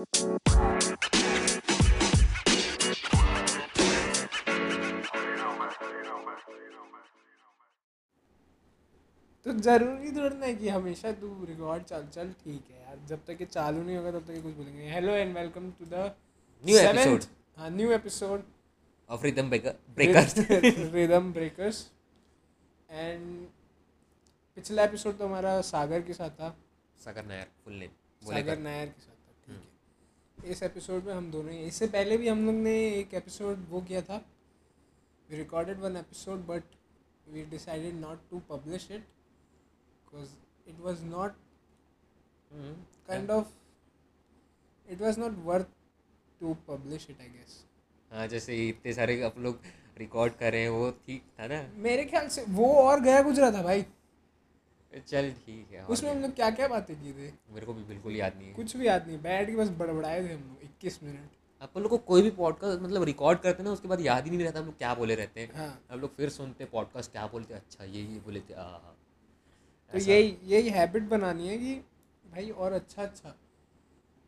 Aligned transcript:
तो 0.00 0.06
ज़रूरी 9.52 10.10
थोड़ी 10.16 10.36
ना 10.36 10.52
कि 10.52 10.68
हमेशा 10.68 11.12
तू 11.12 11.28
रिकॉर्ड 11.48 11.82
चल 11.82 12.06
चल 12.14 12.32
ठीक 12.44 12.70
है 12.70 12.80
यार। 12.80 12.96
जब 13.08 13.24
तक 13.26 13.36
ये 13.40 13.46
चालू 13.46 13.82
नहीं 13.82 13.96
होगा 13.96 14.10
तब 14.10 14.24
तक 14.26 14.30
ये 14.30 14.40
कुछ 14.42 14.54
बोलेंगे 14.54 14.90
hello 14.92 15.12
and 15.12 15.36
welcome 15.36 15.70
to 15.78 15.84
the 15.92 16.14
New 16.64 16.76
episode. 16.78 17.26
हाँ 17.58 17.70
new 17.70 17.92
episode 17.92 18.42
of 19.08 19.22
Rhythm 19.24 19.50
Breakers 19.50 20.34
Rhythm 20.94 21.32
Breakers 21.32 21.86
and 22.90 23.46
पिछला 24.56 24.84
एपिसोड 24.84 25.18
तो 25.18 25.26
हमारा 25.26 25.60
सागर 25.74 26.02
के 26.02 26.12
साथ 26.12 26.30
था। 26.40 26.56
सागर 27.04 27.24
नायर 27.26 27.46
फुल 27.64 27.74
नेम 27.74 27.90
सागर 28.22 28.58
नायर 28.58 28.88
के 28.88 29.00
साथ। 29.00 29.09
इस 30.44 30.62
एपिसोड 30.62 31.04
में 31.04 31.12
हम 31.14 31.30
दोनों 31.30 31.52
ही 31.52 31.58
इससे 31.58 31.86
पहले 31.86 32.16
भी 32.16 32.28
हम 32.28 32.44
लोग 32.46 32.54
ने 32.54 32.72
एक 32.90 33.14
एपिसोड 33.14 33.64
वो 33.68 33.80
किया 33.80 34.02
था। 34.02 34.16
We 35.28 35.36
recorded 35.36 35.78
one 35.78 35.96
episode 35.96 36.46
but 36.46 36.62
we 37.28 37.44
decided 37.44 37.94
not 37.94 38.20
to 38.30 38.38
publish 38.50 38.90
it 38.90 39.00
because 39.00 40.30
it 40.68 40.80
was 40.80 41.04
not 41.04 41.36
kind 43.08 43.30
of 43.30 43.46
it 44.88 45.00
was 45.02 45.20
not 45.20 45.32
worth 45.44 45.66
to 46.40 46.54
publish 46.68 47.06
it 47.10 47.20
I 47.20 47.28
guess 47.28 47.64
हाँ 48.12 48.26
जैसे 48.26 48.68
इतने 48.68 48.92
सारे 48.92 49.20
आप 49.22 49.38
लोग 49.38 49.60
रिकॉर्ड 49.98 50.32
कर 50.32 50.52
रहे 50.52 50.62
हैं 50.62 50.68
वो 50.68 50.90
ठीक 51.06 51.22
था 51.40 51.46
ना? 51.46 51.62
मेरे 51.76 52.04
ख्याल 52.04 52.28
से 52.28 52.44
वो 52.48 52.72
और 52.74 53.00
गया 53.00 53.22
गुजरा 53.22 53.50
था 53.50 53.62
भाई। 53.62 53.84
चल 54.92 55.30
ठीक 55.44 55.72
है 55.72 55.84
उसमें 55.86 56.10
हम 56.10 56.20
लोग 56.22 56.34
क्या 56.34 56.50
क्या 56.50 56.68
बातें 56.68 56.94
की 57.02 57.12
थे? 57.12 57.30
मेरे 57.54 57.66
को 57.66 57.74
भी 57.74 57.82
बिल्कुल 57.84 58.16
याद 58.16 58.36
नहीं 58.36 58.48
है। 58.48 58.54
कुछ 58.54 58.76
भी 58.76 58.86
याद 58.86 59.06
नहीं 59.06 59.18
बैठ 59.22 59.46
के 59.50 59.56
बस 59.56 59.68
बड़बड़ाए 59.78 60.22
थे 60.22 60.32
हम 60.32 60.40
लोग 60.40 60.62
इक्कीस 60.64 60.98
मिनट। 61.02 61.36
अपन 61.62 61.80
लोग 61.80 61.90
को 61.90 61.98
कोई 62.06 62.22
भी 62.22 62.30
पॉडकास्ट 62.38 62.80
मतलब 62.82 63.02
रिकॉर्ड 63.04 63.38
करते 63.40 63.62
ना 63.62 63.70
उसके 63.70 63.88
बाद 63.88 64.00
याद 64.00 64.24
ही 64.24 64.30
नहीं 64.30 64.44
रहता 64.44 64.58
हम 64.60 64.66
लोग 64.66 64.76
क्या 64.78 64.94
बोले 64.94 65.14
रहते 65.14 65.40
हैं। 65.40 65.54
हाँ। 65.56 65.80
हम 65.90 66.00
लोग 66.00 66.14
फिर 66.16 66.28
सुनते 66.30 66.64
हैं 66.64 66.70
पॉडकास्ट 66.72 67.12
क्या 67.12 67.26
बोलते 67.26 67.54
हैं 67.54 67.60
अच्छा 67.60 67.84
ये 67.84 68.02
ये 68.02 68.20
बोले 68.24 68.40
थे 68.40 68.54
आ 68.54 68.64
तो 69.92 69.98
यही 69.98 70.36
यही 70.44 70.68
हैबिट 70.70 71.02
बनानी 71.08 71.48
है 71.48 71.56
कि 71.58 71.74
भाई 72.24 72.50
और 72.50 72.72
अच्छा 72.72 73.02
अच्छा। 73.02 73.34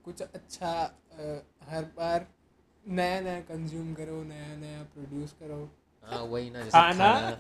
कुछ 0.05 0.23
अच्छा 0.23 0.73
अ, 0.73 1.43
हर 1.71 1.85
बार 1.97 2.27
नया 2.85 3.21
नया 3.21 3.41
कंज्यूम 3.51 3.93
करो 3.95 4.23
नया 4.25 4.55
नया 4.57 4.83
प्रोड्यूस 4.95 5.33
करो। 5.41 5.59
हाँ 6.09 6.23
वही 6.23 6.51
ना 6.51 6.63
जैसे 6.63 6.71
खाना। 6.71 7.37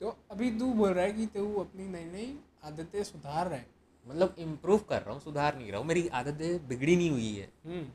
तो 0.00 0.16
अभी 0.30 0.50
तू 0.58 0.72
बोल 0.74 0.90
रहा 0.90 1.04
है 1.04 1.12
कि 1.12 1.26
तू 1.26 1.54
अपनी 1.60 1.86
नई 1.88 2.04
नई 2.04 2.38
आदतें 2.64 3.02
सुधार 3.04 3.46
रहा 3.48 3.58
है। 3.58 3.66
मतलब 4.06 4.34
इम्प्रूव 4.38 4.78
कर 4.88 5.02
रहा 5.02 5.12
हूँ 5.12 5.20
सुधार 5.20 5.56
नहीं 5.58 5.70
रहा 5.70 5.78
हूँ। 5.80 5.86
मेरी 5.86 6.06
आदतें 6.08 6.68
बिगड़ी 6.68 6.96
नहीं 6.96 7.10
हुई 7.10 7.34
है। 7.34 7.48
हम्म, 7.64 7.86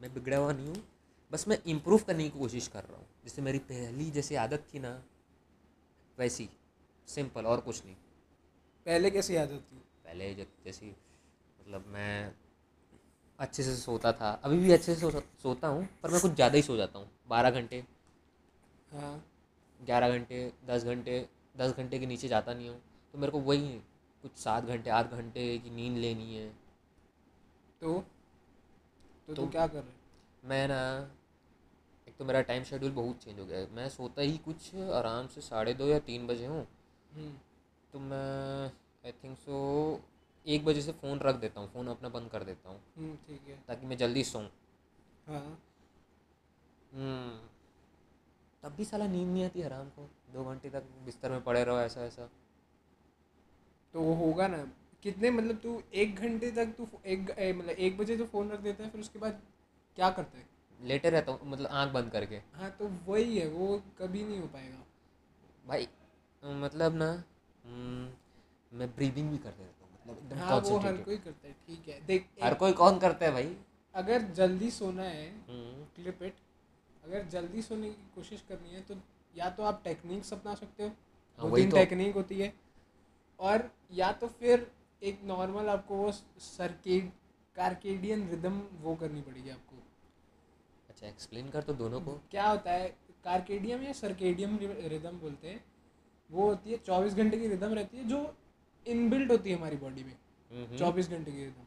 मैं 0.00 0.12
बिगड़ा 0.14 0.36
हुआ 0.36 0.52
नहीं 0.52 0.66
हूँ 0.66 0.82
बस 1.32 1.46
मैं 1.48 1.58
इम्प्रूव 1.66 2.00
करने 2.06 2.24
की 2.24 2.38
कोशिश 2.38 2.66
कर 2.68 2.82
रहा 2.82 2.98
हूँ। 2.98 3.06
जैसे 3.24 3.42
मेरी 3.42 3.58
पहली 3.66 4.10
जैसी 4.10 4.34
आदत 4.36 4.64
थी 4.74 4.78
ना 4.78 4.90
वैसी 6.18 6.48
सिंपल 7.08 7.46
और 7.46 7.60
कुछ 7.60 7.84
नहीं। 7.84 7.94
पहले 8.86 9.10
कैसी 9.10 9.36
आदत 9.36 9.62
थी? 9.62 9.76
पहले 10.04 10.34
जैसी 10.34 10.86
मतलब 10.86 11.84
मैं 11.88 12.32
अच्छे 13.38 13.62
से 13.62 13.74
सोता 13.76 14.12
था 14.12 14.30
अभी 14.44 14.58
भी 14.58 14.72
अच्छे 14.72 14.94
से 14.94 15.00
सो, 15.00 15.10
सोता 15.42 15.68
हूँ 15.68 15.88
पर 16.02 16.10
मैं 16.10 16.20
कुछ 16.20 16.32
ज़्यादा 16.32 16.56
ही 16.56 16.62
सो 16.62 16.76
जाता 16.76 16.98
हूँ। 16.98 17.10
बारह 17.28 17.50
घंटे 17.50 17.84
हाँ। 18.92 19.24
ग्यारह 19.80 20.16
घंटे 20.16 20.52
दस 20.66 20.84
घंटे 20.84 21.26
दस 21.58 21.76
घंटे 21.76 21.98
के 21.98 22.06
नीचे 22.06 22.28
जाता 22.28 22.54
नहीं 22.54 22.68
हूँ। 22.68 22.82
तो 23.12 23.18
मेरे 23.18 23.32
को 23.32 23.40
वही 23.40 23.68
कुछ 24.22 24.36
सात 24.36 24.64
घंटे 24.64 24.90
आठ 24.90 25.10
घंटे 25.10 25.58
की 25.58 25.70
नींद 25.70 25.96
लेनी 25.96 26.36
है। 26.36 26.48
तो? 27.80 28.04
तो 29.26 29.34
तू 29.34 29.46
क्या 29.46 29.66
कर 29.66 29.74
रहे 29.74 29.82
है? 29.82 29.94
मैं 30.44 30.68
ना 30.68 31.10
एक 32.08 32.16
तो 32.16 32.24
मेरा 32.24 32.40
टाइम 32.42 32.64
शेड्यूल 32.64 32.92
बहुत 32.92 33.24
चेंज 33.24 33.38
हो 33.38 33.46
गया 33.46 33.58
है। 33.58 33.74
मैं 33.74 33.88
सोता 33.88 34.22
ही 34.22 34.38
कुछ 34.38 34.74
आराम 34.74 35.26
से 35.26 35.40
साढ़े 35.40 35.74
दो 35.74 35.86
या 35.86 35.98
तीन 35.98 36.26
बजे 36.26 36.46
हूँ। 36.46 36.66
हम्म, 37.14 37.32
तो 37.92 37.98
मैं 37.98 38.66
आई 39.06 39.12
थिंक 39.12 39.38
सो 39.38 40.00
एक 40.46 40.64
बजे 40.64 40.82
से 40.82 40.92
फ़ोन 40.92 41.18
रख 41.18 41.34
देता 41.34 41.60
हूँ 41.60 41.72
फ़ोन 41.72 41.88
अपना 41.88 42.08
बंद 42.08 42.30
कर 42.30 42.44
देता 42.44 42.68
हूँ। 42.68 42.80
हम्म, 42.98 43.16
ठीक 43.16 43.48
है। 43.48 43.64
ताकि 43.68 43.86
मैं 43.86 43.96
जल्दी 43.96 44.24
सोऊं। 44.24 44.46
हाँ। 45.26 45.62
हम्म, 46.94 47.49
तब 48.62 48.74
भी 48.76 48.84
साला 48.84 49.06
नींद 49.06 49.28
नहीं 49.28 49.44
आती 49.44 49.62
आराम 49.62 49.88
को। 49.88 50.08
दो 50.32 50.44
घंटे 50.44 50.70
तक 50.70 50.84
बिस्तर 51.04 51.30
में 51.30 51.42
पड़े 51.42 51.64
रहो 51.64 51.78
ऐसा 51.80 52.04
ऐसा। 52.04 52.28
तो 53.94 54.00
वो 54.00 54.14
होगा 54.14 54.46
ना। 54.48 54.58
कितने 55.02 55.30
मतलब 55.30 55.56
तू 55.56 55.82
एक 55.94 56.14
घंटे 56.16 56.50
तक 56.50 56.74
तू 56.78 56.88
एक 57.06 57.20
मतलब 57.58 57.70
एक 57.70 57.96
बजे 57.98 58.16
तो 58.16 58.24
फ़ोन 58.24 58.50
रख 58.50 58.60
देता 58.60 58.84
है 58.84 58.90
फिर 58.90 59.00
उसके 59.00 59.18
बाद 59.18 59.40
क्या 59.96 60.10
करता 60.10 60.38
है? 60.38 60.44
लेटे 60.80 61.10
रहता 61.10 61.32
हूँ 61.32 61.50
मतलब 61.50 61.68
आँख 61.70 61.92
बंद 61.92 62.10
करके। 62.10 62.40
हाँ 62.54 62.70
तो 62.70 62.88
वही 63.06 63.38
है 63.38 63.46
वो 63.48 63.82
कभी 63.98 64.24
नहीं 64.24 64.38
हो 64.40 64.46
पाएगा। 64.46 64.84
भाई 65.66 65.88
मतलब 66.42 66.94
ना 66.94 67.10
हम्म, 67.64 68.08
मैं 68.72 68.88
ब्रीदिंग 68.96 69.30
भी 69.30 69.38
करते 69.38 69.62
रहता 69.62 69.84
हूँ 69.84 69.92
मतलब 69.94 70.18
एकदम 70.18 70.38
हाँ 70.38 70.56
वो 70.60 70.78
हर 70.78 70.96
कोई 70.98 71.16
करता 71.18 71.48
है 71.48 71.52
ठीक 71.66 71.88
है। 71.88 72.00
देख 72.06 72.26
हर 72.42 72.54
कोई 72.54 72.72
कौन 72.72 72.98
करता 72.98 73.26
है 73.26 73.32
भाई? 73.32 73.56
अगर 73.94 74.22
जल्दी 74.32 74.70
सोना 74.70 75.02
है 75.02 75.28
हम्म, 75.28 75.84
क्लिप 75.96 76.22
इट। 76.22 76.34
अगर 77.04 77.24
जल्दी 77.28 77.62
सोने 77.62 77.88
की 77.90 78.10
कोशिश 78.14 78.44
करनी 78.48 78.74
है 78.74 78.80
तो 78.82 78.94
या 79.34 79.48
तो 79.50 79.62
आप 79.62 79.80
टेक्निक्स 79.84 80.32
अपना 80.32 80.54
सकते 80.54 80.82
हो 80.82 80.88
हाँ, 80.88 80.96
दो 81.38 81.48
वही 81.48 81.62
तीन 81.62 81.70
तो। 81.70 81.76
टेक्निक 81.76 82.14
होती 82.14 82.38
है 82.40 82.52
और 83.38 83.70
या 83.92 84.10
तो 84.12 84.26
फिर 84.40 84.70
एक 85.02 85.20
नॉर्मल 85.24 85.68
आपको 85.68 85.96
वो 85.96 86.10
सर्केड 86.38 87.10
कार्केडियन 87.56 88.28
रिदम 88.28 88.60
वो 88.80 88.94
करनी 88.94 89.20
पड़ेगी 89.22 89.50
आपको। 89.50 89.76
अच्छा 90.88 91.06
एक्सप्लेन 91.06 91.48
कर 91.50 91.62
तो 91.62 91.74
दोनों 91.74 92.00
को। 92.00 92.20
क्या 92.30 92.48
होता 92.48 92.72
है 92.72 92.88
कार्केडियम 93.24 93.82
या 93.82 93.92
सर्केडियम 93.92 94.58
रिदम 94.88 95.18
बोलते 95.18 95.48
हैं 95.48 95.64
वो 96.30 96.48
होती 96.48 96.70
है 96.70 96.76
चौबीस 96.76 97.14
घंटे 97.14 97.38
की 97.38 97.48
रिदम 97.48 97.72
रहती 97.74 97.96
है 97.96 98.04
जो 98.08 98.20
इनबिल्ट 98.86 99.30
होती 99.30 99.50
है 99.50 99.56
हमारी 99.56 99.76
बॉडी 99.76 100.04
में 100.04 100.16
हम्म, 100.50 100.76
चौबीस 100.76 101.08
घंटे 101.10 101.32
की 101.32 101.44
रिदम 101.44 101.64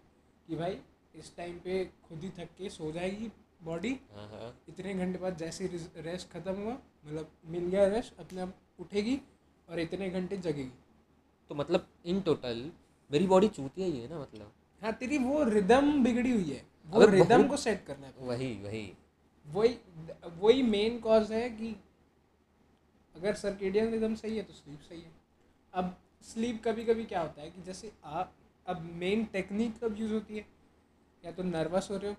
कि 0.47 0.55
भाई 0.55 0.79
इस 1.15 1.35
टाइम 1.38 1.57
पे 1.59 1.83
खुद 2.09 2.23
ही 2.23 2.29
थक 2.29 2.50
के 2.57 2.69
सो 2.69 2.91
जाएगी 2.91 3.31
बॉडी 3.63 3.91
हाँ 4.13 4.53
इतने 4.69 4.94
घंटे 4.94 5.19
बाद 5.19 5.38
जैसे 5.38 5.68
रेस्ट 5.97 6.29
खत्म 6.31 6.53
हुआ 6.53 6.74
मतलब 6.74 7.31
मिल 7.46 7.68
गया 7.68 7.88
रेस्ट 7.88 8.19
अपने 8.19 8.41
आप 8.41 8.56
उठेगी 8.79 9.19
और 9.69 9.79
इतने 9.79 10.09
घंटे 10.09 10.38
जगेगी। 10.38 10.72
तो 11.50 11.56
मतलब 11.56 11.88
इन 12.06 12.22
टोटल 12.22 12.72
मेरी 13.12 13.28
बॉडी 13.28 13.47
चूतिया 13.47 13.88
ही 13.88 14.00
है 14.00 14.09
ना 14.09 14.19
मतलब? 14.19 14.51
हाँ 14.81 14.94
तेरी 14.94 15.18
वो 15.18 15.44
रिदम 15.44 16.03
बिगड़ी 16.03 16.31
हुई 16.31 16.51
है। 16.51 16.66
वो 16.90 17.06
रिदम 17.06 17.47
को 17.47 17.57
सेट 17.57 17.85
करना 17.85 18.07
है। 18.07 18.13
वही 18.19 18.53
वही। 18.63 18.85
वही 19.46 19.78
वही 20.40 20.63
मेन 20.63 21.00
कॉज 21.00 21.31
है 21.31 21.50
कि 21.50 21.75
अगर 23.16 23.34
सर्केडियन 23.35 23.91
रिदम 23.91 24.16
सही 24.16 24.38
है 24.38 24.44
तो 24.44 24.53
स्लीप 24.53 24.80
सही 24.80 25.01
है। 25.01 25.12
अब 25.74 25.95
स्लीप 26.24 26.62
कभी 26.66 26.84
कभी 26.85 27.06
क्या 27.06 27.22
होता 27.22 27.41
है 27.41 27.50
कि 27.51 27.62
जैसे 27.62 27.91
आप 28.03 28.34
अब 28.68 28.81
मेन 28.95 29.25
टेक्निक 29.25 29.78
कब 29.84 30.00
यूज़ 30.00 30.13
होती 30.13 30.38
है? 30.38 30.45
या 31.24 31.31
तो 31.31 31.44
नर्वस 31.44 31.88
हो 31.91 31.97
रहे 31.97 32.12
हो 32.12 32.18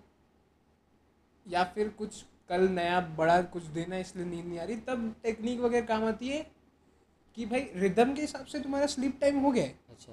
या 1.47 1.65
फिर 1.65 1.89
कुछ 1.89 2.23
कल 2.49 2.69
नया 2.69 3.01
बड़ा 3.17 3.41
कुछ 3.43 3.63
देना 3.75 3.95
है 3.95 4.01
इसलिए 4.01 4.25
नींद 4.27 4.45
नहीं 4.47 4.59
आ 4.59 4.65
रही 4.65 4.77
तब 4.77 5.15
टेक्निक 5.23 5.61
वगैरह 5.61 5.87
काम 5.87 6.05
आती 6.05 6.29
है 6.29 6.47
कि 7.37 7.47
भाई 7.47 7.71
रिदम 7.75 8.15
के 8.15 8.21
हिसाब 8.21 8.47
से 8.47 8.61
तुम्हारा 8.61 8.87
स्लीप 8.87 9.19
टाइम 9.21 9.39
हो 9.39 9.51
गया 9.51 9.65
है। 9.65 9.79
अच्छा। 9.91 10.13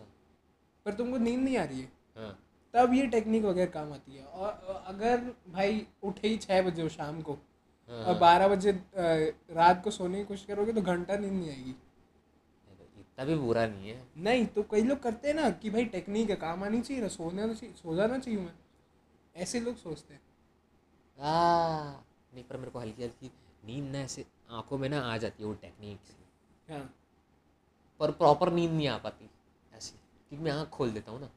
पर 0.85 0.93
तुमको 0.93 1.17
नींद 1.17 1.39
नहीं 1.39 1.57
आ 1.57 1.63
रही 1.63 1.79
है। 1.81 1.91
हाँ। 2.17 2.37
तब 2.73 2.93
ये 2.93 3.07
टेक्निक 3.07 3.43
वगैरह 3.43 3.71
काम 3.71 3.91
आती 3.93 4.15
है। 4.15 4.23
और 4.23 4.83
अगर 4.87 5.17
भाई 5.49 5.85
उठे 6.03 6.27
ही 6.27 6.37
छः 6.37 6.61
बजे 6.61 6.81
हो 6.81 6.89
शाम 6.89 7.21
को 7.21 7.33
हाँ, 7.33 8.03
और 8.05 8.17
बारह 8.19 8.47
बजे 8.47 8.71
रात 9.51 9.83
को 9.83 9.91
सोने 9.91 10.17
की 10.17 10.23
कोशिश 10.23 10.45
करोगे 10.45 10.73
तो 10.73 10.81
घंटा 10.81 11.17
नींद 11.17 11.33
नहीं 11.33 11.49
आएगी। 11.49 11.75
इतना 12.99 13.25
भी 13.25 13.35
बुरा 13.35 13.65
नहीं 13.67 13.89
है। 13.89 14.03
नहीं 14.17 14.45
तो 14.45 14.63
कई 14.63 14.83
लोग 14.83 15.01
करते 15.03 15.27
हैं 15.27 15.35
ना 15.35 15.49
कि 15.51 15.69
भाई 15.69 15.85
टेक्निक 15.85 16.29
है 16.29 16.35
काम 16.35 16.63
आनी 16.63 16.81
चाहिए 16.81 17.01
ना 17.01 17.07
सोना 17.09 17.53
चाहिए 17.53 17.75
सो 17.75 17.95
जाना 17.95 18.17
चाहिए 18.17 18.39
मैं 18.39 18.53
ऐसे 19.35 19.59
लोग 19.59 19.75
सोचते 19.75 20.13
हैं। 20.13 20.21
नहीं 21.21 22.43
पर 22.43 22.57
मेरे 22.57 22.71
को 22.71 22.79
हल्की 22.79 23.03
हल्की 23.03 23.31
नींद 23.65 23.91
ना 23.91 23.99
ऐसे 23.99 24.25
आँखों 24.51 24.77
में 24.77 24.89
ना 24.89 24.99
आ 25.01 25.17
जाती 25.17 25.43
है 25.43 25.49
वो 25.49 25.53
टेक्निक 25.53 25.99
से। 26.07 26.73
हाँ 26.73 26.93
पर 27.99 28.11
प्रॉपर 28.11 28.51
नींद 28.53 28.71
नहीं 28.71 28.87
आ 28.87 28.97
पाती 28.97 29.29
ऐसे। 29.73 29.91
क्योंकि 30.29 30.43
मैं 30.45 30.51
आँख 30.51 30.69
खोल 30.69 30.91
देता 30.91 31.11
हूँ 31.11 31.19
ना। 31.21 31.29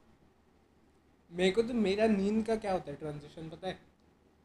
मेरे 1.33 1.51
को 1.51 1.63
तो 1.63 1.75
मेरा 1.75 2.07
नींद 2.07 2.45
का 2.47 2.57
क्या 2.57 2.73
होता 2.73 2.91
है 2.91 2.97
ट्रांजिशन 2.97 3.49
पता 3.49 3.69
है? 3.69 3.79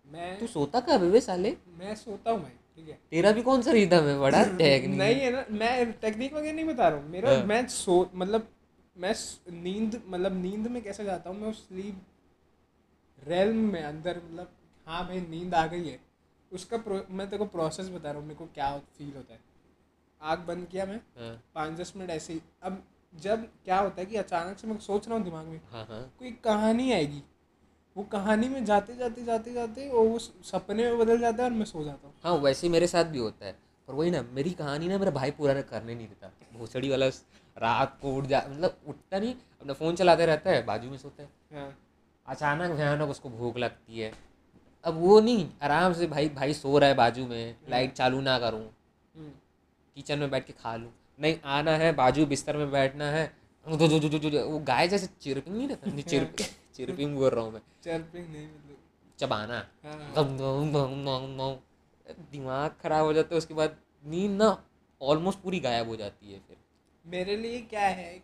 मैं 0.08 0.40
तू 0.40 0.48
सोता 0.48 0.80
कब 0.80 1.04
है 1.04 1.12
बे 1.12 1.22
साले? 1.22 1.56
मैं 1.78 1.96
सोता 1.96 2.32
हूँ 2.32 2.42
भाई 2.42 2.52
ठीक 2.76 2.90
है। 2.90 3.00
तेरा 3.12 3.32
भी 3.32 3.42
कौन 3.42 3.62
सा 3.62 3.72
रिदम 3.72 4.04
है? 4.04 4.20
बड़ा 4.20 4.44
टेक्निक 4.58 4.98
नहीं 5.00 5.20
है 5.20 5.32
ना 5.32 5.46
मैं 5.50 5.92
टेक्निक 5.92 6.34
वगैरह 6.34 6.56
नहीं 6.56 6.66
बता 6.66 6.88
रहा 6.88 7.00
हूँ। 7.00 7.10
मेरा 7.10 7.32
हाँ। 7.32 7.44
मैं 7.44 7.68
सो 7.68 8.10
मतलब 8.16 8.48
मैं 8.96 9.14
नींद 9.64 10.02
मतलब 10.08 10.42
नींद 10.42 10.68
में 10.68 10.82
कैसे 10.84 11.04
जाता 11.06 11.30
हूँ? 11.30 11.40
मैं 11.40 11.50
उस 11.50 11.68
स्लीप 11.68 12.02
रेलम 13.28 13.58
में 13.72 13.84
अंदर 13.84 14.18
मतलब 14.18 14.52
हाँ 14.90 15.08
भाई 15.08 15.20
नींद 15.22 15.56
आ 15.56 15.66
गई 15.68 15.88
है। 15.88 16.00
उसका 16.52 16.78
प्रो, 16.78 17.06
मैं 17.12 17.30
तेरे 17.30 17.38
को 17.38 17.46
प्रोसेस 17.46 17.90
बता 17.90 18.10
रहा 18.10 18.20
हूँ 18.20 18.28
मेरे 18.28 18.36
को 18.36 18.46
क्या 18.46 18.78
फील 18.78 19.16
होता 19.16 19.34
है। 19.34 19.40
आग 20.22 20.40
बंद 20.40 20.68
किया 20.68 20.86
मैं 20.86 20.96
हाँ। 20.96 21.44
पाँच 21.56 21.80
दस 21.80 21.94
मिनट 21.98 22.10
ऐसे 22.10 22.34
ही। 22.34 22.42
अब 22.64 22.84
जब 23.14 23.46
क्या 23.66 23.80
होता 23.80 24.02
है 24.02 24.06
कि 24.06 24.16
अचानक 24.16 24.58
से 24.58 24.68
मैं 24.68 24.78
सोच 24.78 25.08
रहा 25.08 25.18
हूँ 25.18 25.24
दिमाग 25.24 25.46
में 25.46 25.60
हाँ 25.72 25.86
हाँ। 25.86 26.02
कोई 26.20 26.32
कहानी 26.32 26.92
आएगी। 26.92 27.22
वो 27.96 28.04
कहानी 28.04 28.50
में 28.50 28.66
जाते 28.66 28.96
जाते 28.96 29.24
जाते 29.24 29.54
जाते 29.54 29.90
वो 29.90 30.04
उस 30.10 30.32
सपने 30.52 30.84
में 30.84 30.98
बदल 31.00 31.20
जाता 31.20 31.44
है 31.44 31.50
और 31.50 31.56
मैं 31.56 31.66
सो 31.66 31.84
जाता 31.84 32.08
हूँ। 32.08 32.16
हाँ 32.24 32.34
वैसे 32.34 32.70
मेरे 32.70 32.88
साथ 32.88 33.06
भी 33.06 33.20
होता 33.20 33.46
है। 33.46 33.52
पर 33.88 33.94
वही 33.94 34.12
ना 34.12 34.22
मेरी 34.32 34.52
कहानी 34.52 34.88
ना 34.88 34.98
मेरा 34.98 35.12
भाई 35.12 35.32
पूरा 35.32 35.62
करने 35.62 35.96
नहीं 35.96 36.08
देता। 36.08 36.32
भोसड़ी 36.54 36.90
वाला 36.90 37.08
रात 37.58 37.98
को 38.02 38.16
उठ 38.16 38.26
जा 38.26 38.44
मतलब 38.50 38.78
उठता 38.88 39.20
नहीं 39.20 39.34
अपना 39.34 39.74
फ़ोन 39.74 39.96
चलाते 39.96 40.26
रहता 40.26 40.50
है 40.50 40.66
बाजू 40.66 40.90
में 40.90 40.98
सोता 40.98 41.24
है। 41.24 41.30
हाँ। 41.54 41.78
अचानक 42.28 42.72
भयानक 42.72 43.10
उसको 43.10 43.30
भूख 43.30 43.58
लगती 43.58 44.00
है। 44.00 44.29
अब 44.86 44.94
वो 44.94 45.20
नहीं 45.20 45.50
आराम 45.62 45.94
से 45.94 46.08
भाई 46.08 46.30
भाई 46.30 46.54
सो 46.54 46.78
रहा 46.78 46.90
है 46.90 46.96
बाजू 46.96 47.26
में 47.28 47.56
लाइट 47.70 47.94
चालू 47.94 48.22
ना 48.22 48.40
करूँ। 48.40 48.62
हम्म, 48.62 49.32
किचन 49.96 50.20
में 50.20 50.30
बैठ 50.32 50.46
के 50.46 50.54
खा 50.54 50.76
लूँ। 50.76 50.92
नहीं 51.20 51.38
आना 51.46 51.72
है 51.72 51.92
बाजू 51.94 52.26
बिस्तर 52.26 52.58
में 52.58 52.72
बैठना 52.72 53.06
है। 53.06 53.34
दो 53.66 53.88
दो 53.88 54.00
दो 54.00 54.20
दो 54.20 54.46
वो 54.46 54.60
गाय 54.60 54.88
जैसे 54.88 55.08
चिरपिंग 55.22 55.58
नहीं 55.58 55.68
रहता? 55.68 55.92
नहीं 55.92 56.04
चिरपिंग 56.04 56.48
चिरपिंग 56.76 57.16
बोल 57.16 57.30
रहा 57.30 57.44
हूँ 57.44 57.54
मैं। 57.54 57.62
चर्पिंग 57.84 58.30
नहीं 58.30 58.48
मतलब। 58.48 58.78
चबाना। 59.20 59.68
हाँ। 59.84 61.60
दिमाग 62.32 62.76
खराब 62.84 63.06
हो 63.06 63.14
जाता 63.14 63.36
है 63.36 63.38
उसके 63.38 63.54
बाद 63.54 63.76
नींद 64.06 64.32
ना 64.32 64.64
ऑलमोस्ट 65.02 65.40
पूरी 65.40 65.60
गायब 65.60 65.88
हो 65.88 65.96
जाती 65.96 66.32
है 66.34 66.40
फिर। 66.40 66.58
मेरे 67.06 67.36
लिए 67.38 67.62
क्या 67.62 67.88
है 67.88 68.20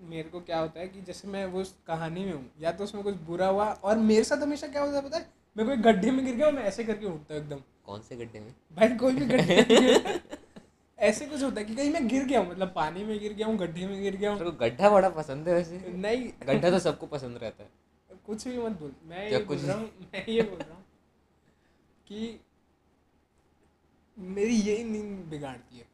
मेरे 0.00 0.28
को 0.28 0.40
क्या 0.40 0.58
होता 0.58 0.80
है 0.80 0.86
कि 0.88 1.00
जैसे 1.02 1.28
मैं 1.28 1.44
वो 1.46 1.60
उस 1.60 1.74
कहानी 1.86 2.24
में 2.24 2.32
हूँ 2.32 2.50
या 2.60 2.72
तो 2.72 2.84
उसमें 2.84 3.02
कुछ 3.04 3.14
बुरा 3.26 3.46
हुआ 3.46 3.64
और 3.84 3.96
मेरे 3.98 4.24
साथ 4.24 4.42
हमेशा 4.42 4.66
क्या 4.66 4.82
होता 4.82 4.96
है 4.96 5.02
पता 5.02 5.16
है? 5.18 5.26
मैं 5.56 5.66
कोई 5.66 5.76
गड्ढे 5.76 6.10
में 6.10 6.24
गिर 6.24 6.34
गया 6.34 6.46
और 6.46 6.52
मैं 6.52 6.62
ऐसे 6.62 6.84
करके 6.84 7.06
उठता 7.06 7.34
हूँ 7.34 7.42
एकदम। 7.42 7.60
कौन 7.86 8.00
से 8.00 8.16
गड्ढे 8.16 8.40
में? 8.40 8.54
भाई 8.76 8.88
कोई 8.96 9.14
भी 9.14 9.26
गड्ढे 9.26 10.20
ऐसे 10.98 11.26
कुछ 11.26 11.42
होता 11.42 11.60
है 11.60 11.66
कि 11.66 11.74
कहीं 11.74 11.90
मैं 11.90 12.06
गिर 12.08 12.24
गया 12.24 12.40
हूँ 12.40 12.50
मतलब 12.50 12.72
पानी 12.74 13.04
में 13.04 13.18
गिर 13.20 13.32
गया 13.32 13.46
हूँ 13.46 13.56
गड्ढे 13.56 13.86
में 13.86 14.00
गिर 14.02 14.16
गया 14.16 14.30
हूँ। 14.30 14.38
को 14.40 14.50
गड्ढा 14.64 14.90
बड़ा 14.90 15.08
पसंद 15.08 15.48
है 15.48 15.54
वैसे। 15.54 15.92
नहीं। 15.96 16.30
गड्ढा 16.46 16.70
तो 16.70 16.78
सबको 16.78 17.06
पसंद 17.06 17.38
रहता 17.38 17.62
है। 17.62 17.70
कुछ 18.26 18.48
भी 18.48 18.58
मत 18.58 18.72
बोल 18.72 18.92
मैं 19.04 19.30
ये 19.30 19.38
बोल 19.38 19.56
रहा 19.56 19.76
हूँ 19.76 19.90
मैं 20.14 20.24
ये 20.28 20.42
बोल 20.42 20.58
रहा 20.58 20.74
हूँ 20.74 20.84
कि 22.06 22.38
मेरी 24.18 24.56
यही 24.56 24.84
नींद 24.84 25.24
बिगाड़ती 25.30 25.78
है। 25.78 25.84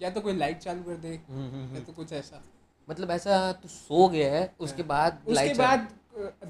या 0.00 0.10
तो 0.10 0.20
कोई 0.20 0.32
लाइट 0.32 0.58
चालू 0.58 0.82
कर 0.82 0.96
दे 0.96 1.08
हम्म, 1.08 1.44
हम्म, 1.44 1.60
या 1.60 1.66
हम्म। 1.66 1.80
तो 1.80 1.92
कुछ 1.92 2.12
ऐसा। 2.12 2.42
मतलब 2.88 3.10
ऐसा 3.10 3.52
तू 3.62 3.68
सो 3.68 4.08
गया 4.08 4.32
है 4.32 4.44
उसके 4.60 4.82
बाद 4.90 5.12
हाँ। 5.12 5.32
उसके 5.32 5.54
बाद 5.54 5.88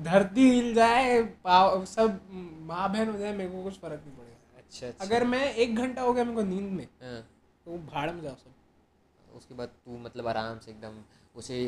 धरती 0.04 0.48
हिल 0.50 0.74
जाए 0.74 1.20
सब 1.86 2.20
माँ 2.66 2.88
बहन 2.92 3.08
हो 3.08 3.18
जाए 3.18 3.32
मेरे 3.36 3.50
को 3.50 3.62
कुछ 3.62 3.78
फ़र्क 3.80 4.02
नहीं 4.06 4.16
पड़ेगा। 4.16 4.58
अच्छा 4.58 4.86
अच्छा। 4.86 5.04
अगर 5.04 5.24
मैं 5.26 5.44
एक 5.54 5.74
घंटा 5.76 6.02
हो 6.02 6.12
गया 6.12 6.24
मेरे 6.24 6.36
को 6.36 6.42
नींद 6.42 6.70
में 6.72 6.86
हाँ, 7.02 7.20
तो 7.66 7.78
भाड़ 7.92 8.10
में 8.10 8.22
जाओ 8.22 8.34
सब। 8.34 9.36
उसके 9.36 9.54
बाद 9.54 9.68
तू 9.84 9.98
मतलब 9.98 10.28
आराम 10.28 10.58
से 10.58 10.70
एकदम 10.70 11.02
उसे 11.36 11.64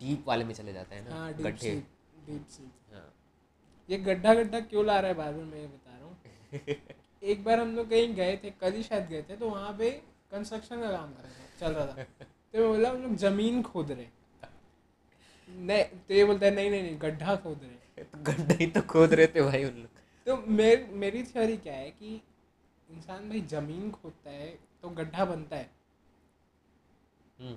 डीप 0.00 0.24
वाले 0.28 0.44
में 0.44 0.54
चले 0.54 0.72
जाते 0.72 0.94
हैं 0.94 1.08
ना 1.08 1.16
हाँ 1.16 1.32
गड्ढे। 1.32 1.74
डीप 2.26 2.46
हाँ। 2.92 3.08
ये 3.88 3.96
गड्ढा 4.00 4.34
गड्ढा 4.34 4.60
क्यों 4.62 4.84
ला 4.86 4.98
रहा 5.00 5.10
है 5.10 5.16
बार 5.16 5.32
बार 5.32 5.44
मैं 5.44 5.58
ये 5.60 5.66
बता 5.66 5.96
रहा 5.98 6.06
हूँ। 6.06 6.16
एक 7.22 7.44
बार 7.44 7.60
हम 7.60 7.74
लोग 7.76 7.88
कहीं 7.90 8.14
गए 8.14 8.36
थे 8.44 8.50
कल 8.60 8.72
ही 8.72 8.82
शायद 8.82 9.08
गए 9.08 9.22
थे 9.22 9.36
तो 9.36 9.48
वहाँ 9.50 9.72
पे 9.78 9.90
कंस्ट्रक्शन 10.32 10.80
का 10.80 10.90
काम 10.90 11.12
कर 11.12 11.22
रहा 11.22 11.32
था 11.32 11.58
चल 11.60 11.72
रहा 11.72 11.86
था। 11.86 12.26
तो 12.54 12.58
मैं 12.58 12.68
बोला 12.68 12.88
हम 12.90 13.02
लोग 13.02 13.14
ज़मीन 13.16 13.62
खोद 13.62 13.90
रहे 13.90 14.06
नहीं 15.48 15.84
तो 16.08 16.14
ये 16.14 16.24
बोलता 16.24 16.46
है 16.46 16.54
नहीं 16.54 16.70
नहीं 16.70 16.82
नहीं 16.82 16.96
गड्ढा 17.02 17.34
खोद 17.36 17.60
रहे 17.62 18.04
तो 18.04 18.18
गड्ढा 18.24 18.54
ही 18.54 18.66
तो 18.66 18.80
खोद 18.82 19.14
रहे 19.14 19.26
थे 19.26 19.42
भाई 19.42 19.64
उन 19.64 19.74
लोग। 19.76 20.00
तो 20.26 20.36
मेर 20.52 20.88
मेरी 20.94 21.22
थ्योरी 21.24 21.56
क्या 21.58 21.74
है 21.74 21.90
कि 21.90 22.14
इंसान 22.88 23.28
भाई 23.28 23.40
ज़मीन 23.50 23.90
खोदता 23.92 24.30
है 24.30 24.48
तो 24.82 24.88
गड्ढा 24.90 25.24
बनता 25.24 25.56
है। 25.56 25.70
हम्म, 27.38 27.56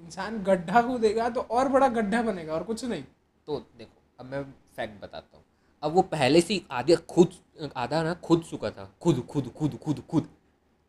इंसान 0.00 0.42
गड्ढा 0.42 0.82
खोदेगा 0.82 1.28
तो 1.28 1.40
और 1.40 1.68
बड़ा 1.68 1.88
गड्ढा 1.90 2.22
बनेगा 2.22 2.54
और 2.54 2.62
कुछ 2.62 2.84
नहीं। 2.84 3.02
तो 3.48 3.58
देखो 3.78 4.02
अब 4.20 4.26
मैं 4.26 4.42
फैक्ट 4.76 5.02
बताता 5.02 5.36
हूँ। 5.36 5.44
अब 5.82 5.92
वो 5.92 6.02
पहले 6.08 6.40
से 6.40 6.60
आधा 6.70 6.94
खुद 7.08 7.34
आधा 7.76 8.02
ना 8.02 8.14
खुद 8.24 8.42
चुका 8.50 8.70
था। 8.70 8.90
खुद 9.02 9.26
खुद 9.30 9.52
खुद 9.58 9.78
खुद 9.78 10.02
खुद 10.10 10.28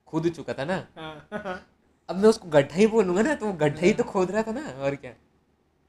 खुद 0.08 0.30
चुका 0.30 0.54
था 0.54 0.66
ना? 0.66 0.88
हाँ। 0.98 1.60
अब 2.10 2.16
मैं 2.16 2.30
उसको 2.30 2.48
गड्ढा 2.50 2.76
ही 2.76 2.88
बोलूँगा 2.88 3.22
ना 3.22 3.36
तो 3.36 3.46
वो 3.46 3.54
गड्ढा 3.54 3.82
ही 3.82 3.94
तो 3.94 4.04
खोद 4.04 4.32
रहा 4.32 4.44
था 4.44 4.52
ना 4.52 4.68
और 4.84 4.96
क्या? 4.96 5.14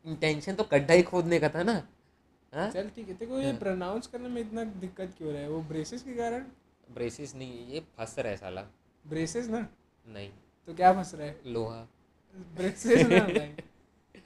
इंटेंशन 0.07 0.55
तो 0.55 0.65
गड्ढा 0.73 0.95
ही 0.95 1.03
खोदने 1.03 1.39
का 1.41 1.49
था 1.49 1.63
ना। 1.63 1.73
हाँ? 2.53 2.71
चल 2.71 2.89
ठीक 2.89 3.09
है 3.09 3.15
देखो 3.15 3.41
ये 3.41 3.53
प्रोनाउंस 3.53 4.07
करने 4.07 4.29
में 4.29 4.41
इतना 4.41 4.65
दिक्कत 4.65 5.15
क्यों 5.19 5.33
रहा 5.33 5.43
है? 5.43 5.49
वो 5.49 5.61
ब्रेसेस 5.63 6.03
के 6.03 6.15
कारण? 6.15 6.45
ब्रेसिस 6.91 7.35
नहीं 7.35 7.67
ये 7.69 7.81
फंस 7.99 8.19
रहा 8.19 8.31
है 8.31 8.37
साला। 8.37 8.63
ब्रेसेस 9.05 9.49
ना? 9.49 9.67
नहीं। 10.09 10.31
तो 10.69 10.75
क्या 10.75 10.93
फंस 10.93 11.15
रहा 11.15 11.27
है? 11.27 11.41
लोहा। 11.47 11.89
ब्रेसेस 12.57 13.07
ना 13.07 13.19
भाई। 13.29 13.55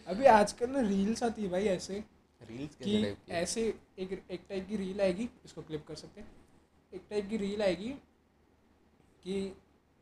अभी 0.07 0.25
आजकल 0.25 0.71
ना 0.71 0.81
रील्स 0.81 1.23
आती 1.23 1.43
है 1.43 1.49
भाई 1.49 1.65
ऐसे 1.67 2.05
रील्स 2.41 2.75
की 2.75 3.17
ऐसे 3.31 3.63
एक 3.99 4.13
एक 4.31 4.41
टाइप 4.49 4.69
की 4.69 4.77
रील 4.77 5.01
आएगी 5.01 5.29
इसको 5.45 5.63
क्लिप 5.63 5.87
कर 5.89 5.95
सकते 5.95 6.21
हैं। 6.21 6.29
एक 6.93 7.03
टाइप 7.11 7.29
की 7.31 7.37
रील 7.37 7.63
आएगी 7.63 7.89
कि 9.25 9.41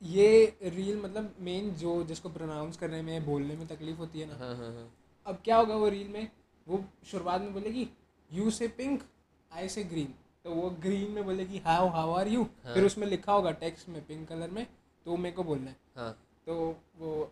ये 0.03 0.57
रील 0.65 1.01
मतलब 1.03 1.35
मेन 1.41 1.71
जो 1.75 2.03
जिसको 2.05 2.29
प्रोनाउंस 2.29 2.77
करने 2.77 3.01
में 3.03 3.25
बोलने 3.27 3.57
में 3.57 3.67
तकलीफ़ 3.67 3.99
होती 3.99 4.21
है 4.21 4.27
ना। 4.27 4.35
हाँ 4.37 4.55
हाँ 4.57 4.73
हाँ। 4.75 4.89
अब 5.27 5.39
क्या 5.45 5.57
होगा 5.57 5.75
वो 5.75 5.89
रील 5.89 6.09
में? 6.09 6.29
वो 6.67 6.85
शुरुआत 7.07 7.41
में 7.41 7.53
बोलेगी 7.53 7.89
यू 8.31 8.51
से 8.51 8.69
पिंक 8.69 9.03
आई 9.51 9.69
से 9.69 9.85
ग्रीन 9.85 10.15
तो 10.45 10.51
वो 10.51 10.71
ग्रीन 10.83 11.11
में 11.11 11.25
बोलेगी 11.25 11.59
हाउ 11.67 11.89
हाउ 11.89 12.13
आर 12.15 12.29
यू 12.29 12.45
फिर 12.65 12.85
उसमें 12.85 13.07
लिखा 13.07 13.33
होगा 13.33 13.51
टेक्स्ट 13.61 13.89
में 13.89 14.01
पिंक 14.07 14.29
कलर 14.29 14.51
में 14.51 14.67
तो 15.07 15.17
मेरे 15.17 15.35
को 15.37 15.45
बोलना 15.45 15.71
है। 15.71 15.77
हाँ। 15.97 16.11
तो 16.47 16.55
वो 16.99 17.31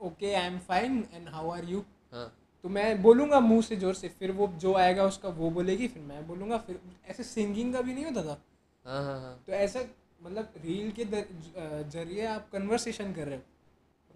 okay 0.00 0.32
I 0.34 0.46
am 0.46 0.58
fine 0.58 1.04
and 1.14 1.28
how 1.28 1.50
are 1.50 1.64
you 1.64 1.84
हाँ। 2.12 2.32
तो 2.64 2.68
मैं 2.68 3.02
बोलूँगा 3.02 3.40
मुँह 3.40 3.62
से 3.62 3.76
ज़ोर 3.76 3.94
से 3.94 4.08
फिर 4.08 4.30
वो 4.32 4.46
जो 4.58 4.74
आएगा 4.76 5.04
उसका 5.04 5.28
वो 5.30 5.50
बोलेगी 5.50 5.88
फिर 5.88 6.02
मैं 6.02 6.26
बोलूँगा 6.28 6.58
फिर 6.58 6.80
ऐसे 7.08 7.24
सिंगिंग 7.24 7.72
का 7.74 7.80
भी 7.80 7.94
नहीं 7.94 8.04
होता 8.04 8.22
था? 8.22 8.40
हाँ 8.84 9.02
हाँ 9.04 9.20
हाँ। 9.20 9.34
तो 9.46 9.52
ऐसा 9.52 9.80
मतलब 10.20 10.52
रील 10.64 10.90
के 10.92 11.04
ज़रिए 11.04 12.26
आप 12.26 12.48
कन्वर्सेशन 12.52 13.12
कर 13.12 13.26
रहे 13.28 13.36
हो। 13.36 13.42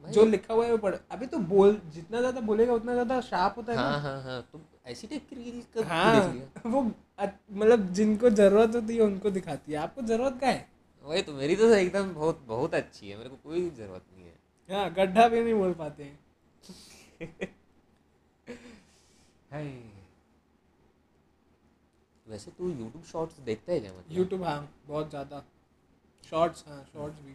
जो 0.02 0.24
लिखा 0.26 0.54
हुआ 0.54 0.64
है 0.64 0.70
वो 0.72 0.78
पढ़ 0.78 0.94
अभी 1.10 1.26
तो 1.26 1.38
बोल 1.50 1.80
जितना 1.94 2.20
ज़्यादा 2.20 2.40
बोलेगा 2.40 2.72
उतना 2.72 2.92
ज़्यादा 2.92 3.20
शार्प 3.20 3.54
होता 3.56 3.72
है 3.72 3.78
ना। 3.78 3.84
हाँ 3.84 4.00
हाँ 4.00 4.22
हाँ 4.22 4.40
तुम 4.52 4.60
ऐसी 4.86 5.06
टाइप 5.06 5.26
की 5.30 5.36
रील 5.36 5.60
देख 5.76 5.84
हाँ 5.88 6.20
वो 6.66 6.82
मतलब 6.82 7.92
जिनको 7.92 8.30
ज़रूरत 8.30 8.74
होती 8.74 8.96
है 8.96 9.02
उनको 9.02 9.30
दिखाती 9.30 9.72
है। 9.72 9.78
आपको 9.78 10.02
ज़रूरत 10.02 10.38
का 10.40 10.46
है? 10.46 10.66
वही 11.04 11.22
तो 11.22 11.32
मेरी 11.32 11.56
तो 11.56 11.68
एकदम 11.74 12.12
बहुत 12.14 12.44
बहुत 12.48 12.74
अच्छी 12.74 13.08
है 13.08 13.16
मेरे 13.16 13.30
को 13.30 13.36
कोई 13.44 13.68
ज़रूरत 13.70 14.04
नहीं 14.16 14.26
है। 14.26 14.34
हाँ 14.68 14.90
गड्ढा 14.94 15.28
भी 15.28 15.40
नहीं 15.40 15.54
बोल 15.54 15.72
पाते 15.74 16.04
हैं। 16.04 16.18
वैसे 22.26 22.50
तू 22.50 22.68
यूट्यूब 22.68 23.02
शॉर्ट्स 23.04 23.38
देखता 23.40 23.72
है 23.72 23.78
क्या 23.80 23.92
मतलब? 23.92 24.16
यूट्यूब 24.16 24.42
हाँ 24.44 24.68
बहुत 24.86 25.10
ज़्यादा। 25.10 25.42
शॉर्ट्स 26.22 26.64
हाँ 26.68 26.82
शॉर्ट्स 26.92 27.20
भी। 27.20 27.34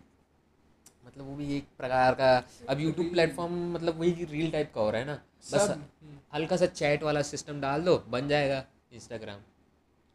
मतलब 1.05 1.25
वो 1.25 1.35
भी 1.35 1.55
एक 1.57 1.67
प्रकार 1.77 2.13
का 2.15 2.31
अब 2.69 2.79
यूट्यूब 2.79 3.09
प्लेटफॉर्म 3.11 3.53
मतलब 3.73 3.99
वही 3.99 4.25
रील 4.25 4.51
टाइप 4.51 4.71
का 4.75 4.81
हो 4.81 4.89
रहा 4.89 5.01
है 5.01 5.07
ना। 5.07 5.13
बस 5.13 5.61
सब 5.61 5.71
हम्म, 5.71 6.17
हल्का 6.33 6.57
सा 6.57 6.65
चैट 6.65 7.03
वाला 7.03 7.21
सिस्टम 7.23 7.61
डाल 7.61 7.83
दो 7.83 7.97
बन 8.09 8.27
जाएगा 8.27 8.65
इंस्टाग्राम 8.93 9.39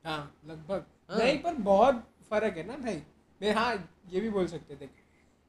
हाँ 0.05 0.35
लगभग। 0.47 0.85
हाँ। 1.11 1.19
नहीं 1.19 1.38
पर 1.38 1.55
बहुत 1.62 2.05
फ़र्क 2.31 2.57
है 2.57 2.67
ना 2.67 2.76
भाई। 2.76 3.02
मैं 3.41 3.52
हाँ 3.55 3.73
ये 4.11 4.21
भी 4.21 4.31
बोल 4.31 4.47
सकते 4.47 4.76
थे। 4.76 4.88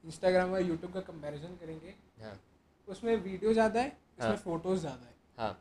इंस्टाग्राम 0.03 0.51
और 0.53 0.61
यूट्यूब 0.61 0.93
का 0.93 0.99
कंपैरिजन 1.01 1.55
करेंगे। 1.55 1.93
हाँ। 2.21 2.39
उसमें 2.87 3.15
वीडियो 3.15 3.53
ज़्यादा 3.53 3.81
है 3.81 3.87
इसमें 3.87 4.27
हाँ। 4.27 4.37
फ़ोटोज़ 4.37 4.79
ज़्यादा 4.79 5.05
है। 5.05 5.13
हाँ। 5.37 5.59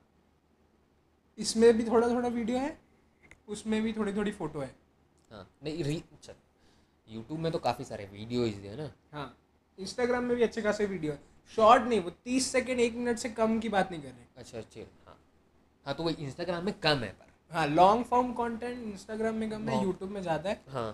इसमें 1.38 1.72
भी 1.76 1.84
थोड़ा 1.84 2.08
थोड़ा 2.08 2.28
वीडियो 2.28 2.58
है 2.58 2.76
उसमें 3.48 3.82
भी 3.82 3.92
थोड़ी 3.92 4.12
थोड़ी 4.16 4.32
फ़ोटो 4.32 4.60
है। 4.60 4.74
हाँ 5.30 5.46
नहीं 5.64 5.84
री 5.84 5.96
अच्छा। 6.12 6.32
यूट्यूब 7.08 7.40
में 7.40 7.50
तो 7.52 7.58
काफ़ी 7.58 7.84
सारे 7.84 8.04
वीडियोज़ 8.12 8.54
है 8.66 8.76
ना। 8.76 8.90
हाँ 9.12 9.36
इंस्टाग्राम 9.78 10.24
में 10.24 10.36
भी 10.36 10.42
अच्छे 10.42 10.62
खासे 10.62 10.86
वीडियो 10.86 11.12
है। 11.12 11.20
शॉर्ट 11.56 11.82
नहीं 11.82 12.00
वो 12.00 12.10
तीस 12.10 12.46
सेकेंड 12.52 12.80
एक 12.80 12.94
मिनट 12.94 13.18
से 13.18 13.28
कम 13.30 13.58
की 13.60 13.68
बात 13.68 13.90
नहीं 13.90 14.02
कर 14.02 14.08
रहे। 14.08 14.24
अच्छा 14.36 14.58
अच्छा 14.58 14.80
हाँ। 15.06 15.18
हाँ 15.86 15.94
तो 15.94 16.02
वो 16.02 16.10
इंस्टाग्राम 16.10 16.64
में 16.64 16.74
कम 16.80 16.98
है 16.98 17.10
पर। 17.10 17.54
हाँ 17.54 17.66
लॉन्ग 17.66 18.04
फॉर्म 18.04 18.32
कंटेंट 18.32 18.82
इंस्टाग्राम 18.82 19.34
में 19.34 19.50
कम 19.50 19.68
है 19.68 19.74
हाँ। 19.74 19.84
यूट्यूब 19.84 20.10
में 20.10 20.20
ज़्यादा 20.22 20.50
है। 20.50 20.60
हाँ। 20.68 20.92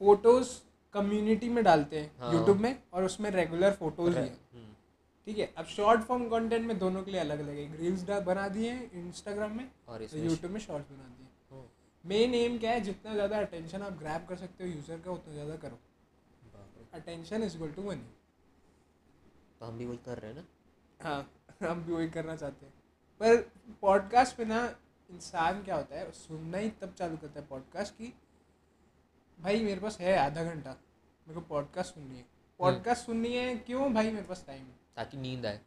फ़ोटोज़ 0.00 0.48
कम्युनिटी 0.94 1.48
में 1.48 1.62
डालते 1.64 1.98
हैं 2.00 2.10
हाँ। 2.18 2.32
यूट्यूब 2.34 2.60
में 2.60 2.76
और 2.92 3.04
उसमें 3.04 3.30
रेगुलर 3.30 3.72
फ़ोटोज़ 3.72 4.14
भी 4.14 4.20
है। 4.20 4.26
हम्म, 4.54 4.72
ठीक 5.26 5.38
है 5.38 5.52
अब 5.56 5.66
शॉर्ट 5.66 6.00
फॉर्म 6.02 6.28
कंटेंट 6.28 6.66
में 6.66 6.78
दोनों 6.78 7.02
के 7.02 7.10
लिए 7.10 7.20
अलग 7.20 7.40
अलग 7.40 7.56
है 7.56 7.76
रील्स 7.76 8.02
बना 8.26 8.48
दिए 8.48 8.70
हैं 8.70 8.90
इंस्टाग्राम 9.00 9.56
में 9.56 9.68
और 9.88 10.04
तो 10.04 10.18
यूट्यूब 10.18 10.52
में 10.52 10.60
शॉर्ट्स 10.60 10.90
बना 10.90 11.02
दिए 11.04 11.26
हाँ, 11.26 11.31
मेन 12.04 12.34
एम 12.34 12.58
क्या 12.58 12.70
है? 12.70 12.80
जितना 12.80 13.14
ज़्यादा 13.14 13.38
अटेंशन 13.40 13.82
आप 13.82 13.98
ग्रैप 13.98 14.26
कर 14.28 14.36
सकते 14.36 14.64
हो 14.64 14.70
यूज़र 14.70 15.00
का 15.00 15.10
उतना 15.10 15.32
ज़्यादा 15.34 15.56
करो। 15.56 15.78
Attention 16.94 17.42
is 17.42 17.56
equal 17.56 17.70
to 17.72 17.82
money 17.82 18.06
तो 19.60 19.66
हम 19.66 19.78
भी 19.78 19.86
वही 19.86 19.98
कर 20.04 20.18
रहे 20.18 20.30
हैं 20.30 20.38
ना? 20.38 20.44
हाँ 21.00 21.68
हम 21.70 21.84
भी 21.84 21.92
वही 21.92 22.08
करना 22.10 22.36
चाहते 22.36 22.66
हैं। 22.66 22.72
पर 23.20 23.36
पॉडकास्ट 23.80 24.36
पे 24.36 24.44
ना 24.44 24.64
इंसान 25.10 25.62
क्या 25.62 25.76
होता 25.76 25.96
है? 25.96 26.10
सुनना 26.12 26.58
ही 26.58 26.70
तब 26.80 26.94
चालू 26.98 27.16
करता 27.16 27.40
है 27.40 27.46
पॉडकास्ट 27.46 27.94
की 27.94 28.12
भाई 29.38 29.62
मेरे 29.64 29.80
पास 29.80 29.98
है 30.00 30.16
आधा 30.18 30.44
घंटा 30.44 30.70
मेरे 31.26 31.34
को 31.34 31.46
पॉडकास्ट 31.46 31.94
सुननी 31.94 32.16
है। 32.16 32.24
पॉडकास्ट 32.60 33.06
सुननी 33.06 33.32
है? 33.36 33.54
क्यों 33.56 33.92
भाई 33.94 34.10
मेरे 34.10 34.26
पास 34.26 34.44
टाइम 34.46 34.62
है? 34.62 34.74
ताकि 34.96 35.16
नींद 35.16 35.46
आए। 35.46 35.60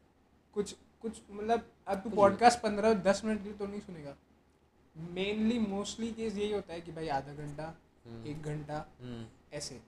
कुछ 0.54 0.76
कुछ 1.02 1.22
मतलब 1.32 1.72
अब 1.88 2.02
तू 2.02 2.10
पॉडकास्ट 2.10 2.60
पंद्रह 2.60 2.94
दस 3.04 3.22
मिनट 3.26 3.40
के 3.40 3.50
लिए 3.50 3.58
तो 3.58 3.68
नहीं 3.68 3.82
सुनेगा। 3.82 4.16
मेनली 4.96 5.58
मोस्टली 5.60 6.12
केस 6.12 6.38
यही 6.38 6.52
होता 6.52 6.74
है 6.74 6.82
कि 6.82 6.92
भाई 6.92 7.08
आधा 7.10 7.34
घंटा 7.34 7.74
हम्म, 8.06 8.26
एक 8.28 8.42
घंटा 8.44 8.86
हम्म, 9.02 9.26
ऐसे। 9.54 9.82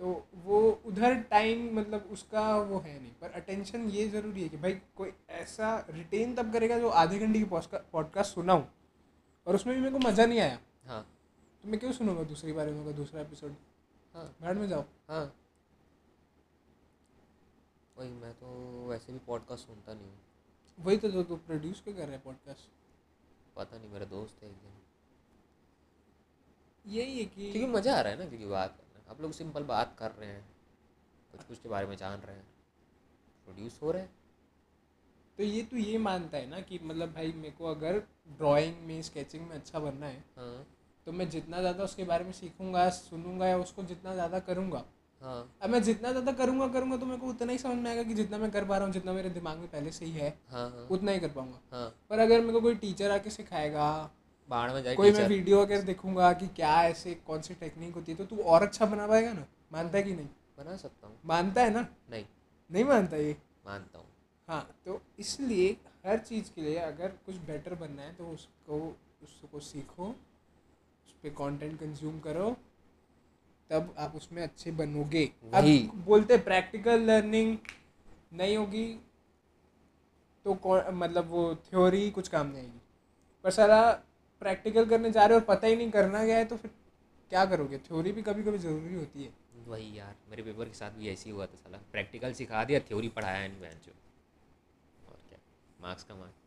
तो 0.00 0.26
वो 0.44 0.60
उधर 0.86 1.14
टाइम 1.30 1.68
मतलब 1.78 2.08
उसका 2.12 2.56
वो 2.58 2.78
है 2.78 2.98
नहीं 3.00 3.12
पर 3.20 3.30
अटेंशन 3.32 3.88
ये 3.90 4.08
ज़रूरी 4.08 4.42
है 4.42 4.48
कि 4.48 4.56
भाई 4.56 4.72
कोई 4.96 5.12
ऐसा 5.32 5.76
रिटेन 5.90 6.34
तब 6.34 6.52
करेगा 6.52 6.78
जो 6.78 6.88
आधे 7.02 7.18
घंटे 7.18 7.38
की 7.38 7.44
पॉडकास्ट 7.92 8.34
सुना 8.34 8.52
हूँ 8.52 8.68
और 9.46 9.54
उसमें 9.54 9.74
भी 9.76 9.80
मेरे 9.82 9.92
को 9.92 9.98
मज़ा 9.98 10.26
नहीं 10.26 10.40
आया। 10.40 10.58
हाँ। 10.86 11.02
तो 11.64 11.68
मैं 11.68 11.80
क्यों 11.80 11.92
सुनूँगा 11.92 12.22
दूसरी 12.24 12.52
बार 12.52 12.70
में 12.70 12.94
दूसरा 12.96 13.20
एपिसोड 13.20 13.54
हाँ। 14.14 14.24
भाड़ 14.42 14.56
में 14.58 14.68
जाओ। 14.68 14.84
हाँ। 15.08 15.24
वही 17.96 18.10
मैं 18.10 18.32
तो 18.34 18.86
वैसे 18.88 19.12
भी 19.12 19.18
पॉडकास्ट 19.26 19.66
सुनता 19.66 19.94
नहीं 19.94 20.06
हूँ। 20.06 20.18
वही 20.78 20.96
तो 20.96 21.10
जो 21.10 21.22
तू 21.22 21.36
प्रोड्यूस 21.46 21.80
क्यों 21.80 21.94
कर 21.94 22.02
रहा 22.02 22.12
है 22.12 22.20
पॉडकास्ट 22.24 22.70
पता 23.56 23.78
नहीं 23.78 23.90
मेरा 23.90 24.04
दोस्त 24.06 24.42
है 24.42 24.48
एक 24.48 24.56
दिन। 24.56 24.72
यही 26.84 27.18
है 27.18 27.24
कि 27.26 27.52
क्योंकि 27.52 27.70
मज़ा 27.72 27.96
आ 27.96 28.00
रहा 28.00 28.12
है 28.12 28.18
ना 28.18 28.24
क्योंकि 28.24 28.46
बात 28.46 28.76
करना। 28.78 29.10
आप 29.10 29.20
लोग 29.20 29.32
सिंपल 29.32 29.62
बात 29.64 29.94
कर 29.98 30.10
रहे 30.10 30.28
हैं 30.28 30.44
कुछ 31.32 31.42
कुछ 31.42 31.58
के 31.58 31.68
बारे 31.68 31.86
में 31.86 31.96
जान 31.96 32.20
रहे 32.20 32.36
हैं 32.36 32.46
प्रोड्यूस 33.46 33.78
हो 33.82 33.90
रहे 33.90 34.02
हैं। 34.02 34.12
तो 35.38 35.42
ये 35.42 35.62
तू 35.62 35.76
ये 35.76 35.98
मानता 35.98 36.38
है 36.38 36.48
ना 36.50 36.60
कि 36.60 36.78
मतलब 36.84 37.12
भाई 37.14 37.32
मेरे 37.32 37.50
को 37.50 37.66
अगर 37.66 37.98
ड्राइंग 38.30 38.76
में 38.86 39.00
स्केचिंग 39.02 39.46
में 39.48 39.54
अच्छा 39.56 39.78
बनना 39.78 40.06
है 40.06 40.24
हाँ। 40.36 40.66
तो 41.06 41.12
मैं 41.12 41.28
जितना 41.30 41.60
ज़्यादा 41.60 41.84
उसके 41.84 42.04
बारे 42.04 42.24
में 42.24 42.32
सीखूँगा 42.32 42.88
सुनूँगा 42.90 43.46
या 43.46 43.56
उसको 43.58 43.82
जितना 43.84 44.12
ज़्यादा 44.14 44.38
करूँगा 44.40 44.84
हाँ। 45.22 45.56
अब 45.62 45.70
मैं 45.70 45.82
जितना 45.82 46.10
ज़्यादा 46.10 46.32
करूँगा 46.32 46.66
करूँगा 46.68 46.96
तो 46.96 47.06
मेरे 47.06 47.18
को 47.20 47.26
उतना 47.26 47.52
ही 47.52 47.58
समझ 47.58 47.76
में 47.76 47.90
आएगा 47.90 48.02
कि 48.02 48.14
जितना 48.14 48.38
मैं 48.38 48.50
कर 48.50 48.64
पा 48.64 48.76
रहा 48.76 48.86
हूँ 48.86 48.92
जितना 48.92 49.12
मेरे 49.12 49.30
दिमाग 49.30 49.58
में 49.58 49.68
पहले 49.68 49.90
से 49.92 50.04
ही 50.04 50.12
है 50.12 50.28
हाँ 50.50 50.68
हाँ। 50.70 50.86
उतना 50.90 51.12
ही 51.12 51.20
कर 51.20 51.28
पाऊँगा। 51.28 51.60
हाँ। 51.72 51.88
पर 52.10 52.18
अगर 52.18 52.40
मेरे 52.40 52.52
को 52.52 52.60
कोई 52.60 52.74
टीचर 52.74 53.10
आके 53.10 53.30
सिखाएगा 53.30 53.88
बाढ़ 54.50 54.72
में 54.72 54.82
जाए 54.82 54.94
कोई 54.94 55.12
मैं 55.12 55.26
वीडियो 55.28 55.60
अगर 55.60 55.82
देखूँगा 55.82 56.32
कि 56.32 56.46
क्या 56.56 56.82
ऐसे 56.84 57.14
कौन 57.26 57.40
सी 57.42 57.54
टेक्निक 57.54 57.94
होती 57.94 58.12
है 58.12 58.18
तो 58.18 58.24
तू 58.26 58.42
और 58.44 58.62
अच्छा 58.62 58.86
बना 58.86 59.06
पाएगा 59.06 59.32
ना? 59.32 59.44
मानता 59.72 59.98
है 59.98 60.02
कि 60.04 60.12
नहीं? 60.12 60.26
बना 60.58 60.76
सकता 60.76 61.06
हूँ। 61.06 61.16
मानता 61.26 61.62
है 61.62 61.72
ना? 61.74 61.86
नहीं। 62.10 62.24
नहीं 62.70 62.84
मानता 62.84 63.16
ये? 63.16 63.36
मानता 63.66 63.98
हूँ। 63.98 64.06
हाँ 64.48 64.68
तो 64.86 65.00
इसलिए 65.18 65.70
हर 66.06 66.18
चीज़ 66.18 66.50
के 66.54 66.62
लिए 66.62 66.76
अगर 66.78 67.08
कुछ 67.26 67.36
बेटर 67.46 67.74
बनना 67.74 68.02
है 68.02 68.14
तो 68.14 68.24
उसको 68.26 68.78
उसको 69.22 69.60
सीखो 69.62 70.08
उस 70.08 71.12
पर 71.22 71.30
कॉन्टेंट 71.34 71.78
कंज्यूम 71.80 72.18
करो। 72.20 72.56
तब 73.70 73.94
आप 73.98 74.14
उसमें 74.16 74.42
अच्छे 74.42 74.70
बनोगे। 74.72 75.24
अब 75.54 75.64
बोलते 76.06 76.36
प्रैक्टिकल 76.40 77.00
लर्निंग 77.02 77.56
नहीं 78.32 78.56
होगी 78.56 78.86
तो 80.46 80.54
कौन 80.56 80.94
मतलब 80.94 81.28
वो 81.28 81.54
थ्योरी 81.64 82.10
कुछ 82.10 82.28
काम 82.28 82.46
नहीं 82.46 82.62
आएगी। 82.62 82.80
पर 83.44 83.50
सारा 83.50 83.80
प्रैक्टिकल 84.42 84.84
करने 84.86 85.10
जा 85.10 85.24
रहे 85.24 85.34
हो 85.34 85.40
और 85.40 85.46
पता 85.46 85.66
ही 85.66 85.76
नहीं 85.76 85.90
करना 85.90 86.24
क्या 86.24 86.36
है 86.36 86.44
तो 86.44 86.56
फिर 86.56 86.70
क्या 87.30 87.44
करोगे? 87.46 87.78
थ्योरी 87.78 88.12
भी 88.12 88.22
कभी 88.22 88.42
कभी 88.42 88.58
ज़रूरी 88.58 88.94
होती 88.94 89.24
है। 89.24 89.32
वही 89.66 89.98
यार 89.98 90.14
मेरे 90.30 90.42
पेपर 90.42 90.64
के 90.64 90.74
साथ 90.74 90.90
भी 90.90 91.08
ऐसे 91.08 91.28
ही 91.30 91.34
हुआ 91.36 91.46
था 91.46 91.56
साला। 91.56 91.78
प्रैक्टिकल 91.92 92.32
सिखा 92.32 92.64
दिया 92.64 92.80
थ्योरी 92.80 93.08
पढ़ाया 93.10 93.48
बहन 93.50 93.80
जो। 93.86 93.92
और 95.08 95.18
क्या 95.28 95.38
मार्क्स 95.80 96.04
का 96.04 96.14
मार्क्स 96.14 96.42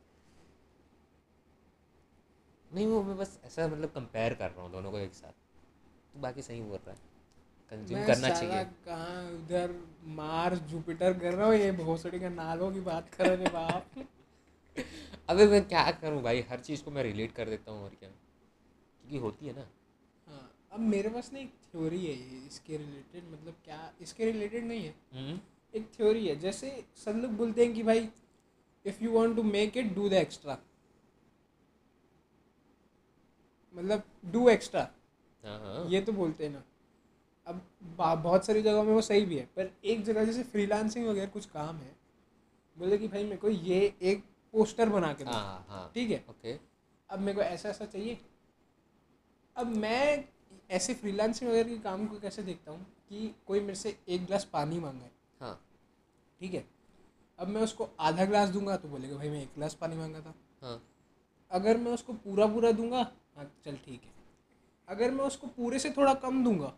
नहीं 2.71 2.87
वो 2.87 3.01
मैं 3.03 3.17
बस 3.17 3.39
ऐसा 3.45 3.67
मतलब 3.67 3.89
कंपेयर 3.89 4.33
कर 4.33 4.49
रहा 4.51 4.63
हूँ 4.63 4.71
दोनों 4.71 4.91
को 4.91 4.97
एक 4.99 5.13
साथ। 5.13 5.31
तो 6.17 6.21
बाकी 6.21 6.41
सही 6.41 6.61
बोल 6.61 6.79
रहा 6.87 6.91
है। 6.91 6.97
कंज्यूम 7.71 8.05
करना 8.05 8.29
चाहिए। 8.29 8.63
कहाँ 8.85 9.31
उधर 9.31 9.73
मार्स 10.15 10.59
जुपिटर 10.59 11.13
कर 11.13 11.33
रहा 11.33 11.47
हूँ 11.47 11.55
ये 11.55 11.71
भोसड़ी 11.71 12.19
का 12.19 12.29
नालों 12.29 12.71
की 12.71 12.79
बात 12.79 13.09
कर 13.15 13.37
रहे 13.37 13.49
बाप। 13.49 14.05
अबे 15.29 15.45
मैं 15.47 15.61
क्या 15.67 15.91
करूँ 15.91 16.21
भाई? 16.21 16.41
हर 16.41 16.59
चीज़ 16.59 16.83
को 16.83 16.91
मैं 16.91 17.03
रिलेट 17.03 17.31
कर 17.31 17.49
देता 17.49 17.71
हूँ 17.71 17.83
और 17.83 17.89
क्या? 17.89 18.09
क्योंकि 18.09 19.17
होती 19.17 19.47
है 19.47 19.55
ना। 19.55 19.67
हाँ 20.27 20.51
अब 20.71 20.79
मेरे 20.79 21.09
पास 21.09 21.31
ना 21.33 21.39
एक 21.39 21.53
थ्योरी 21.71 22.05
है 22.05 22.13
ये 22.13 22.45
इसके 22.47 22.77
रिलेटेड 22.77 23.23
मतलब 23.33 23.55
क्या 23.65 23.93
इसके 24.01 24.25
रिलेटेड 24.25 24.65
नहीं 24.65 24.85
है। 24.85 24.95
हम्म, 25.13 25.39
एक 25.73 25.89
थ्योरी 25.95 26.27
है 26.27 26.35
जैसे 26.35 26.83
सब 27.05 27.11
लोग 27.15 27.31
बोलते 27.37 27.65
हैं 27.65 27.73
कि 27.73 27.83
भाई 27.83 28.09
if 28.85 29.03
you 29.03 29.11
want 29.11 29.35
to 29.35 29.43
make 29.43 29.77
it 29.77 29.93
do 29.95 30.09
the 30.09 30.13
extra 30.13 30.57
मतलब 33.75 34.03
डू 34.25 34.49
एक्स्ट्रा 34.49 34.89
ये 35.89 36.01
तो 36.01 36.13
बोलते 36.13 36.45
हैं 36.45 36.51
ना। 36.51 36.63
अब 37.47 37.61
बहुत 37.97 38.45
सारी 38.45 38.61
जगहों 38.61 38.83
में 38.83 38.93
वो 38.93 39.01
सही 39.01 39.25
भी 39.25 39.37
है 39.37 39.45
पर 39.55 39.71
एक 39.85 40.03
जगह 40.05 40.25
जैसे 40.25 40.43
फ्रीलांसिंग 40.43 41.07
वगैरह 41.07 41.27
कुछ 41.27 41.45
काम 41.45 41.75
है 41.75 41.95
बोले 42.77 42.97
कि 42.97 43.07
भाई 43.07 43.23
मेरे 43.23 43.37
को 43.37 43.49
ये 43.49 43.79
एक 44.01 44.23
पोस्टर 44.53 44.89
बना 44.89 45.11
के 45.13 45.23
दो। 45.23 45.31
हाँ 45.31 45.65
हाँ। 45.69 45.91
ठीक 45.95 46.09
है? 46.11 46.23
ओके। 46.29 46.57
अब 47.09 47.19
मेरे 47.19 47.33
को 47.33 47.41
ऐसा 47.41 47.69
ऐसा 47.69 47.85
चाहिए। 47.85 48.17
अब 49.55 49.67
मैं 49.67 50.23
ऐसे 50.69 50.93
फ्रीलांसिंग 50.93 51.49
वगैरह 51.49 51.69
के 51.69 51.77
काम 51.77 52.05
को 52.07 52.19
कैसे 52.19 52.43
देखता 52.43 52.71
हूँ 52.71 52.85
कि 53.09 53.33
कोई 53.47 53.59
मेरे 53.59 53.75
से 53.75 53.97
एक 54.09 54.25
गिलास 54.25 54.43
पानी 54.43 54.79
मांगा? 54.79 55.03
है। 55.03 55.11
हाँ 55.41 55.59
ठीक 56.41 56.53
है? 56.53 56.65
अब 57.39 57.47
मैं 57.47 57.61
उसको 57.61 57.89
आधा 57.99 58.25
गिलास 58.25 58.49
दूँगा 58.49 58.75
तो 58.77 58.87
बोलेगा 58.87 59.17
भाई 59.17 59.29
मैं 59.29 59.41
एक 59.41 59.49
गिलास 59.55 59.73
पानी 59.73 59.97
मांगा 59.97 60.19
था। 60.19 60.33
हाँ। 60.61 60.81
अगर 61.51 61.77
मैं 61.77 61.91
उसको 61.91 62.13
पूरा 62.15 62.47
पूरा 62.47 62.71
दूँगा 62.71 63.11
हाँ 63.37 63.51
चल 63.65 63.75
ठीक 63.85 64.01
है। 64.03 64.15
अगर 64.87 65.11
मैं 65.11 65.23
उसको 65.25 65.47
पूरे 65.47 65.79
से 65.79 65.89
थोड़ा 65.89 66.13
कम 66.13 66.43
दूँगा 66.43 66.73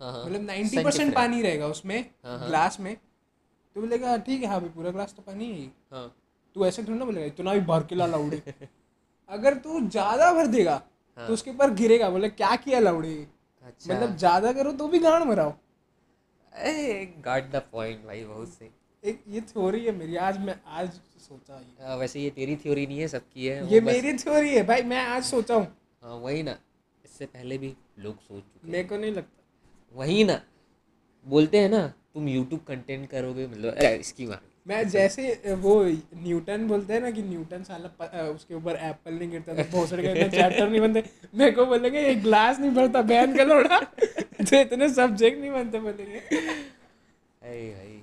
हाँ 0.00 0.12
हाँ। 0.12 0.24
मतलब 0.26 0.42
नाइन्टी 0.42 0.84
परसेंट 0.84 1.14
पानी 1.14 1.42
रहेगा 1.42 1.66
उसमें 1.66 1.98
हाँ, 2.24 2.38
हाँ। 2.38 2.48
ग्लास 2.48 2.80
में 2.80 2.96
तो 2.96 3.80
बोलेगा 3.80 4.08
"हाँ, 4.08 4.18
ठीक 4.20 4.42
है 4.42 4.48
हाँ 4.48 4.60
भाई 4.60 4.68
पूरा 4.68 4.90
ग्लास 4.90 5.14
तो 5.14 5.22
पानी 5.22 5.52
है 5.52 5.66
हाँ। 5.92 6.14
तू 6.56 6.66
ऐसे 6.66 6.82
थोड़ा 6.82 6.96
ना 6.96 7.04
बोलेगा 7.04 7.26
इतना 7.26 7.54
भी 7.54 7.60
भर 7.60 7.82
के 7.82 7.94
ला 7.94 8.06
लाउडे। 8.06 8.42
अगर 9.28 9.54
तू 9.54 9.80
ज़्यादा 9.80 10.32
भर 10.32 10.46
देगा 10.46 10.82
हाँ। 11.16 11.26
तो 11.26 11.32
उसके 11.32 11.50
ऊपर 11.50 11.70
गिरेगा 11.70 12.10
बोले 12.10 12.28
क्या 12.28 12.54
किया 12.56 12.80
लाउडे? 12.80 13.14
अच्छा। 13.62 13.94
मतलब 13.94 14.16
ज़्यादा 14.16 14.52
करो 14.52 14.72
तो 14.72 14.88
भी 14.88 14.98
गांड 14.98 15.24
मराओ। 15.24 15.52
गॉट 17.24 17.50
द 17.50 17.62
पॉइंट 17.72 18.04
भाई 18.06 18.24
बहुत 18.24 18.48
सही। 18.48 18.70
एक 19.04 19.22
ये 19.28 19.40
थ्योरी 19.40 19.84
है 19.84 19.92
मेरी 19.92 20.16
आज 20.16 20.38
मैं 20.38 20.54
आज 20.66 20.90
सोचा 21.28 21.60
हाँ, 21.80 21.96
वैसे 21.96 22.20
ये 22.20 22.30
तेरी 22.30 22.56
थ्योरी 22.56 22.86
नहीं 22.86 22.98
है 23.00 23.08
सबकी 23.08 23.46
है 23.46 23.72
ये 23.72 23.80
मेरी 23.80 24.12
थ्योरी 24.12 24.54
है 24.54 24.62
भाई 24.62 24.82
मैं 24.82 25.04
आज 25.06 25.24
सोचा 25.24 25.54
हूँ। 25.54 25.66
हाँ 26.02 26.16
वही 26.16 26.42
ना। 26.42 26.56
इससे 27.20 27.26
पहले 27.30 27.56
भी 27.58 27.72
लोग 27.98 28.16
सोच 28.18 28.42
चुके 28.42 28.66
हैं। 28.66 28.72
मेरे 28.72 28.84
को 28.88 28.96
नहीं 28.96 29.12
लगता। 29.12 29.42
वही 29.94 30.22
ना। 30.24 30.40
बोलते 31.26 31.58
हैं 31.58 31.68
ना 31.68 31.80
तुम 32.14 32.28
यूट्यूब 32.28 32.60
कंटेंट 32.68 33.08
करोगे 33.10 33.46
मतलब 33.46 33.82
इसकी 34.00 34.26
मार 34.26 34.40
मैं 34.66 34.88
जैसे 34.88 35.54
वो 35.60 35.74
न्यूटन 36.16 36.66
बोलते 36.68 36.92
हैं 36.92 37.00
ना 37.00 37.10
कि 37.10 37.22
न्यूटन 37.22 37.62
साला 37.64 38.22
उसके 38.30 38.54
ऊपर 38.54 38.76
एप्पल 38.88 39.14
नहीं 39.14 39.30
गिरता 39.30 39.54
तो 39.54 39.64
भोसड़े 39.70 40.02
का 40.02 40.10
इतना 40.10 40.28
चैप्टर 40.28 40.68
नहीं 40.68 40.80
बनते। 40.80 41.02
मेरे 41.34 41.52
को 41.52 41.66
बोलेंगे 41.66 42.00
एक 42.08 42.22
ग्लास 42.22 42.58
नहीं 42.60 42.70
भरता 42.72 43.02
बैन 43.04 43.36
का 43.36 43.44
लोड़ा 43.44 43.78
तो 43.80 44.60
इतने 44.60 44.88
सब्जेक्ट 44.90 45.40
नहीं 45.40 45.50
बनते 45.50 45.80
बोलेंगे। 45.80 46.18
अरे 46.18 47.62
भाई 47.70 48.02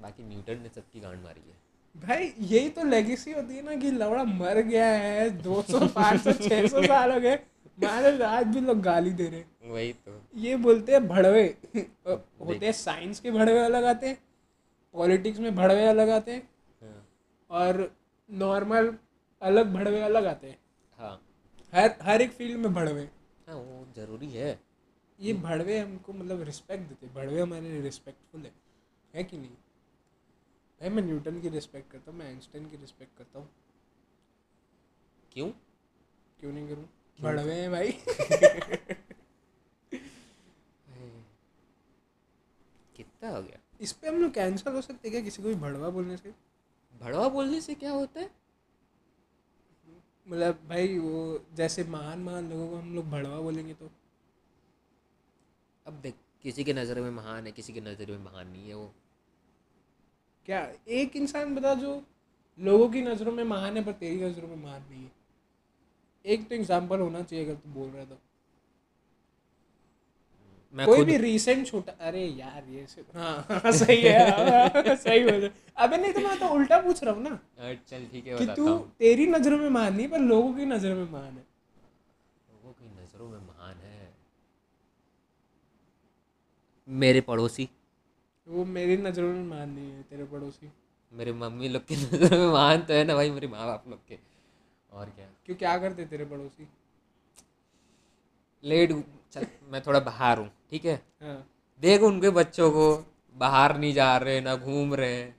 बाकी 0.00 0.22
न्यूटन 0.24 0.62
ने 0.62 0.70
सबकी 0.74 1.00
गांड 1.00 1.22
मारी 1.24 1.48
है। 1.48 1.60
भाई 1.96 2.32
यही 2.50 2.68
तो 2.70 2.84
लेगेसी 2.90 3.32
होती 3.32 3.56
है 3.56 3.62
ना 3.64 3.74
कि 3.76 3.90
लवड़ा 3.92 4.24
मर 4.26 4.60
गया 4.64 4.86
है 4.98 5.30
200 5.42 5.88
500 5.96 6.32
600 6.40 6.86
साल 6.86 7.12
हो 7.12 7.20
गए। 7.20 7.38
महाराज 7.82 8.22
आज 8.22 8.46
भी 8.46 8.60
लोग 8.60 8.80
गाली 8.82 9.10
दे 9.10 9.28
रहे 9.28 9.70
वही 9.70 9.92
तो। 9.92 10.20
ये 10.36 10.56
बोलते 10.56 10.92
हैं 10.92 11.06
भड़वे। 11.08 11.44
होते 11.76 12.64
हैं 12.64 12.72
साइंस 12.72 13.20
के 13.20 13.30
भड़वे 13.30 13.58
अलग 13.58 13.84
आते 13.84 14.08
हैं 14.08 14.18
पॉलिटिक्स 14.94 15.38
में 15.40 15.54
भड़वे 15.54 15.86
अलग 15.86 16.08
आते 16.08 16.32
हैं 16.32 16.48
हाँ। 16.82 17.06
और 17.50 17.90
नॉर्मल 18.30 18.94
अलग 19.42 19.72
भड़वे 19.74 20.00
अलग 20.00 20.26
आते 20.26 20.46
हैं। 20.46 20.58
हाँ। 21.00 21.20
हर 21.72 21.94
हर 22.02 22.22
एक 22.22 22.32
फ़ील्ड 22.32 22.60
में 22.60 22.72
भड़वे। 22.74 23.08
हाँ 23.48 23.56
वो 23.56 23.86
ज़रूरी 23.96 24.30
है। 24.30 24.58
ये 25.18 25.32
भड़वे 25.32 25.78
हमको 25.78 26.12
मतलब 26.12 26.42
रिस्पेक्ट 26.42 26.88
देते 26.88 27.06
भड़वे 27.14 27.40
हमारे 27.40 27.68
लिए 27.68 27.80
रिस्पेक्टफुल 27.80 28.40
है। 28.40 28.52
है 29.14 29.24
कि 29.24 29.38
नहीं? 29.38 29.50
भाई 30.80 30.88
मैं 30.88 31.02
न्यूटन 31.02 31.40
की 31.40 31.48
रिस्पेक्ट 31.48 31.90
करता 31.92 32.10
हूँ 32.10 32.18
मैं 32.18 32.26
आइंस्टाइन 32.26 32.68
की 32.68 32.76
रिस्पेक्ट 32.76 33.16
करता 33.18 33.38
हूँ। 33.38 33.48
क्यों? 35.32 35.48
क्यों 36.40 36.52
नहीं 36.52 36.68
करूँ? 36.68 36.88
भड़वे 37.20 37.54
हैं 37.54 37.70
भाई। 37.70 37.90
कितना 42.96 43.30
हो 43.30 43.42
गया? 43.42 43.58
इस 43.80 43.92
पे 43.92 44.08
हम 44.08 44.14
लोग 44.14 44.34
कैंसिल 44.34 44.72
हो 44.72 44.80
सकते 44.80 45.08
हैं 45.08 45.10
क्या 45.10 45.20
किसी 45.20 45.42
को 45.42 45.48
भी 45.48 45.54
भड़वा 45.54 45.88
बोलने 45.88 46.16
से? 46.16 46.34
भड़वा 47.00 47.28
बोलने 47.28 47.60
से 47.60 47.74
क्या 47.74 47.90
होता 47.90 48.20
है? 48.20 48.30
मतलब 50.28 50.58
भाई 50.68 50.98
वो 50.98 51.44
जैसे 51.54 51.84
महान 51.84 52.18
महान 52.18 52.50
लोगों 52.50 52.68
को 52.70 52.76
हम 52.76 52.94
लोग 52.94 53.10
भड़वा 53.10 53.40
बोलेंगे 53.40 53.74
तो। 53.74 53.90
अब 55.86 55.92
देख 55.92 56.14
किसी 56.42 56.64
के 56.64 56.72
नज़र 56.72 57.00
में 57.00 57.10
महान 57.10 57.46
है 57.46 57.52
किसी 57.52 57.72
के 57.72 57.80
नज़र 57.80 58.10
में 58.10 58.18
महान 58.18 58.48
नहीं 58.48 58.68
है 58.68 58.74
वो। 58.74 58.94
क्या 60.46 60.72
एक 60.88 61.16
इंसान 61.16 61.54
बता 61.54 61.74
जो 61.74 62.02
लोगों 62.58 62.88
की 62.88 63.02
नज़रों 63.02 63.32
में 63.32 63.44
महान 63.44 63.76
है 63.76 63.84
पर 63.84 63.92
तेरी 63.92 64.24
नज़रों 64.24 64.48
में 64.48 64.56
महान 64.56 64.82
नहीं 64.90 65.02
है? 65.02 65.21
एक 66.24 66.48
तो 66.48 66.54
एग्ज़ाम्पल 66.54 67.00
होना 67.00 67.22
चाहिए 67.22 67.44
अगर 67.44 67.54
तू 67.54 67.70
बोल 67.70 67.88
रहा 67.88 68.00
है 68.00 68.06
तो। 68.06 68.18
मैं 70.74 70.86
कोई 70.86 71.04
भी 71.04 71.16
रीसेंट 71.18 71.66
छोटा 71.66 71.92
अरे 72.00 72.24
यार 72.26 72.64
ये 72.70 72.84
से 72.86 73.04
हाँ 73.14 73.34
हाँ 73.50 73.72
सही 73.72 74.00
है 74.02 74.30
हाँ, 74.30 74.94
सही 74.96 75.24
बोल 75.24 75.50
अबे 75.76 75.96
नहीं 75.96 76.12
तो 76.12 76.20
मैं 76.20 76.38
तो 76.40 76.48
उल्टा 76.54 76.78
पूछ 76.82 77.02
रहा 77.04 77.14
हूँ 77.14 77.22
ना। 77.22 77.38
चल 77.88 78.06
ठीक 78.12 78.26
है 78.26 78.36
कि 78.36 78.46
तू 78.54 78.76
तेरी 78.98 79.26
नज़रों 79.28 79.58
में 79.58 79.68
महान 79.68 79.96
नहीं 79.96 80.08
पर 80.08 80.18
लोगों 80.20 80.52
की 80.54 80.66
नज़र 80.66 80.94
में 80.94 81.10
महान 81.10 81.32
है। 81.32 81.44
लोगों 82.48 82.72
की 82.72 82.86
नज़रों 83.02 83.28
में 83.28 83.38
महान 83.38 83.76
है। 83.76 84.10
मेरे 86.88 87.20
पड़ोसी। 87.22 87.68
वो 88.46 88.64
मेरी 88.66 88.96
नज़रों 88.98 89.28
में 89.28 89.44
महान 89.44 89.70
नहीं 89.70 89.90
है 89.90 90.02
तेरे 90.02 90.24
पड़ोसी। 90.26 90.70
मेरे 91.12 91.32
मम्मी 91.34 91.68
लोग 91.68 91.86
की 91.86 91.96
नज़र 91.96 92.38
में 92.38 92.46
महान 92.48 92.82
तो 92.82 92.94
है 92.94 93.04
ना 93.04 93.14
भाई 93.14 93.30
मेरे 93.30 93.48
माँ 93.48 93.66
बाप 93.66 93.84
लोग 93.88 94.06
के। 94.08 94.18
और 94.92 95.10
क्या? 95.10 95.26
क्यों 95.46 95.56
क्या 95.56 95.76
करते 95.78 96.04
तेरे 96.04 96.24
पड़ोसी? 96.24 96.68
लेट 98.64 98.92
चल 99.32 99.46
मैं 99.70 99.80
थोड़ा 99.82 100.00
बाहर 100.00 100.38
हूँ 100.38 100.50
ठीक 100.70 100.84
है? 100.84 100.94
हाँ। 101.22 101.46
देख 101.80 102.02
उनके 102.02 102.30
बच्चों 102.30 102.70
को 102.70 102.86
बाहर 103.36 103.76
नहीं 103.78 103.92
जा 103.94 104.16
रहे 104.16 104.40
ना 104.40 104.56
घूम 104.56 104.94
रहे 104.94 105.14
हैं। 105.14 105.34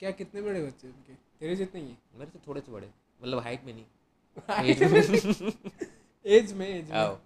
क्या 0.00 0.10
कितने 0.10 0.42
बड़े 0.42 0.66
बच्चे 0.66 0.88
उनके? 0.88 1.12
तेरे 1.40 1.56
जितने 1.56 1.80
ही 1.80 1.96
मेरे 2.14 2.30
से 2.30 2.38
थोड़े 2.46 2.60
से 2.60 2.72
बड़े 2.72 2.90
मतलब 3.22 3.38
हाइट 3.38 3.64
में 3.64 3.72
नहीं। 3.74 3.84
एज 4.64 4.82
में 4.82 5.00
एज 6.26 6.52
में 6.52 6.66
एज 6.68 6.90
में। 6.92 7.16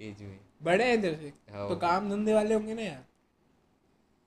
एज 0.00 0.22
में। 0.22 0.38
बड़े 0.62 0.84
हैं 0.84 1.00
तेरे 1.02 1.16
से। 1.16 1.30
तो 1.68 1.76
काम 1.76 2.10
धंधे 2.10 2.34
वाले 2.34 2.54
होंगे 2.54 2.74
ना 2.74 2.82
यार। 2.82 3.04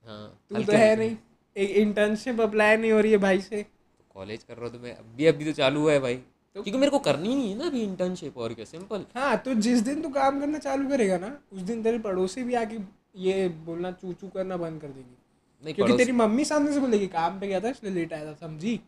हाँ 0.08 0.40
तू 0.50 0.64
तो 0.64 0.74
है 0.74 0.96
नहीं। 0.96 1.18
एक 1.56 1.70
इंटर्नशिप 1.70 2.42
अप्लाई 2.42 2.78
नहीं 2.78 2.92
हो 2.92 3.00
रही 3.00 3.12
है 3.12 3.18
भाई 3.18 3.42
से। 3.42 3.66
कॉलेज 4.14 4.44
कर 4.44 4.56
रहा 4.58 4.66
हूँ 4.66 4.74
तो 4.74 4.80
मैं 4.80 4.94
अभी 4.96 5.26
अभी 5.26 5.46
तो 5.46 5.52
चालू 5.52 5.82
हुआ 5.82 5.92
है 5.94 6.00
भाई। 6.00 6.16
तो- 6.16 6.64
क्योंकि 6.64 6.78
मेरे 6.80 6.92
को 6.92 7.00
करनी 7.00 7.36
नहीं 7.36 7.52
है 7.52 7.58
ना 7.58 7.66
अभी 7.66 7.82
इंटर्नशिप 7.82 8.38
और 8.38 8.54
क्या 8.54 8.66
सिंपल 8.66 9.06
हाँ 9.16 9.38
तो 9.38 9.54
जिस 9.54 9.80
दिन 9.80 10.02
तू 10.02 10.10
काम 10.10 10.40
करना 10.40 10.58
चालू 10.58 10.90
करेगा 10.90 11.18
ना 11.18 11.40
उस 11.54 11.62
दिन 11.62 11.84
तेरे 11.84 12.00
पड़ोसी 12.00 12.44
भी 12.44 12.54
आके 12.54 12.78
ये 13.16 13.48
बोलना 13.50 13.92
चू 13.92 14.14
चू 14.14 14.28
करना 14.28 14.58
बंद 14.58 14.82
कर 14.82 14.88
देंगे। 14.88 15.16
नहीं 15.64 15.74
क्योंकि 15.74 15.98
तेरी 15.98 16.12
मम्मी 16.12 16.46
सामने 16.46 16.74
से 16.74 16.80
बोलेगी 16.80 17.08
काम 17.08 17.40
पे 17.40 17.48
गया 17.48 17.60
था 17.60 17.70
इसलिए 17.70 17.94
लेट 17.94 18.14
आया 18.14 18.26
था 18.26 18.34
समझी? 18.48 18.80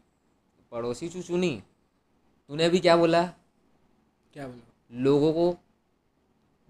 पड़ोसी 0.72 1.10
चू 1.10 1.22
चू 1.22 1.38
नहीं। 1.38 1.62
तूने 2.48 2.66
अभी 2.66 2.80
क्या 2.80 2.98
बोला? 2.98 3.24
क्या 4.34 4.48
बोला? 4.48 4.72
लोगों 4.92 5.34
को 5.34 5.58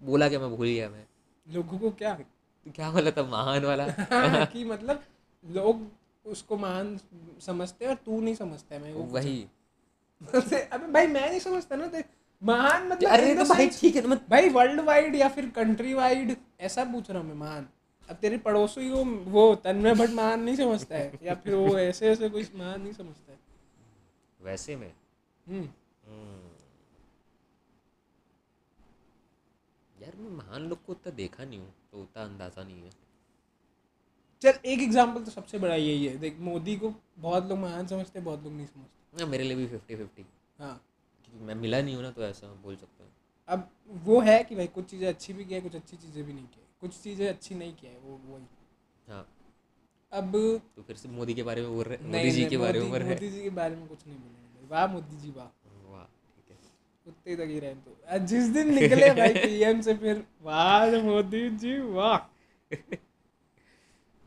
बोला 0.02 0.28
क्या? 0.28 0.40
मैं 0.40 0.56
भूल 0.56 0.66
गया 0.66 0.88
मैं। 0.88 1.06
लोगों 1.46 1.78
को 1.78 1.90
क्या? 1.90 2.14
क्या 2.74 2.90
बोला 2.90 3.10
था? 3.10 3.22
महान 3.22 3.64
वाला। 3.64 3.86
कि 4.44 4.64
मतलब 4.64 5.02
लोग 5.44 5.86
उसको 6.24 6.56
महान 6.56 6.98
समझते 7.40 7.84
हैं 7.84 7.92
और 7.92 7.98
तू 8.06 8.20
नहीं 8.20 8.34
समझता 8.34 8.74
है 8.74 8.80
मैं 8.82 8.92
वो 8.92 9.02
वही। 9.02 9.46
अबे 10.22 10.86
भाई 10.92 11.06
मैं 11.06 11.28
नहीं 11.30 11.40
समझता 11.40 11.76
ना 11.76 11.86
ते- 11.86 12.04
महान 12.42 12.86
मतलब 12.88 13.10
अरे 13.10 13.34
तो 13.34 13.44
भाई 13.44 13.68
ठीक 13.68 13.96
है 13.96 14.06
मत 14.06 14.24
भाई 14.30 14.48
वर्ल्ड 14.48 14.80
वाइड 14.80 15.14
या 15.14 15.28
फिर 15.28 15.48
कंट्री 15.50 15.94
वाइड 15.94 16.36
ऐसा 16.60 16.84
पूछ 16.84 17.10
रहा 17.10 17.18
हूँ 17.20 17.28
मैं 17.28 17.34
महान। 17.36 17.68
अब 18.10 18.16
तेरे 18.16 18.38
पड़ोसी 18.38 18.90
को 18.90 19.04
वो 19.30 19.54
तन्मय 19.54 19.94
भट्ट 19.94 20.10
महान 20.10 20.42
नहीं 20.42 20.56
समझता 20.56 20.96
है 20.96 21.18
या 21.22 21.34
फिर 21.34 21.54
वो 21.54 21.78
ऐसे 21.78 22.08
ऐसे 22.08 22.28
कोई 22.28 22.48
महान 22.54 22.80
नहीं 22.82 22.92
समझता 22.92 23.32
है। 23.32 23.38
वैसे 24.40 24.76
में? 24.76 24.92
हम्म। 25.46 25.68
हम्म। 26.06 26.50
यार 30.02 30.16
मैं 30.16 30.30
महान 30.30 30.68
लोग 30.68 30.84
को 30.84 30.92
उतना 30.92 31.12
देखा 31.12 31.44
नहीं 31.44 31.58
हूँ 31.58 31.72
तो 31.92 32.02
उतना 32.02 32.22
अंदाज़ा 32.22 32.62
नहीं 32.62 32.82
है। 32.82 32.90
चल 34.44 34.58
एक 34.64 34.80
एग्जांपल 34.82 35.22
तो 35.24 35.30
सबसे 35.30 35.58
बड़ा 35.58 35.74
यही 35.74 36.06
है। 36.06 36.16
देख 36.18 36.38
मोदी 36.40 36.76
को 36.76 36.92
बहुत 37.18 37.48
लोग 37.48 37.58
महान 37.58 37.86
समझते 37.86 38.18
हैं 38.18 38.24
बहुत 38.24 38.42
लोग 38.44 38.52
नहीं 38.52 38.66
समझते। 38.66 39.18
ना 39.18 39.26
मेरे 39.26 39.44
लिए 39.44 39.56
भी 39.56 39.66
फिफ्टी 39.66 39.96
फिफ्टी 39.96 40.24
हाँ। 40.58 40.74
क्योंकि 41.24 41.44
मैं 41.44 41.54
मिला 41.54 41.80
नहीं 41.82 41.94
हूँ 41.94 42.02
ना 42.02 42.10
तो 42.10 42.22
ऐसा 42.24 42.46
बोल 42.64 42.76
सकता 42.76 43.04
हूँ। 43.04 43.10
अब 43.48 43.68
वो 44.04 44.20
है 44.20 44.42
कि 44.44 44.54
भाई 44.56 44.66
कुछ 44.74 44.84
चीज़ें 44.90 45.06
अच्छी 45.08 45.32
भी 45.32 45.44
किया 45.44 45.58
है 45.58 45.62
कुछ 45.62 45.74
अच्छी 45.76 45.96
चीज़ें 45.96 46.24
भी 46.24 46.32
नहीं 46.32 46.44
की 46.44 46.60
है। 46.60 46.66
कुछ 46.80 47.00
चीज़ें 47.02 47.28
अच्छी 47.28 47.54
नहीं 47.54 47.72
किया 47.74 47.92
है 47.92 47.98
वो 47.98 48.20
वही। 48.28 48.46
हाँ। 49.08 49.26
अब 50.12 50.32
तो 50.76 50.82
फिर 50.82 50.96
से 50.96 51.08
मोदी 51.08 51.34
के 51.34 51.42
बारे 51.42 51.62
में 51.62 51.70
बोल 51.70 51.84
रहे 51.84 51.98
मोदी 52.08 52.30
जी 52.30 52.44
के 52.46 52.56
बारे 52.56 52.80
में 52.80 52.90
बोल 52.90 52.98
रहे 52.98 53.08
मोदी 53.08 53.28
जी 53.30 53.42
के 53.42 53.50
बारे 53.50 53.76
में 53.76 53.86
कुछ 53.88 54.06
नहीं 54.06 54.16
बोलेंगे 54.16 54.68
वाह 54.70 54.86
मोदी 54.86 55.16
जी 55.16 55.30
वाह। 55.36 55.46
वाह 55.92 56.04
ठीक 56.04 56.50
है। 56.50 56.56
उतने 57.06 57.36
तक 57.36 57.50
ही 57.50 57.58
रहे 57.60 57.74
तो 57.74 58.18
जिस 58.26 58.48
दिन 58.48 58.74
निकले 58.74 59.10
भाई 59.14 59.34
पीएम 59.46 59.80
से 59.80 59.94
फिर 59.96 60.24
वाह 60.42 61.00
मोदी 61.02 61.48
जी 61.64 61.78
वाह। 61.90 62.16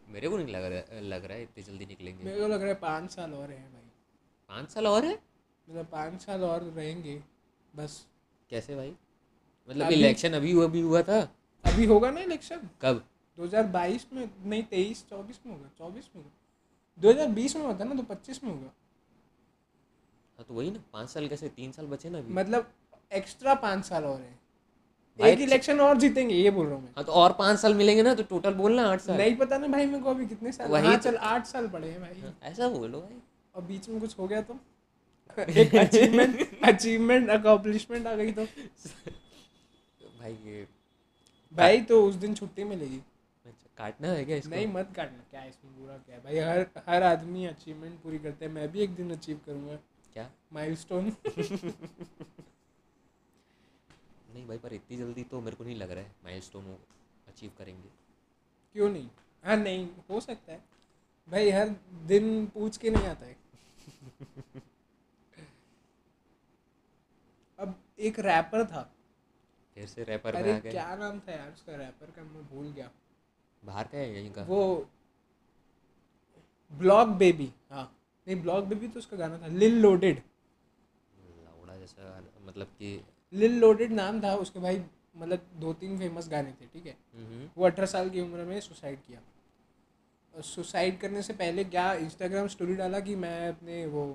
मेरे 0.08 0.30
को 0.30 0.38
नहीं 0.38 0.48
लग 0.48 0.63
रहा 0.63 1.00
लग 1.00 1.26
रहा 1.26 1.38
है 1.38 1.43
इतनी 1.43 1.63
जल्दी 1.63 1.86
निकलेंगे। 1.86 2.24
मेरे 2.24 2.39
को 2.41 2.48
लग 2.48 2.62
रहा 2.62 2.70
है 2.70 2.76
पाँच 2.76 3.12
साल 3.12 3.34
और 3.34 3.50
हैं 3.52 3.72
भाई। 3.74 3.82
पाँच 4.50 4.70
साल 4.72 4.88
और 4.88 5.06
है? 5.06 5.13
मतलब 5.67 5.86
पाँच 5.86 6.22
साल 6.22 6.43
और 6.43 6.63
रहेंगे 6.63 7.22
बस। 7.76 8.06
कैसे 8.50 8.76
भाई? 8.76 8.93
मतलब 9.70 9.91
इलेक्शन 9.91 10.34
अभी 10.34 10.52
हुआ 10.52 10.67
भी 10.67 10.82
हुआ 10.82 11.02
था? 11.02 11.20
अभी 11.65 11.86
होगा 11.86 12.12
ना 12.12 12.22
इलेक्शन 12.22 12.70
कब? 12.82 13.04
2022 13.38 14.06
में 14.13 14.30
नहीं 14.46 14.63
तेईस 14.63 15.06
चौबीस 15.10 15.39
में 15.46 15.54
होगा 15.54 15.70
चौबीस 15.78 16.10
में 16.15 16.24
होगा। 16.24 17.02
2020 17.02 17.56
में 17.56 17.65
होता 17.65 17.84
ना 17.84 17.96
तो 17.96 18.04
पच्चीस 18.04 18.43
में 18.43 18.52
होगा। 18.52 18.72
हाँ 20.38 20.46
तो 20.48 20.54
वही 20.54 20.72
ना 20.72 20.84
पाँच 20.93 21.10
साल 21.10 21.28
कैसे 21.28 21.50
तीन 21.50 21.72
साल 21.72 21.86
बचे 21.86 22.10
ना 22.10 22.17
अभी। 22.17 22.34
मतलब 22.34 22.72
एक्स्ट्रा 23.12 23.54
पाँच 23.56 23.86
साल 23.86 24.06
और 24.06 24.22
हैं। 24.22 24.39
एक 25.19 25.39
इलेक्शन 25.41 25.80
और 25.80 25.97
जीतेंगे 25.97 26.36
ये 26.36 26.49
बोल 26.51 26.65
रहा 26.67 26.75
हूँ 26.75 26.89
हाँ 26.95 27.03
तो 27.06 27.12
और 27.12 27.34
पाँच 27.34 27.60
साल 27.60 27.73
मिलेंगे 27.73 28.03
ना 28.03 28.13
तो 28.15 28.23
टोटल 28.23 28.53
बोलना 28.53 28.84
आठ 28.88 28.99
साल। 29.01 29.17
नहीं 29.17 29.36
पता 29.38 29.58
ना 29.58 29.67
भाई 29.67 29.86
मेरे 29.86 29.99
को 29.99 30.10
अभी 30.10 30.25
कितने 30.27 30.51
साल 30.51 30.67
वही 30.67 30.86
हाँ 30.88 30.95
तो- 30.95 31.03
चल 31.03 31.15
आठ 31.27 31.45
साल 31.45 31.67
पड़े 31.67 31.88
हैं 31.89 32.01
भाई। 32.01 32.32
ऐसा 32.51 32.67
बोलो 32.69 33.01
भाई। 33.01 33.17
और 33.56 33.62
बीच 33.63 33.89
में 33.89 33.99
कुछ 33.99 34.17
हो 34.19 34.27
गया 34.27 34.41
तो? 34.41 34.58
एक 35.38 35.75
अचीवमेंट 35.75 36.63
अचीवमेंट 36.63 37.30
अकॉम्प्लिशमेंट 37.30 38.08
आ 38.08 38.13
गई 38.15 38.32
तो? 38.32 38.45
भाई 40.19 40.38
ये 40.45 40.67
भाई 41.53 41.82
तो 41.82 42.01
उस 42.06 42.15
दिन 42.15 42.34
छुट्टी 42.36 42.63
मिलेगी। 42.63 42.97
अच्छा, 43.45 43.67
काटना 43.77 44.08
है 44.08 44.23
क्या 44.25 44.38
इसको? 44.38 44.56
नहीं 44.56 44.67
मत 44.67 44.89
काटना 44.95 45.23
क्या 45.32 45.43
इसमें 45.43 45.80
बुरा 45.80 45.97
क्या 45.97 46.17
भाई 46.17 46.38
हर 46.39 46.65
हर 46.88 47.03
आदमी 47.03 47.45
अचीवमेंट 47.45 47.99
पूरी 48.03 48.19
करते 48.19 48.45
हैं 48.45 48.51
मैं 48.53 48.71
भी 48.71 48.82
एक 48.82 48.95
दिन 48.95 49.12
अचीव 49.12 49.39
करूँगा। 49.45 49.75
क्या? 50.13 50.30
माइलस्टोन 50.53 51.12
नहीं 54.38 54.47
भाई 54.47 54.58
पर 54.58 54.73
इतनी 54.73 54.97
जल्दी 54.97 55.23
तो 55.23 55.39
मेरे 55.41 55.56
को 55.56 55.63
नहीं 55.63 55.76
लग 55.76 55.91
रहा 55.91 56.04
है 56.04 56.15
माइलस्टोन 56.23 56.65
अचीव 57.28 57.52
करेंगे। 57.58 57.89
क्यों 58.73 58.89
नहीं? 58.89 59.10
हाँ 59.43 59.56
नहीं 59.58 59.88
हो 60.10 60.19
सकता 60.19 60.52
है। 60.54 60.63
भाई 61.30 61.50
हर 61.50 61.69
दिन 62.08 62.45
पूछ 62.47 62.78
के 62.78 62.89
नहीं 62.89 63.08
आता 63.08 63.26
है। 63.26 63.36
अब 67.60 67.73
एक 68.00 68.19
रैपर 68.19 68.65
था। 68.65 68.82
फिर 69.76 69.88
से 69.88 70.04
रैपर 70.04 70.34
में 70.34 70.41
अरे 70.41 70.54
आ 70.54 70.60
गए 70.60 70.71
क्या 70.71 70.95
नाम 70.95 71.19
था 71.19 71.32
यार 71.32 71.52
उसका 71.52 71.76
रैपर 71.76 72.12
का? 72.12 72.23
मैं 72.23 72.47
भूल 72.50 72.71
गया। 72.71 72.89
बाहर 73.65 73.88
का 73.88 73.97
है 73.97 74.13
यहीं 74.15 74.32
का? 74.32 74.43
वो 74.43 74.88
ब्लॉक 76.71 77.08
बेबी 77.08 77.52
हाँ। 77.71 77.91
नहीं 78.28 78.41
ब्लॉक 78.41 78.65
बेबी 78.65 78.88
तो 78.88 79.00
उसका 79.00 79.17
गाना 79.17 79.38
था। 79.41 79.47
लिल 79.47 79.80
लोडेड 79.82 80.21
लौड़ा 81.19 81.78
जैसा 81.78 82.23
मतलब 82.41 82.67
कि 82.67 82.97
लिल 83.34 83.58
लोडेड 83.60 83.92
नाम 83.92 84.22
था 84.24 84.34
उसके 84.36 84.60
भाई 84.60 84.82
मतलब 85.18 85.46
दो 85.56 85.74
तीन 85.74 85.98
फ़ेमस 86.00 86.28
गाने 86.30 86.52
थे 86.52 86.66
ठीक 86.74 86.86
है? 86.86 86.96
हम्म, 87.16 87.50
वो 87.58 87.66
अठारह 87.66 87.86
साल 87.86 88.10
की 88.10 88.22
उम्र 88.22 88.44
में 88.46 88.60
सुसाइड 88.62 89.00
किया। 89.08 89.20
और 90.36 90.42
सुसाइड 90.44 91.00
करने 91.00 91.22
से 91.22 91.34
पहले 91.34 91.63
क्या 91.66 91.94
इंस्टाग्राम 91.94 92.48
स्टोरी 92.48 92.76
डाला 92.76 93.00
कि 93.00 93.16
मैं 93.16 93.48
अपने 93.50 93.86
वो 93.86 94.06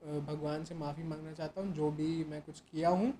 भगवान 0.00 0.64
से 0.64 0.74
माफ़ी 0.74 1.02
मांगना 1.02 1.32
चाहता 1.32 1.60
हूँ 1.60 1.72
जो 1.74 1.90
भी 1.90 2.08
मैं 2.24 2.40
कुछ 2.42 2.60
किया 2.72 2.88
हूँ 2.88 3.12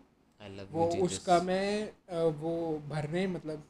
वो 0.72 0.86
उसका 1.02 1.40
मैं 1.42 1.92
वो 2.40 2.52
भरने 2.88 3.26
मतलब 3.26 3.62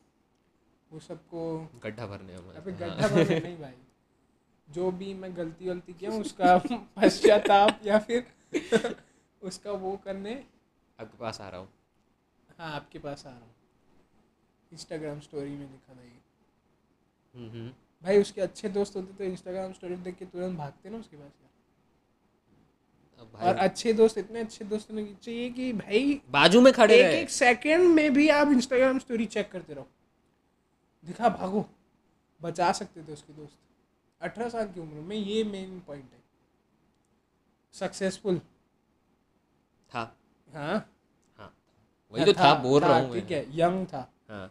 वो 0.91 1.01
सबको 1.01 1.43
गड्ढा 1.85 2.07
भरने 2.07 2.35
अबे 2.35 2.73
गड्ढा 2.73 3.09
भरने 3.09 3.39
नहीं 3.45 3.57
भाई। 3.59 3.75
जो 4.69 4.91
भी 4.93 5.13
मैं 5.15 5.37
गलती 5.37 5.69
वलती 5.69 5.93
किया 5.93 6.11
उसका 6.11 6.57
पश्चाताप 6.97 7.81
या 7.87 7.99
फिर 7.99 8.27
उसका 9.43 9.73
वो 9.73 9.97
करने 10.05 10.35
आपके 11.00 11.18
पास 11.18 11.40
आ 11.40 11.48
रहा 11.48 11.61
हूँ। 11.61 11.68
हाँ 12.59 12.74
आपके 12.74 12.98
पास 12.98 13.26
आ 13.26 13.30
रहा 13.30 13.38
हूँ। 13.38 13.54
इंस्टाग्राम 14.72 15.20
स्टोरी 15.20 15.50
में 15.50 15.70
लिखा 15.70 15.94
था 15.94 16.02
ये। 16.02 16.20
हम्म, 17.35 17.50
हम्म। 17.50 17.72
भाई 18.02 18.20
उसके 18.20 18.40
अच्छे 18.40 18.68
दोस्त 18.68 18.96
होते 18.96 19.12
तो 19.12 19.24
इंस्टाग्राम 19.24 19.72
स्टोरी 19.72 19.96
देख 19.96 20.16
के 20.16 20.24
तुरंत 20.24 20.59
भागते 20.59 20.90
ना 20.90 20.98
उसके 20.98 21.16
पास 21.16 21.33
यार। 21.42 21.42
और 23.48 23.57
अच्छे 23.57 23.92
दोस्त 23.92 24.18
इतने 24.18 24.40
अच्छे 24.40 24.64
दोस्त 24.64 24.90
होने 24.90 25.14
चाहिए 25.22 25.50
कि 25.50 25.72
भाई 25.72 26.20
बाजू 26.30 26.61
में 26.61 26.72
खड़े 26.72 26.94
एक 26.94 27.14
एक 27.14 27.30
सेकंड 27.30 27.94
में 27.94 28.12
भी 28.14 28.28
आप 28.28 28.48
इंस्टाग्राम 28.48 28.98
स्टोरी 28.98 29.26
चेक 29.26 29.50
करते 29.52 29.74
रहो। 29.74 29.88
दिखा 31.04 31.28
भागो। 31.28 31.68
बचा 32.42 32.72
सकते 32.72 33.02
थे 33.02 33.12
उसके 33.12 33.33
दोस्त। 33.33 33.59
अठारह 34.20 34.48
साल 34.48 34.72
की 34.72 34.80
उम्र 34.80 35.00
में 35.00 35.16
ये 35.16 35.44
मेन 35.44 35.80
पॉइंट 35.80 36.12
है। 36.12 36.22
सक्सेसफुल 37.72 38.38
था 39.90 40.16
हाँ। 40.55 40.77
हाँ। 41.38 41.53
वही 42.12 42.25
तो 42.25 42.33
था 42.33 42.55
बोल 42.55 42.81
रहा 42.81 42.99
हूँ 42.99 43.14
ठीक 43.14 43.31
है 43.31 43.47
यंग 43.59 43.87
था। 43.87 44.09
हाँ। 44.29 44.47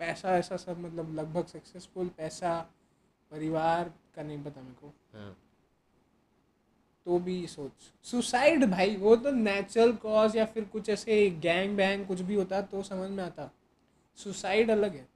पैसा 0.00 0.36
ऐसा 0.38 0.56
सब 0.56 0.78
मतलब 0.78 1.14
लगभग 1.14 1.46
सक्सेसफुल 1.46 2.08
पैसा 2.08 2.58
परिवार 3.32 3.92
का 4.14 4.22
नहीं 4.22 4.42
पता 4.44 4.60
मेरे 4.60 4.74
को। 4.80 4.92
हाँ। 5.18 5.36
तो 7.06 7.18
भी 7.18 7.46
सोच। 7.46 7.92
सुसाइड 8.04 8.64
भाई 8.64 8.96
वो 8.96 9.14
तो 9.16 9.30
नेचुरल 9.30 9.92
कॉज 9.92 10.36
या 10.36 10.44
फिर 10.44 10.64
कुछ 10.64 10.88
ऐसे 10.88 11.30
गैंग 11.30 11.76
बैंग 11.76 12.06
कुछ 12.06 12.20
भी 12.20 12.34
होता 12.34 12.60
तो 12.62 12.82
समझ 12.82 13.10
में 13.10 13.22
आता। 13.24 13.50
सुसाइड 14.18 14.70
अलग 14.70 14.94
है। 14.94 15.06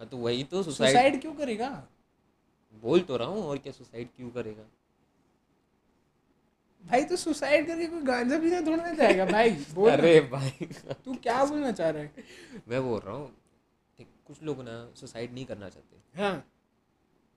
हाँ 0.00 0.08
तो 0.08 0.16
वही 0.16 0.44
तो 0.44 0.62
सुसाइड 0.62 0.90
सुसाइड 0.90 1.20
क्यों 1.20 1.34
करेगा? 1.34 1.68
बोल 2.82 3.00
तो 3.00 3.16
रहा 3.16 3.28
हूँ 3.28 3.44
और 3.44 3.58
क्या 3.58 3.72
सुसाइड 3.72 4.08
क्यों 4.16 4.30
करेगा? 4.30 4.62
भाई 6.94 7.04
तो 7.04 7.16
सुसाइड 7.16 7.66
करके 7.66 7.86
कोई 7.86 8.00
गांजा 8.00 8.38
पीना 8.38 8.60
थोड़ा 8.60 8.76
ना 8.76 8.92
जाएगा 8.94 9.24
भाई 9.26 9.50
बोल 9.50 9.90
अरे 9.90 10.20
भाई। 10.20 10.50
तू 11.04 11.14
क्या 11.14 11.44
बोलना 11.44 11.72
चाह 11.72 11.90
रहा 11.90 12.02
है? 12.02 12.24
मैं 12.68 12.82
बोल 12.82 13.00
रहा 13.00 13.14
हूँ 13.14 13.36
कुछ 14.26 14.42
लोग 14.42 14.62
ना 14.62 14.90
सुसाइड 14.94 15.32
नहीं 15.32 15.44
करना 15.44 15.68
चाहते। 15.68 16.22
हाँ। 16.22 16.34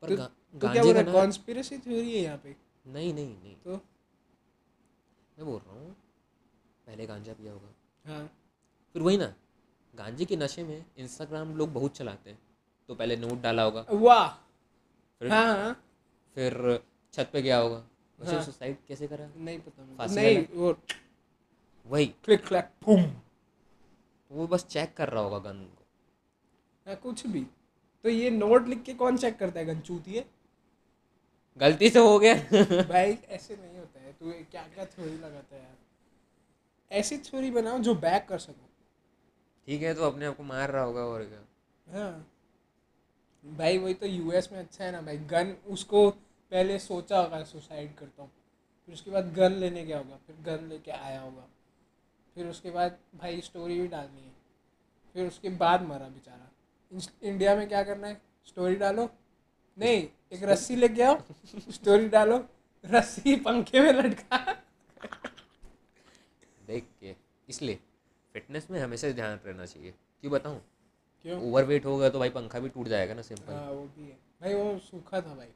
पर 0.01 0.07
तो- 0.07 0.17
तो 0.17 0.25
क्या 0.59 0.59
गांजे 0.59 0.81
बोल 0.81 0.93
रहा 0.93 1.03
ना 1.03 1.11
कॉन्स्पिरेसी 1.11 1.77
थ्योरी 1.77 2.11
है 2.11 2.23
यहाँ 2.23 2.37
पे। 2.37 2.55
नहीं 2.87 3.13
नहीं 3.13 3.37
नहीं। 3.37 3.55
तो? 3.55 3.71
मैं 5.37 5.45
बोल 5.45 5.61
रहा 5.67 5.79
हूँ 5.79 5.95
पहले 6.87 7.05
गांजा 7.07 7.33
पिया 7.33 7.53
होगा। 7.53 7.73
हाँ। 8.05 8.25
फिर 8.93 9.01
वही 9.01 9.17
ना 9.17 9.33
गांजे 9.95 10.25
के 10.25 10.35
नशे 10.35 10.63
में 10.63 10.85
इंस्टाग्राम 10.97 11.55
लोग 11.57 11.73
बहुत 11.73 11.95
चलाते 11.97 12.29
हैं। 12.29 12.39
तो 12.87 12.95
पहले 12.95 13.15
नोट 13.15 13.41
डाला 13.41 13.63
होगा। 13.63 13.85
वाह। 13.89 14.27
फिर 15.19 15.31
हाँ 15.31 15.45
हाँ। 15.45 15.85
फिर 16.35 16.83
छत 17.13 17.29
पे 17.33 17.41
गया 17.41 17.57
होगा। 17.57 17.83
वैसे 18.19 18.35
हाँ। 18.35 18.43
सुसाइड 18.43 18.77
कैसे 18.87 19.07
करा? 19.07 19.29
नहीं 19.37 19.59
पता 19.59 20.05
नहीं 20.15 20.45
वो 20.53 20.77
वही। 21.87 22.05
क्लिक 22.23 22.45
क्लैक 22.45 22.69
बूम 22.85 23.03
वो 24.31 24.47
बस 24.47 24.65
चेक 24.65 24.93
कर 24.93 25.09
रहा 25.09 25.23
होगा 25.23 25.37
गन 25.39 25.63
को। 25.65 25.85
हाँ, 26.85 26.95
कुछ 26.95 27.27
भी। 27.27 27.45
तो 28.03 28.09
ये 28.09 28.29
नोट 28.29 28.67
लिख 28.67 28.83
के 28.83 28.93
कौन 28.93 29.17
चेक 29.17 29.37
करता 29.37 29.59
है 29.59 29.65
गनचूती 29.65 30.13
है 30.13 30.25
गलती 31.59 31.89
से 31.89 31.99
हो 31.99 32.19
गया। 32.19 32.33
भाई 32.83 33.17
ऐसे 33.27 33.55
नहीं 33.55 33.77
होता 33.77 33.99
है। 33.99 34.11
तू 34.13 34.31
क्या 34.51 34.63
क्या 34.63 34.85
थ्योरी 34.85 35.17
लगाता 35.17 35.55
है 35.55 35.61
यार। 35.61 35.75
ऐसी 36.91 37.17
थ्योरी 37.17 37.51
बनाओ 37.51 37.79
जो 37.79 37.95
बैक 37.95 38.25
कर 38.29 38.39
सको। 38.39 38.69
ठीक 39.67 39.81
है 39.81 39.93
तो 39.93 40.03
अपने 40.03 40.25
आप 40.25 40.37
को 40.37 40.43
मार 40.43 40.71
रहा 40.71 40.83
होगा 40.83 41.01
और 41.01 41.23
क्या? 41.23 41.41
हाँ। 41.87 42.27
भाई 43.45 43.77
वही 43.77 43.93
तो 43.93 44.05
यूएस 44.05 44.49
में 44.51 44.59
अच्छा 44.59 44.83
है 44.85 44.91
ना 44.91 45.01
भाई। 45.01 45.17
गन 45.17 45.55
उसको 45.67 46.09
पहले 46.51 46.77
सोचा 46.79 47.19
होगा 47.19 47.43
सुसाइड 47.43 47.93
करता 47.95 48.23
हूँ। 48.23 48.31
फिर 48.85 48.95
उसके 48.95 49.11
बाद 49.11 49.33
गन 49.33 49.53
लेने 49.53 49.85
गया 49.85 49.97
होगा 49.97 50.17
फिर 50.27 50.35
गन 50.45 50.67
लेके 50.67 50.91
आया 50.91 51.19
होगा। 51.21 51.47
फिर 52.37 52.47
उसके 52.47 52.71
बाद 52.71 52.97
भाई 53.15 53.41
स्टोरी 53.41 53.79
भी 53.79 53.87
डालनी 53.87 54.21
है। 54.21 54.33
फिर 55.15 55.27
उसके 55.27 55.49
बाद 55.57 55.81
मरा 55.81 56.07
बेचारा। 56.07 56.49
इंडिया 57.23 57.55
में 57.55 57.67
क्या 57.67 57.83
करना 57.83 58.07
है? 58.07 58.21
स्टोरी 58.47 58.75
डालो। 58.75 59.09
नहीं 59.77 60.07
एक 60.33 60.43
रस्सी 60.43 60.75
लेके 60.75 61.03
आओ 61.03 61.17
स्टोरी 61.71 62.07
डालो। 62.09 62.37
रस्सी 62.83 63.35
पंखे 63.35 63.81
में 63.81 63.91
लटका। 63.93 64.37
देख 66.67 66.87
के 67.01 67.15
इसलिए 67.49 67.79
फिटनेस 68.35 68.67
में 68.71 68.79
हमेशा 68.79 69.11
ध्यान 69.11 69.39
रहना 69.45 69.65
चाहिए। 69.65 69.91
क्यों 69.91 70.31
बताऊँ? 70.33 70.61
क्यों? 71.25 71.41
ओवर 71.41 71.63
वेट 71.63 71.85
होगा 71.85 72.09
तो 72.09 72.19
भाई 72.19 72.29
पंखा 72.29 72.59
भी 72.59 72.69
टूट 72.69 72.87
जाएगा 72.87 73.13
ना 73.13 73.21
सिंपल 73.21 73.53
हाँ 73.53 73.69
वो 73.71 73.83
भी 73.97 74.03
है। 74.03 74.17
भाई 74.41 74.53
वो 74.53 74.77
सूखा 74.79 75.21
था 75.21 75.35
भाई। 75.35 75.47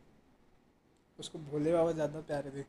उसको 1.22 1.40
भोले 1.42 1.74
बाबा 1.74 1.92
ज़्यादा 1.92 2.20
प्यारे 2.30 2.52
थे। 2.52 2.64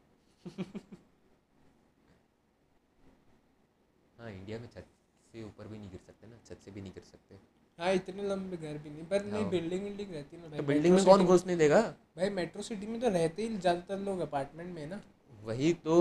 हाँ 4.17 4.31
इंडिया 4.31 4.59
में 4.59 4.69
छत 4.69 4.87
से 5.33 5.43
ऊपर 5.45 5.69
भी 5.69 5.79
नहीं 5.79 5.91
गिर 5.91 6.01
सकते 6.07 6.27
ना 6.27 6.37
छत 6.47 6.65
से 6.65 6.71
भी 6.71 6.81
नहीं 6.81 6.93
गिर 6.93 7.05
सकते। 7.05 7.39
हाँ 7.79 7.93
इतने 7.95 8.23
लंबे 8.29 8.57
घर 8.57 8.79
भी 8.79 8.91
नहीं 8.91 9.05
पर 9.07 9.25
नहीं 9.25 9.43
हाँ। 9.43 9.51
बिल्डिंग 9.51 9.83
बिल्डिंग 9.85 10.13
रहती 10.15 10.37
है 10.37 10.43
ना 10.43 10.49
भाई। 10.49 10.59
तो 10.59 10.65
बिल्डिंग 10.65 10.95
में 10.95 11.05
कौन 11.05 11.25
घुसने 11.27 11.57
देगा? 11.57 11.81
भाई 12.17 12.31
मेट्रो 12.31 12.63
सिटी 12.63 12.87
में 12.87 13.01
तो 13.01 13.09
रहते 13.11 13.43
ही 13.43 13.57
ज़्यादातर 13.57 13.99
लोग 14.01 14.19
अपार्टमेंट 14.21 14.75
में 14.75 14.87
ना। 14.87 15.01
वही 15.43 15.73
तो 15.85 15.97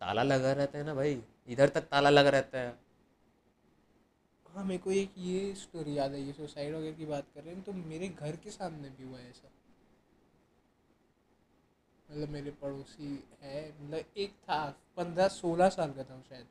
ताला 0.00 0.22
लगा 0.22 0.52
रहता 0.52 0.78
है 0.78 0.84
ना 0.84 0.94
भाई 0.94 1.20
इधर 1.48 1.68
तक 1.68 1.88
ताला 1.90 2.10
लगा 2.10 2.30
रहता 2.30 2.58
है। 2.58 2.76
हाँ 4.46 4.64
मेरे 4.64 4.78
को 4.78 4.90
एक 4.92 5.14
ये 5.18 5.54
स्टोरी 5.56 5.98
याद 5.98 6.14
आई 6.14 6.22
है 6.22 6.32
सुसाइड 6.32 6.74
वगैरह 6.74 6.96
की 6.96 7.06
बात 7.06 7.26
कर 7.34 7.42
रहे 7.42 7.54
हैं 7.54 7.62
तो 7.62 7.72
मेरे 7.72 8.08
घर 8.10 8.36
के 8.36 8.50
सामने 8.50 8.88
भी 8.90 9.04
हुआ 9.04 9.18
है 9.18 9.30
ऐसा। 9.30 9.50
मतलब 12.08 12.28
मेरे 12.28 12.50
पड़ोसी 12.60 13.24
है 13.42 13.68
मतलब 13.82 14.04
एक 14.16 14.32
था 14.44 14.64
पंद्रह 14.96 15.28
सोलह 15.28 15.68
साल 15.68 15.92
का 15.92 16.04
था 16.04 16.14
वो 16.14 16.22
शायद। 16.28 16.46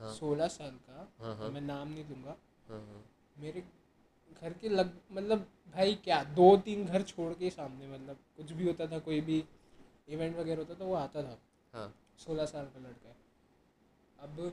हाँ। 0.00 0.12
सोलह 0.14 0.48
साल 0.48 0.70
का 0.88 1.08
हाँ 1.20 1.36
हाँ। 1.36 1.48
मैं 1.48 1.60
नाम 1.60 1.88
नहीं 1.88 2.04
दूँगा। 2.04 2.36
हाँ 2.68 2.80
हाँ। 2.80 3.04
मेरे 3.38 3.64
घर 4.42 4.52
के 4.52 4.68
लग 4.68 4.92
मतलब 5.12 5.46
भाई 5.74 5.94
क्या 5.94 6.22
दो 6.34 6.56
तीन 6.56 6.84
घर 6.86 7.02
छोड़ 7.02 7.32
के 7.34 7.50
सामने 7.50 7.88
मतलब 7.88 8.16
कुछ 8.36 8.52
भी 8.52 8.66
होता 8.66 8.86
था 8.86 8.98
कोई 8.98 9.20
भी 9.20 9.44
इवेंट 10.08 10.36
वगैरह 10.36 10.58
होता 10.58 10.74
था 10.74 10.84
वो 10.84 10.94
आता 10.94 11.22
था। 11.22 11.38
हाँ। 11.74 11.92
सोलह 12.18 12.46
साल 12.46 12.64
का 12.64 12.80
लड़का 12.80 13.08
है। 13.08 13.16
अब 14.18 14.52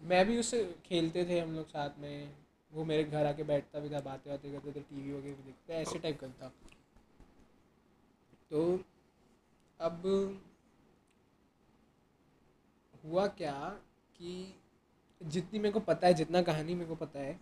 मैं 0.00 0.26
भी 0.26 0.38
उससे 0.38 0.62
खेलते 0.86 1.24
थे 1.24 1.40
हम 1.40 1.54
लोग 1.56 1.66
साथ 1.66 1.98
में। 1.98 2.32
वो 2.72 2.84
मेरे 2.84 3.04
घर 3.04 3.26
आके 3.26 3.42
बैठता 3.42 3.80
भी 3.80 3.88
था 3.90 4.00
बातें 4.00 4.30
बातें 4.32 4.52
करते 4.52 4.72
थे 4.72 4.80
टीवी 4.80 5.12
वगैरह 5.12 5.34
भी 5.36 5.42
देखते 5.42 5.74
ऐसे 5.74 5.98
टाइप 5.98 6.18
करता 6.20 6.48
तो 8.50 8.60
अब 9.80 10.02
हुआ 13.04 13.26
क्या 13.34 13.52
कि 14.16 14.54
जितनी 15.20 15.58
मेरे 15.58 15.72
को 15.72 15.80
पता 15.82 16.06
है 16.06 16.14
जितना 16.14 16.42
कहानी 16.42 16.74
मेरे 16.74 16.88
को 16.88 16.94
पता 16.96 17.20
है 17.20 17.38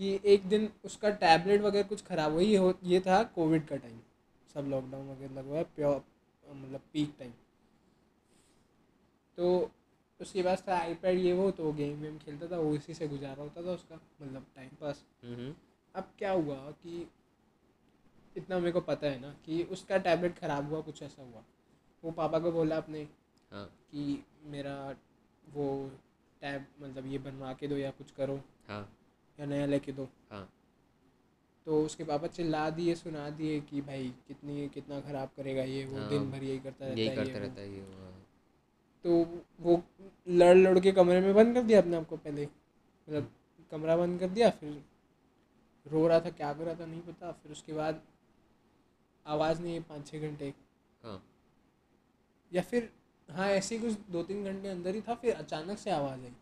कि 0.00 0.18
एक 0.24 0.46
दिन 0.48 0.68
उसका 0.84 1.10
टैबलेट 1.18 1.60
वगैरह 1.60 1.88
कुछ 1.88 2.02
ख़राब 2.02 2.38
ये 2.40 2.56
हो 2.56 2.72
ये 2.84 3.00
था 3.00 3.22
कोविड 3.34 3.66
का 3.66 3.76
टाइम 3.76 3.98
सब 4.54 4.68
लॉकडाउन 4.68 5.08
वगैरह 5.08 5.34
लगा 5.34 5.48
हुआ 5.48 5.58
है 5.58 5.64
प्योर 5.76 6.02
मतलब 6.44 6.80
पीक 6.92 7.14
टाइम 7.18 7.32
तो 9.38 9.70
उसके 10.20 10.42
पास 10.42 10.64
था 10.68 10.78
आईपैड 10.78 11.18
ये 11.18 11.32
वो 11.32 11.50
तो 11.52 11.72
गेम 11.72 12.00
वेम 12.00 12.18
खेलता 12.18 12.46
था 12.46 12.58
वो 12.58 12.74
इसी 12.74 12.94
से 12.94 13.08
गुजारा 13.08 13.42
होता 13.42 13.62
था 13.62 13.72
उसका 13.72 13.94
मतलब 13.94 14.46
टाइम 14.56 14.68
पास 14.80 15.04
हम्म। 15.24 15.54
अब 15.94 16.10
क्या 16.18 16.32
हुआ 16.32 16.56
कि 16.72 17.06
इतना 18.36 18.58
मेरे 18.58 18.72
को 18.72 18.80
पता 18.80 19.06
है 19.06 19.20
ना 19.20 19.34
कि 19.44 19.62
उसका 19.62 19.98
टैबलेट 19.98 20.38
ख़राब 20.38 20.70
हुआ 20.70 20.80
कुछ 20.80 21.02
ऐसा 21.02 21.22
हुआ। 21.22 21.42
वो 22.04 22.10
पापा 22.10 22.38
को 22.38 22.52
बोला 22.52 22.76
आपने 22.76 23.08
हाँ। 23.50 23.64
कि 23.92 24.24
मेरा 24.46 24.94
वो 25.54 25.90
टैब 26.40 26.66
मतलब 26.82 27.06
ये 27.06 27.18
बनवा 27.18 27.52
के 27.52 27.68
दो 27.68 27.76
या 27.76 27.90
कुछ 27.90 28.10
करो। 28.10 28.40
हाँ। 28.68 28.82
या 29.40 29.46
नया 29.46 29.66
लेके 29.66 29.92
दो। 29.92 30.08
हाँ। 30.30 30.48
तो 31.66 31.84
उसके 31.84 32.04
पापा 32.04 32.26
चिल्ला 32.26 32.70
दिए 32.70 32.94
सुना 32.94 33.30
दिए 33.30 33.60
कि 33.60 33.80
भाई 33.80 34.14
कितनी 34.28 34.68
कितना 34.68 35.00
ख़राब 35.00 35.30
करेगा 35.36 35.62
ये 35.62 35.84
वो 35.84 35.98
हाँ, 35.98 36.08
दिन 36.08 36.30
भर 36.30 36.42
यही 36.42 36.58
करता 36.58 36.86
रहता 36.86 37.00
यही 37.00 37.08
है 37.08 37.16
करता 37.16 37.38
रहता 37.38 37.60
है 37.60 37.74
ये। 37.74 37.84
तो 39.04 39.42
वो 39.60 39.82
लड़ 40.28 40.56
लड़ 40.56 40.78
के 40.80 40.92
कमरे 40.92 41.20
में 41.20 41.34
बंद 41.34 41.54
कर 41.54 41.62
दिया 41.62 41.80
अपने 41.80 41.96
आप 41.96 42.08
को 42.08 42.16
पहले। 42.16 42.44
मतलब 42.44 43.30
कमरा 43.72 43.96
बंद 43.96 44.20
कर 44.20 44.28
दिया 44.28 44.50
फिर 44.50 44.82
रो 45.86 46.06
रहा 46.06 46.20
था 46.20 46.30
क्या 46.30 46.52
कर 46.52 46.64
रहा 46.64 46.74
था 46.74 46.86
नहीं 46.86 47.00
पता। 47.00 47.32
फिर 47.32 47.52
उसके 47.52 47.72
बाद 47.72 48.02
आवाज़ 49.26 49.62
नहीं 49.62 49.74
है 49.74 49.80
पाँच 49.80 50.06
छः 50.06 50.20
घंटे। 50.20 50.54
हाँ। 51.02 51.24
या 52.52 52.62
फिर 52.62 52.92
हाँ 53.30 53.48
ऐसे 53.48 53.76
ही 53.76 53.80
कुछ 53.80 53.98
दो 54.10 54.22
तीन 54.22 54.44
घंटे 54.44 54.68
अंदर 54.68 54.94
ही 54.94 55.00
था 55.00 55.14
फिर 55.14 55.34
अचानक 55.34 55.78
से 55.78 55.90
आवाज़ 55.90 56.20
आई। 56.20 56.32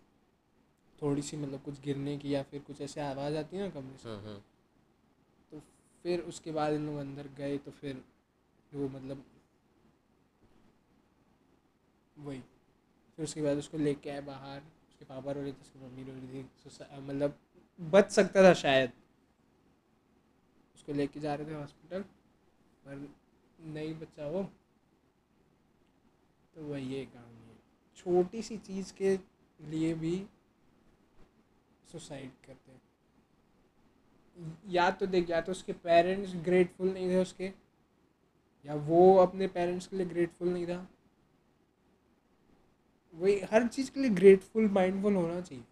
थोड़ी 1.03 1.23
सी 1.23 1.37
मतलब 1.37 1.63
कुछ 1.63 1.81
गिरने 1.81 2.19
की 2.19 2.35
या 2.35 2.43
फिर 2.43 2.61
कुछ 2.61 2.81
ऐसे 2.81 3.01
आवाज़ 3.01 3.37
आती 3.37 3.57
है 3.57 3.63
ना 3.63 3.71
कमरे 3.71 3.97
से। 3.99 4.09
हाँ 4.09 4.23
हाँ। 4.23 4.45
तो 5.51 5.63
फिर 6.03 6.21
उसके 6.21 6.53
बाद 6.53 6.73
इन 6.73 6.87
लोग 6.87 6.97
अंदर 6.97 7.29
गए 7.29 7.59
तो 7.59 7.71
फिर 7.71 8.05
वो 8.75 8.89
मतलब 8.89 9.25
वही। 12.19 12.41
फिर 13.17 13.25
उसके 13.25 13.43
बाद 13.43 13.57
उसको 13.57 13.79
लेके 13.79 14.11
आए 14.11 14.21
बाहर 14.21 14.61
उसके 14.61 15.05
पापा 15.05 15.33
रो 15.33 15.43
रहे 15.43 15.53
थे 15.53 15.61
उसकी 15.61 15.79
मम्मी 15.79 16.03
रो 16.03 16.13
रही 16.13 16.43
थी। 16.43 16.51
सुसा- 16.63 16.99
मतलब 16.99 17.39
बच 17.81 18.11
सकता 18.11 18.43
था 18.43 18.55
शायद। 18.55 18.91
उसको 20.75 20.93
लेके 20.93 21.21
जा 21.21 21.35
रहे 21.35 21.47
थे 21.47 21.55
हॉस्पिटल। 21.55 22.05
पर 22.91 23.15
नहीं 23.61 23.95
बचा 23.95 24.27
वो 24.27 24.43
तो 26.55 26.65
वही 26.65 26.87
ये 26.87 27.05
कहानी 27.05 27.49
है। 27.49 27.57
छोटी 27.97 28.43
सी 28.43 28.59
चीज़ 28.59 28.95
के 28.95 29.19
लिए 29.61 29.95
भी 29.95 30.27
सुसाइड 31.93 32.31
करते 32.47 32.73
हैं। 32.73 32.83
या 34.69 34.91
तो 34.91 35.07
देख, 35.07 35.31
या 35.31 35.41
तो 35.41 35.53
उसके 35.53 35.73
पेरेंट्स 35.73 36.35
ग्रेटफुल 36.35 36.93
नहीं 36.93 37.09
थे 37.09 37.23
उसके, 37.23 37.53
या 38.67 38.75
वो 38.75 39.17
अपने 39.17 39.47
पेरेंट्स 39.49 39.87
के 39.87 39.97
लिए 39.97 40.07
ग्रेटफुल 40.07 40.49
नहीं 40.49 40.67
था। 40.67 40.89
वही 43.15 43.41
हर 43.41 43.69
चीज़ 43.69 43.91
के 43.91 44.01
लिए 44.01 44.11
ग्रेटफुल 44.11 44.69
माइंडफुल 44.69 45.15
होना 45.15 45.41
चाहिए। 45.41 45.65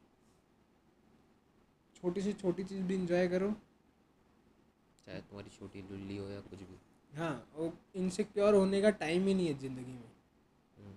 छोटी 1.95 2.23
से 2.23 2.33
छोटी 2.33 2.65
चीज़ 2.65 2.83
भी 2.83 2.95
इंजॉय 2.95 3.29
करो। 3.29 3.51
चाहे 5.07 5.21
तुम्हारी 5.21 5.51
छोटी 5.51 5.83
लुल्ली 5.83 6.17
हो 6.17 6.29
या 6.29 6.41
कुछ 6.41 6.59
भी। 6.59 6.79
हाँ 7.13 7.49
वो 7.57 7.73
इनसिक्योर 7.97 8.55
होने 8.55 8.81
का 8.83 8.91
टाइम 8.91 9.27
ही 9.27 9.35
नहीं 9.35 9.47
है 9.47 9.59
ज़िंदगी 9.59 9.93
में। 9.93 10.11
हम्म, 10.79 10.95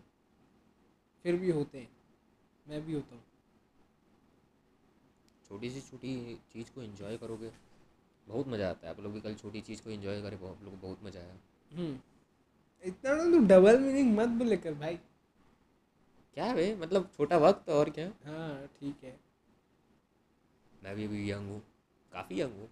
फिर 1.26 1.36
भी 1.36 1.52
होते 1.52 1.78
हैं। 1.78 1.90
मैं 2.66 2.86
भी 2.86 2.94
होता 2.94 3.16
हूँ। 3.16 3.24
छोटी 5.50 5.70
सी 5.70 5.82
छोटी 5.82 6.40
चीज़ 6.54 6.72
को 6.76 6.82
एंजॉय 6.82 7.18
करोगे 7.18 7.52
बहुत 8.28 8.48
मज़ा 8.48 8.70
आता 8.70 8.88
है। 8.88 8.94
आप 8.94 9.00
लोग 9.00 9.14
भी 9.14 9.22
कल 9.22 9.34
छोटी 9.36 9.62
चीज़ 9.62 9.82
को 9.84 9.90
एंजॉय 9.90 10.22
करें 10.22 10.38
आप 10.38 10.64
लोग 10.64 10.72
को 10.72 10.88
बहुत 10.88 11.04
मज़ा 11.04 11.20
आया। 11.20 11.38
हम्म। 11.72 12.00
इतना 12.84 13.14
ना 13.16 13.24
तू 13.24 13.40
डबल 13.40 13.80
मीनिंग 13.80 14.16
मत 14.18 14.30
बोले 14.30 14.58
कर 14.58 14.74
भाई। 14.74 15.00
क्या 16.34 16.46
है 16.46 16.76
मतलब 16.80 17.10
छोटा 17.18 17.38
वक्त 17.38 17.70
और 17.70 17.90
क्या? 17.90 18.08
हाँ 18.26 18.68
ठीक 18.80 19.04
है। 19.04 19.20
मैं 20.84 20.96
भी 20.96 21.06
अभी 21.06 21.32
यंग 21.32 21.50
हूँ। 21.50 21.62
काफ़ी 22.12 22.42
यंग 22.42 22.54
हूँ। 22.54 22.70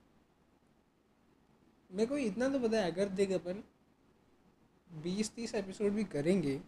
मेरे 1.92 2.06
को 2.06 2.18
इतना 2.18 2.50
तो 2.50 2.60
पता 2.60 2.78
है 2.78 2.92
अगर 2.92 3.10
देख 3.10 3.32
अपन 3.32 3.64
बीस 4.90 5.32
तीस 5.32 5.56
एपिसोड 5.56 5.92
भी 5.92 6.04
करेंगे 6.04 6.60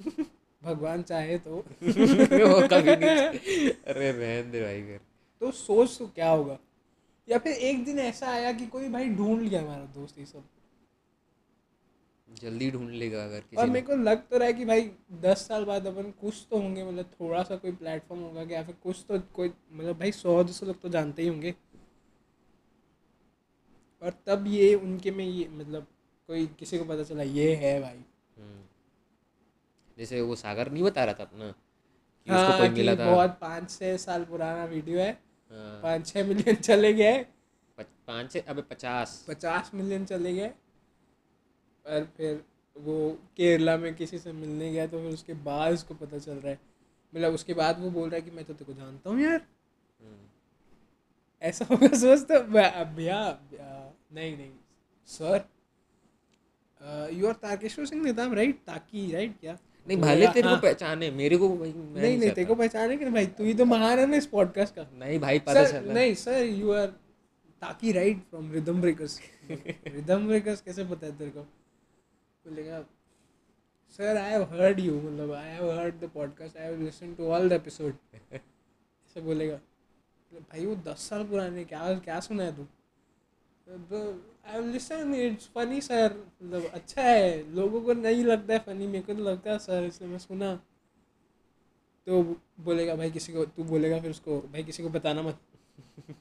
भगवान 0.62 1.02
चाहे 1.02 1.38
तो। 1.38 1.56
वो 1.56 2.68
कभी 2.68 2.96
नहीं 2.96 3.70
अरे 3.70 4.10
रहन 4.12 4.50
दे 4.50 4.62
भाई 4.62 4.82
कर 4.82 5.00
तो 5.40 5.50
सोच 5.50 5.98
तो 5.98 6.06
क्या 6.06 6.30
होगा? 6.30 6.58
या 7.28 7.38
फिर 7.38 7.52
एक 7.52 7.84
दिन 7.84 7.98
ऐसा 7.98 8.28
आया 8.28 8.52
कि 8.52 8.66
कोई 8.66 8.88
भाई 8.88 9.08
ढूंढ 9.08 9.42
लिया 9.42 9.60
हमारा 9.62 9.84
दोस्त 9.84 10.18
ये 10.18 10.24
सब। 10.24 10.44
जल्दी 12.28 12.70
ढूंढ 12.70 12.90
लेगा 12.90 13.24
अगर 13.24 13.40
किसी 13.40 13.56
और 13.56 13.66
मेरे 13.66 13.86
को 13.86 13.96
लग 13.96 14.28
तो 14.28 14.38
रहा 14.38 14.46
है 14.46 14.52
कि 14.52 14.64
भाई 14.64 14.90
दस 15.12 15.46
साल 15.48 15.64
बाद 15.64 15.86
अपन 15.86 16.10
कुछ 16.20 16.46
तो 16.50 16.58
होंगे 16.58 16.84
मतलब 16.84 17.10
थोड़ा 17.20 17.42
सा 17.42 17.56
कोई 17.56 17.72
प्लेटफॉर्म 17.72 18.22
होगा 18.22 18.44
कि 18.44 18.54
या 18.54 18.62
फिर 18.62 18.74
कुछ 18.82 19.04
तो 19.08 19.18
कोई 19.34 19.52
मतलब 19.72 19.98
भाई 19.98 20.12
सौ 20.12 20.42
दो 20.44 20.52
सौ 20.52 20.66
लोग 20.66 20.80
तो 20.80 20.88
जानते 20.88 21.22
ही 21.22 21.28
होंगे। 21.28 21.54
और 24.02 24.14
तब 24.26 24.44
ये 24.46 24.74
उनके 24.74 25.10
में 25.10 25.24
ये 25.24 25.48
मतलब 25.48 25.86
कोई 26.28 26.46
किसी 26.46 26.78
को 26.78 26.84
पता 26.84 27.02
चला 27.02 27.22
ये 27.22 27.54
है 27.54 27.80
भाई। 27.80 28.04
हम्म। 28.36 28.62
जैसे 29.98 30.20
वो 30.20 30.36
सागर 30.36 30.70
नहीं 30.72 30.82
बता 30.82 31.04
रहा 31.04 31.14
था 31.14 31.22
अपना 31.22 31.48
कि 31.48 32.30
उसको 32.30 32.42
हाँ 32.42 32.58
कोई 32.58 32.68
मिला 32.68 32.94
था? 32.96 33.10
बहुत 33.14 33.38
पाँच 33.40 33.70
छः 33.70 33.96
साल 33.96 34.24
पुराना 34.24 34.64
वीडियो 34.64 35.00
है। 35.00 35.10
हाँ, 35.10 35.80
पाँच 35.82 36.06
छः 36.06 36.26
मिलियन 36.26 36.56
चले 36.56 36.92
गए। 36.92 37.26
पाँच 37.78 38.32
से 38.32 38.40
अबे 38.40 38.62
पचास। 38.62 39.24
पचास 39.28 39.70
मिलियन 39.74 40.04
चले 40.04 40.34
गए। 40.34 40.48
और 41.86 42.04
फिर 42.16 42.44
वो 42.76 43.10
केरला 43.36 43.76
में 43.76 43.94
किसी 43.94 44.18
से 44.18 44.32
मिलने 44.32 44.72
गया 44.72 44.86
तो 44.86 44.98
फिर 44.98 45.12
उसके 45.12 45.34
बाद 45.34 45.72
उसको 45.72 45.94
पता 45.94 46.18
चल 46.18 46.32
रहा 46.32 46.50
है। 46.50 46.60
मतलब 47.12 47.32
उसके 47.32 47.54
बाद 47.54 47.80
वो 47.80 47.90
बोल 47.90 48.08
रहा 48.08 48.16
है 48.16 48.22
कि 48.22 48.30
मैं 48.30 48.44
तो 48.44 48.54
तेरे 48.54 48.72
को 48.72 48.80
जानता 48.80 49.10
हूँ 49.10 49.20
यार। 49.20 49.46
हम्म, 50.00 50.16
ऐसा 51.42 51.64
होगा 51.64 51.88
सोच 51.98 52.22
तो 52.22 52.40
भैया 52.44 53.20
नहीं 53.52 54.36
नहीं 54.36 54.50
sir 55.08 55.46
you 57.12 57.26
are 57.26 57.32
Tarkeshwar 57.42 57.86
Singh 57.86 58.02
निदाम 58.02 58.34
right 58.34 58.58
ताकी 58.66 59.10
राइट 59.12 59.38
क्या? 59.40 59.56
नहीं 59.86 59.96
तो 59.98 60.02
भले 60.02 60.26
तेरे 60.26 60.42
को 60.42 60.48
हाँ। 60.48 60.60
पहचाने 60.62 61.10
मेरे 61.10 61.36
को 61.36 61.48
भाई 61.48 61.72
मैं 61.72 62.00
नहीं 62.00 62.18
नहीं। 62.18 62.30
तेरे 62.30 62.44
को 62.46 62.54
पहचाने 62.54 62.96
कि 62.96 63.04
भाई 63.06 63.26
तू 63.26 63.44
ही 63.44 63.54
तो 63.54 63.64
महान 63.64 63.98
है 63.98 64.06
ना 64.06 64.16
इस 64.16 64.26
पॉडकास्ट 64.26 64.74
का। 64.74 64.86
नहीं 64.94 65.18
भाई 65.20 65.38
पता 65.38 65.64
सर 65.64 65.80
चला। 65.80 65.92
नहीं 65.92 66.14
सर 66.14 66.42
यू 66.42 66.72
आर 66.72 66.86
ताकि 67.62 67.92
right 67.92 68.18
from 68.30 68.50
Rhythm 68.52 68.80
Breakers 68.80 69.20
Rhythm 69.50 70.26
Breakers 70.26 70.60
कैसे 70.60 70.84
पता 70.84 71.06
है 71.06 71.16
तेरे 71.18 71.30
को? 71.30 71.42
बोलेगा 71.42 72.84
sir 73.98 74.16
I 74.16 74.30
have 74.30 74.42
heard 74.52 74.80
you 74.80 75.00
मतलब 75.00 75.32
I 75.32 75.48
have 75.48 75.70
heard 75.78 75.94
the 76.00 76.10
podcast 76.14 76.56
I 76.56 76.64
have 76.64 76.80
listen 76.82 77.14
to 77.14 77.30
all 77.32 77.48
the 77.48 77.52
episode 77.52 77.94
ऐसे 78.32 79.20
बोलेगा। 79.20 79.58
भाई, 80.32 80.64
वो 80.66 80.74
दस 80.84 81.08
साल 81.08 81.24
पुराने, 81.26 81.64
क्या 81.64 81.92
क्या 82.00 82.18
सुना 82.20 82.44
है 82.44 82.56
तू? 82.56 82.66
I 83.66 84.52
have 84.52 84.66
listen 84.66 85.14
it's 85.14 85.48
funny 85.54 85.80
sir 85.80 86.14
मतलब 86.42 86.64
अच्छा 86.74 87.02
है, 87.02 87.54
लोगों 87.54 87.80
को 87.82 87.92
नहीं 87.94 88.24
लगता 88.24 88.52
है 88.52 88.58
फनी 88.58 88.86
मेरे 88.86 89.04
को 89.04 89.14
तो 89.14 89.22
लगता 89.22 89.50
है 89.50 89.58
सर 89.58 89.84
इसलिए 89.84 90.10
मैं 90.10 90.18
सुना। 90.18 90.54
तो 92.06 92.22
बोलेगा, 92.60 92.94
भाई, 92.96 93.10
किसी 93.10 93.32
को 93.32 93.44
तू 93.46 93.64
बोलेगा 93.64 94.00
फिर 94.00 94.10
उसको, 94.10 94.40
भाई, 94.42 94.62
किसी 94.64 94.82
को 94.82 94.88
बताना 94.88 95.22
मत। 95.22 95.38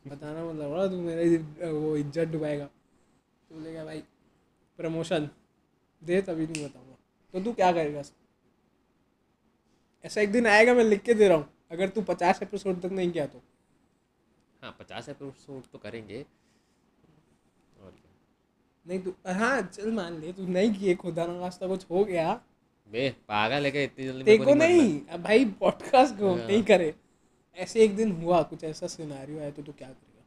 बताना 0.08 0.43
मत 0.46 0.56
लगा 0.56 0.88
तू 0.88 1.02
मेरा 1.02 1.70
वो 1.72 1.96
इज़्ज़त 1.98 2.28
डुबाएगा। 2.28 2.65
तो 2.65 3.56
बोलेगा, 3.56 3.86
भाई 3.86 4.04
प्रमोशन 4.80 5.30
दे, 6.02 6.22
तभी 6.22 6.48
नहीं 6.48 6.65
बताऊँगा। 6.65 6.96
तो 7.34 7.39
तू 7.41 7.54
क्या 7.54 7.72
करेगा 7.72 8.02
ऐसा 10.04 10.22
एक 10.22 10.32
दिन 10.32 10.48
आएगा, 10.48 10.74
मैं 10.74 10.84
लिख 10.84 11.02
के 11.02 11.13
दे 11.13 11.28
रहा 11.28 11.38
हूँ। 11.38 11.48
अगर 11.72 11.89
तू 11.89 12.02
पचास 12.04 12.41
एपिसोड 12.43 12.82
तक 12.82 12.91
नहीं 12.91 13.12
किया 13.12 13.26
तो। 13.28 13.41
हाँ 14.62 14.76
पचास 14.80 15.10
एपिसोड 15.10 15.63
तो 15.72 15.78
करेंगे। 15.78 16.26
और 17.80 17.91
क्या? 17.91 18.12
नहीं 18.86 19.00
तू 19.00 19.13
हाँ 19.28 19.62
चल 19.62 19.91
मान 19.91 20.20
ले 20.20 20.34
तू 20.34 20.48
नहीं 20.48 20.74
किए 20.74 20.96
खुदा 20.96 21.26
ना 21.26 21.39
खास्ता 21.39 21.67
कुछ 21.67 21.86
हो 21.91 22.04
गया। 22.06 22.34
बे 22.88 23.10
पागल 23.28 23.65
है 23.65 23.72
क्या 23.72 23.82
इतनी 23.82 24.06
जल्दी 24.06 24.38
मरना? 24.38 24.54
नहीं 24.56 25.06
अब 25.06 25.22
भाई 25.24 25.46
पॉडकास्ट 25.60 26.15
को 26.15 26.34
हाँ। 26.36 26.48
नहीं 26.48 26.63
करे। 26.63 26.93
ऐसे 27.58 27.84
एक 27.84 27.96
दिन 27.96 28.12
हुआ 28.12 28.41
कुछ 28.43 28.63
ऐसा 28.63 28.88
सिनारियो 28.88 29.39
है 29.39 29.52
तो 29.52 29.63
तू 29.63 29.72
क्या 29.72 29.88
करेगा? 29.88 30.24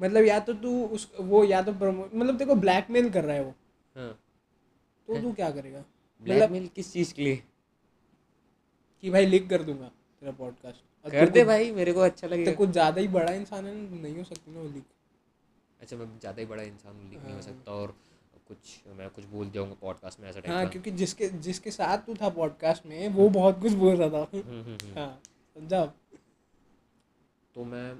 मतलब 0.00 0.24
या 0.24 0.38
तो 0.40 0.52
तू 0.54 0.84
उस 0.86 1.10
वो 1.20 1.44
या 1.44 1.62
तो 1.62 1.72
प्रमो 1.72 2.08
मतलब 2.14 2.38
तेको 2.38 2.54
ब्लैकमेल 2.54 3.10
कर 3.10 3.24
रहा 3.24 3.36
है 3.36 3.44
वो। 3.44 3.54
हाँ। 3.96 4.12
तो 5.08 5.20
तू 5.22 5.32
क्या 5.32 5.50
करेगा? 5.50 5.78
मतलब 5.78 6.24
ब्लैकमेल 6.24 6.68
किस 6.68 6.92
चीज़ 6.92 7.14
के 7.14 7.22
लिए? 7.22 7.42
कि 9.02 9.10
भाई 9.10 9.26
लिख 9.26 9.48
कर 9.48 9.62
दूँगा। 9.62 9.90
तेरा 10.22 10.32
पॉडकास्ट 10.38 11.10
कर 11.10 11.28
दे 11.28 11.44
भाई 11.44 11.70
मेरे 11.72 11.92
को 11.92 12.00
अच्छा 12.00 12.28
तो 12.28 12.52
कुछ 12.56 12.68
ज़्यादा 12.70 13.00
ही 13.00 13.08
बड़ा 13.08 13.32
इंसान 13.32 13.66
है 13.66 13.74
नहीं 14.02 14.16
हो 14.16 14.24
सकती 14.24 14.52
ना 14.52 14.60
वो 14.60 14.68
लीक 14.68 14.84
अच्छा 15.80 15.96
मैं 15.96 16.06
ज़्यादा 16.18 16.40
ही 16.40 16.46
बड़ा 16.46 16.62
इंसान 16.62 17.00
लिख 17.10 17.18
नहीं 17.18 17.32
हो 17.32 17.32
हाँ। 17.32 17.42
सकता 17.42 17.72
और 17.72 17.94
कुछ 18.48 18.82
मैं 18.98 19.08
कुछ 19.10 19.24
बोल 19.24 19.50
जाऊँगा 19.50 19.74
पॉडकास्ट 19.80 20.20
में 20.20 20.28
ऐसा 20.28 20.42
हाँ 20.46 20.68
क्योंकि 20.68 20.90
जिसके 21.00 21.28
जिसके 21.46 21.70
साथ 21.70 22.06
तू 22.06 22.14
था 22.14 22.28
पॉडकास्ट 22.28 22.86
में 22.86 23.08
वो 23.08 23.28
बहुत 23.30 23.60
कुछ 23.60 23.72
बोल 23.82 23.96
रहा 23.96 24.08
था। 24.10 24.20
हम्म, 24.32 24.60
हम्म, 24.60 24.76
हम्म। 24.82 24.98
हाँ 24.98 25.20
समझा? 25.56 25.84
तो 27.54 27.64
मैं 27.64 27.94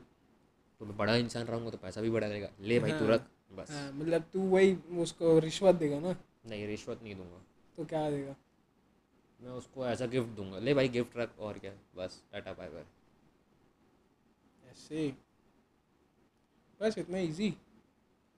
तो 0.80 0.86
मैं 0.86 0.96
बड़ा 0.96 1.16
इंसान 1.16 1.46
रहूँगा 1.46 1.70
तो 1.70 1.78
पैसा 1.78 2.00
भी 2.00 2.10
बड़ा 2.10 2.26
रहेगा 2.26 2.48
ले 2.60 2.78
भाई 2.80 2.90
तू 2.90 3.04
हाँ। 3.04 3.12
रख 3.12 3.26
बस। 3.52 3.70
हाँ 3.70 3.90
मतलब 3.92 4.24
तू 4.32 4.48
वही 4.50 4.76
उसको 4.98 5.38
रिश्वत 5.38 5.74
देगा 5.74 6.00
ना? 6.00 6.16
नहीं 6.46 6.66
रिश्वत 6.66 7.02
नहीं 7.02 7.14
दूँगा। 7.14 7.42
तो 7.78 7.84
क्या 7.84 8.08
देगा? 8.10 8.34
मैं 9.42 9.50
उसको 9.50 9.86
ऐसा 9.86 10.06
गिफ्ट 10.06 10.28
दूँगा। 10.36 10.58
ले 10.58 10.74
भाई 10.74 10.88
गिफ्ट 10.88 11.16
रख 11.16 11.38
और 11.38 11.58
क्या? 11.58 11.72
बस 11.96 12.22
टाटा 12.32 12.52
बाय 12.52 12.68
बाय 12.70 12.84
ऐसे। 14.70 15.08
बस 16.80 16.98
इतना 16.98 17.18
इजी 17.18 17.54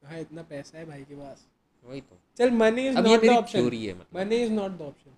हाँ 0.03 0.19
इतना 0.21 0.43
पैसा 0.43 0.79
है 0.79 0.85
भाई 0.87 1.05
के 1.05 1.14
पास? 1.14 1.47
वही 1.87 2.01
तो। 2.01 2.19
चल 2.37 2.51
money 2.51 2.87
is 2.88 2.99
not 2.99 3.25
the 3.25 3.29
option 3.29 4.07
money 4.14 4.37
is 4.37 4.53
not 4.53 4.71
the 4.71 4.83
option 4.83 5.17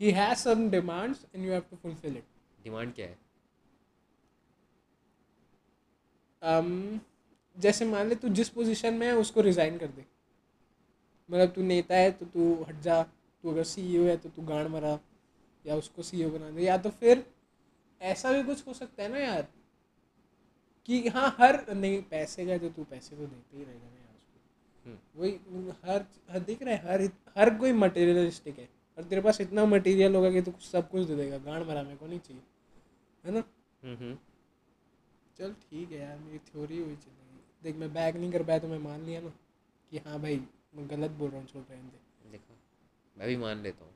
he 0.00 0.10
has 0.10 0.38
some 0.38 0.68
demands 0.70 1.24
and 1.34 1.44
you 1.44 1.52
have 1.52 1.62
to 1.70 1.76
fulfil 1.76 2.16
it 2.16 2.24
demand 2.64 2.94
क्या 2.94 3.06
है? 3.06 3.18
Um, 6.42 6.98
जैसे 7.56 7.84
मान 7.84 8.08
ले 8.08 8.14
तू 8.14 8.28
जिस 8.28 8.48
पोजीशन 8.48 8.94
में 8.94 9.06
है 9.06 9.12
उसको 9.16 9.40
रिजाइन 9.40 9.78
कर 9.78 9.86
दे। 9.86 10.04
मतलब 11.30 11.50
तू 11.52 11.62
नेता 11.62 11.96
है 11.96 12.10
तो 12.10 12.26
तू 12.26 12.52
हट 12.64 12.80
जा। 12.80 13.00
तू 13.44 13.50
अगर 13.50 13.64
सीईओ 13.64 14.04
है 14.04 14.16
तो 14.16 14.28
तू 14.28 14.42
गांड 14.42 14.68
मरा 14.68 14.98
या 15.66 15.74
उसको 15.76 16.02
सीईओ 16.02 16.30
बना 16.30 16.50
दे 16.50 16.62
या 16.62 16.76
तो 16.78 16.90
फिर 16.90 17.24
ऐसा 18.00 18.32
भी 18.32 18.42
कुछ 18.42 18.66
हो 18.66 18.74
सकता 18.74 19.02
है 19.02 19.08
ना 19.08 19.18
यार 19.18 19.48
कि 20.86 21.08
हाँ 21.08 21.36
हर 21.38 21.74
नहीं 21.74 22.02
पैसे 22.02 22.46
का 22.46 22.58
तो 22.58 22.68
तू 22.68 22.84
पैसे 22.84 23.16
तो 23.16 23.26
देते 23.26 23.56
ही 23.56 23.64
रहेगा 23.64 23.88
ना 23.88 23.96
यार 23.96 24.14
उसको। 24.16 24.90
हम्म। 24.90 25.20
वही 25.20 25.70
हर 25.84 26.04
हर 26.30 26.38
देख 26.40 26.62
रहा 26.62 26.74
है 26.74 26.92
हर 26.92 27.10
हर 27.38 27.54
कोई 27.58 27.72
मटेरियलिस्टिक 27.72 28.58
है 28.58 28.68
और 28.98 29.04
तेरे 29.04 29.22
पास 29.22 29.40
इतना 29.40 29.64
मटेरियल 29.64 30.14
होगा 30.16 30.30
कि 30.30 30.42
तू 30.42 30.52
सब 30.72 30.90
कुछ 30.90 31.06
दे 31.06 31.16
देगा 31.16 31.38
गांड 31.38 31.66
मरा 31.66 31.82
मेरे 31.82 31.96
को 31.96 32.06
नहीं 32.06 32.20
चाहिए 32.20 32.42
है 33.24 33.32
ना? 33.32 33.44
हम्म 33.82 33.96
हम्म। 33.96 34.18
चल 35.38 35.52
ठीक 35.52 35.92
है 35.92 35.98
यार 35.98 36.18
मेरी 36.18 36.38
थ्योरी 36.38 36.78
हुई 36.78 36.96
चलेगी 36.96 37.40
देख 37.62 37.76
मैं 37.76 37.92
बैक 37.92 38.16
नहीं 38.16 38.32
कर 38.32 38.42
पाया 38.42 38.58
तो 38.58 38.68
मैं 38.68 38.78
मान 38.78 39.02
लिया 39.02 39.20
ना 39.20 39.32
कि 39.92 39.98
हाँ 39.98 40.20
भाई 40.20 40.40
मैं 40.74 40.90
गलत 40.90 41.10
बोल 41.10 41.30
रहा 41.30 41.40
हूँ 41.40 41.46
छोड़ 41.46 41.62
दे। 41.62 41.74
देखा 41.76 42.07
मैं 43.18 43.28
भी 43.28 43.36
मान 43.36 43.62
लेता 43.62 43.84
हूँ। 43.84 43.92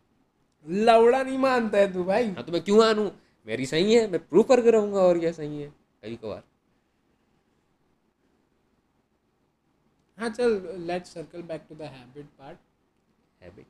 लवड़ा 0.85 1.23
नहीं 1.23 1.39
मानता 1.39 1.79
है 1.79 1.93
तू 1.93 2.05
भाई। 2.05 2.31
हाँ 2.31 2.45
तो 2.45 2.53
मैं 2.53 2.63
क्यों 2.63 2.79
मानूँ? 2.79 3.11
मेरी 3.47 3.67
सही 3.67 3.95
है 3.95 4.07
मैं 4.11 4.19
प्रूव 4.29 4.43
करके 4.45 4.71
रहूँगा 4.71 5.01
और 5.01 5.19
क्या 5.19 5.33
सही 5.33 5.63
है? 5.63 5.69
कभी 6.03 6.17
कभार। 6.17 6.43
हाँ 10.19 10.29
चल 10.31 10.61
let 10.89 11.07
circle 11.07 11.43
back 11.43 11.65
to 11.69 11.75
the 11.75 11.83
habit 11.83 12.27
part 12.39 12.59
habit 13.43 13.67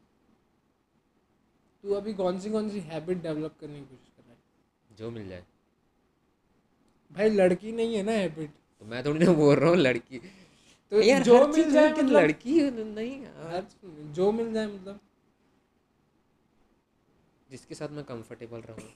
तू 1.84 1.94
अभी 1.94 2.12
कौन 2.14 2.38
सी 2.40 2.50
कौन 2.50 2.68
सी 2.70 2.80
हैबिट 2.80 3.22
डेवलप 3.22 3.54
करने 3.60 3.78
की 3.78 3.84
कोशिश 3.84 4.12
कर 4.16 4.22
रहा 4.22 4.32
है? 4.32 4.96
जो 4.96 5.10
मिल 5.10 5.28
जाए। 5.28 5.44
भाई 7.10 7.30
लड़की 7.30 7.72
नहीं 7.72 7.94
है 7.96 8.02
ना 8.02 8.12
हैबिट 8.12 8.50
तो 8.50 8.86
मैं 8.86 9.04
थोड़ी 9.04 9.24
ना 9.24 9.32
बोल 9.32 9.54
रहा 9.56 9.70
हूँ 9.70 9.76
लड़की। 9.78 10.20
तो 10.92 11.02
यार 11.02 11.22
जो 11.22 11.46
मिल 11.48 11.70
जाए 11.72 11.90
कि 11.92 12.02
मतलब 12.02 12.16
लड़की 12.16 12.60
नहीं 12.70 13.22
यार। 13.22 13.66
जो 14.14 14.30
मिल 14.32 14.52
जाए 14.52 14.66
मतलब? 14.66 15.00
जिसके 17.52 17.74
साथ 17.74 17.88
मैं 17.92 18.04
कंफर्टेबल 18.04 18.60
रहूँ। 18.68 18.88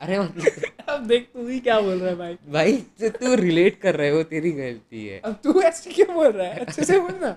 अरे 0.00 0.16
अब 0.16 1.06
देख 1.06 1.28
तू 1.32 1.46
ही 1.46 1.58
क्या 1.60 1.80
बोल 1.80 1.98
रहा 2.00 2.08
है 2.10 2.16
भाई? 2.16 2.34
भाई 2.48 2.76
जो 3.00 3.08
तू 3.10 3.34
रिलेट 3.36 3.80
कर 3.80 3.96
रहे 3.96 4.10
हो 4.10 4.22
तेरी 4.32 4.50
गलती 4.52 5.06
है। 5.06 5.18
अब 5.20 5.38
तू 5.44 5.60
ऐसे 5.62 5.92
क्यों 5.92 6.14
बोल 6.14 6.28
रहा 6.28 6.46
है? 6.46 6.58
अच्छे 6.60 6.84
से 6.84 6.98
बोल 7.00 7.14
ना 7.20 7.36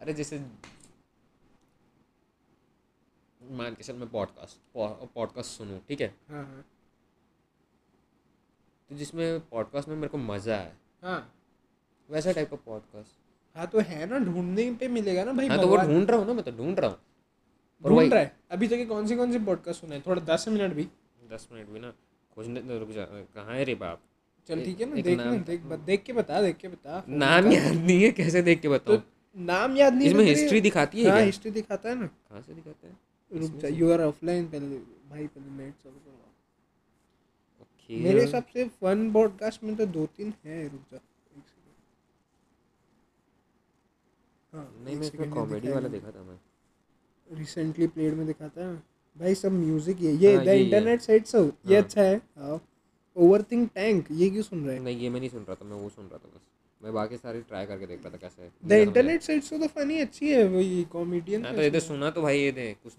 अरे 0.00 0.12
जैसे 0.12 0.38
मान 3.40 3.74
के 3.74 3.82
चल 3.84 3.94
मैं 3.94 4.08
पॉडकास्ट 4.10 4.58
पॉडकास्ट 5.14 5.50
सुनूं 5.50 5.78
ठीक 5.88 6.00
है? 6.00 6.14
हाँ 6.30 6.44
हाँ। 6.44 6.64
तो 8.90 8.96
जिसमें 8.96 9.40
पॉडकास्ट 9.40 9.88
में 9.88 9.96
मेरे 9.96 10.08
को 10.08 10.18
मज़ा 10.18 10.56
है 10.56 10.72
हाँ। 11.02 11.32
वैसा 12.08 12.32
टाइप 12.32 12.50
का 12.50 12.56
पॉडकास्ट 12.66 13.56
हाँ 13.56 13.66
तो 13.66 13.80
है 13.80 14.06
ना 14.10 14.18
ढूँढने 14.26 14.70
पे 14.80 14.88
मिलेगा 14.88 15.24
ना 15.24 15.32
भाई 15.32 15.48
हाँ 15.48 15.58
तो 15.60 15.66
वो 15.68 15.76
ढूंढ 15.76 16.10
रहा 16.10 16.18
हूँ 16.18 16.26
ना 16.26 16.32
मैं 16.32 16.44
तो 16.44 16.50
ढूंढ 16.52 16.78
रहा 16.78 16.90
हूँ। 16.90 16.98
ढूंढ 17.84 18.12
रहा 18.12 18.20
है। 18.20 18.36
अभी 18.50 18.68
तक 18.68 18.86
कौन 18.88 19.06
सी 19.06 19.16
कौन 19.16 19.32
सी 19.32 19.38
पॉडकास्ट 19.44 19.80
सुना 19.80 19.94
है? 19.94 20.00
थोड़ा 20.06 20.22
दस 20.24 20.48
मिनट 20.48 20.72
भी। 20.72 20.88
दस 21.30 21.48
मिनट 21.52 21.68
भी 21.68 21.80
ना। 21.80 21.92
खोजने 22.36 22.60
तो 22.60 22.78
रुक 22.78 22.90
जा। 22.90 23.04
कहाँ 23.04 23.54
है 23.54 23.64
रे 23.64 23.74
बाप? 23.76 24.00
चल 24.48 24.64
ठीक 24.64 24.80
है 24.80 24.86
ना 24.86 25.02
देख 25.02 25.18
ना 25.18 25.32
देख 25.48 25.62
देख 25.86 26.02
के 26.02 26.12
बता 26.12 26.40
देख 26.42 26.56
के 26.56 26.68
बता। 26.68 27.02
नाम 27.08 27.50
याद 27.52 27.74
नहीं 27.74 28.02
है 28.02 28.10
कैसे 28.12 28.42
देख 28.42 28.60
के 28.60 28.78
तो 28.78 29.00
नाम 29.36 29.76
याद 29.76 29.94
नहीं 29.94 30.08
इसमें 30.08 30.24
तो 30.24 30.28
हिस्ट्री 30.28 30.60
दिखाती 30.60 31.02
है 31.02 31.10
हाँ 31.10 31.20
हिस्ट्री 31.20 31.50
दिखाता 31.50 31.88
है 31.88 31.94
ना। 32.00 32.06
कहाँ 32.06 32.42
से 32.42 32.54
दिखाता 32.54 32.86
है? 32.86 32.96
रुक 33.32 33.56
जा 33.58 33.68
यू 33.70 33.90
आर 33.92 34.00
ऑफलाइन 34.02 34.46
पहले 34.46 34.78
भाई 35.10 35.26
पहले 35.26 35.62
नेट 35.62 35.74
करवा 35.84 36.20
ओके। 37.60 37.96
मेरे 38.00 38.26
सबसे 38.26 38.64
फन 38.80 39.10
पॉडकास्ट 39.12 39.64
में 39.64 39.74
तो 39.76 39.86
दो 39.88 40.06
तीन 40.16 40.32
है 40.44 40.62
रुक 40.68 40.92
जा। 40.92 41.00
हाँ 44.52 44.68
नहीं 44.84 44.96
मैं 44.96 45.06
इसमें 45.06 45.30
कॉमेडी 45.30 45.68
वाला 45.68 45.88
देखा 45.88 46.10
था 46.10 46.22
मैं। 46.22 46.38
रिसेंटली 47.30 47.86
प्लेड 47.86 48.14
में 48.14 48.26
दिखाता 48.26 48.66
है। 48.66 48.74
भाई 49.16 49.34
सब 49.34 49.52
म्यूज़िक 49.52 50.00
ये 50.00 50.12
ये 50.12 50.36
द 50.38 50.40
ये- 50.40 50.48
ये। 50.48 50.64
इंटरनेट 50.64 51.00
साइट 51.00 51.26
सो 51.26 51.44
ये 51.44 51.74
हाँ। 51.74 51.82
अच्छा 51.82 52.02
है। 52.02 52.20
ओवर 53.16 53.42
थिंक 53.42 53.70
टैंक 53.74 54.06
ये 54.12 54.30
क्यों 54.30 54.42
सुन 54.42 54.64
रहे 54.66 54.76
हैं? 54.76 54.82
नहीं 54.82 54.98
ये 55.00 55.08
मैं 55.10 55.20
नहीं 55.20 55.30
सुन 55.30 55.40
रहा 55.40 55.54
था 55.54 55.64
मैं 55.64 55.76
वो 55.76 55.88
सुन 55.88 56.04
रहा 56.04 56.18
था 56.18 56.28
बस। 56.34 56.40
मैं 56.82 56.92
बाकी 56.92 57.16
सारे 57.16 57.40
ट्राई 57.40 57.66
करके 57.66 57.86
देख 57.86 58.00
रहा 58.04 58.12
था 58.12 58.16
कैसे 58.16 58.42
है 58.42 58.50
द 58.66 58.72
इंटरनेट 58.72 59.22
साइट 59.22 59.42
सो 59.42 59.58
तो 59.58 59.66
फनी 59.66 59.98
अच्छी 59.98 60.32
है 60.32 60.44
वही 60.48 60.84
कॉमेडियन 60.84 61.44
हाँ, 61.44 61.54
तो 61.54 61.62
इधर 61.62 61.80
सुना 61.80 62.10
तो 62.10 62.22
भाई 62.22 62.38
ये 62.38 62.52
दे 62.52 62.76
कुछ 62.82 62.92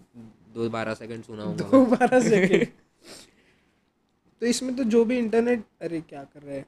दो 0.53 0.69
बारह 0.69 0.93
सेकंड 0.93 1.23
सुना 1.23 1.43
होगा। 1.43 1.69
दो 1.69 1.85
बारह 1.85 2.19
सेकंड 2.19 2.67
तो 4.41 4.45
इसमें 4.45 4.75
तो 4.75 4.83
जो 4.83 5.05
भी 5.05 5.17
इंटरनेट 5.17 5.63
अरे 5.81 6.01
क्या 6.01 6.23
कर 6.23 6.41
रहे 6.41 6.55
हैं? 6.57 6.65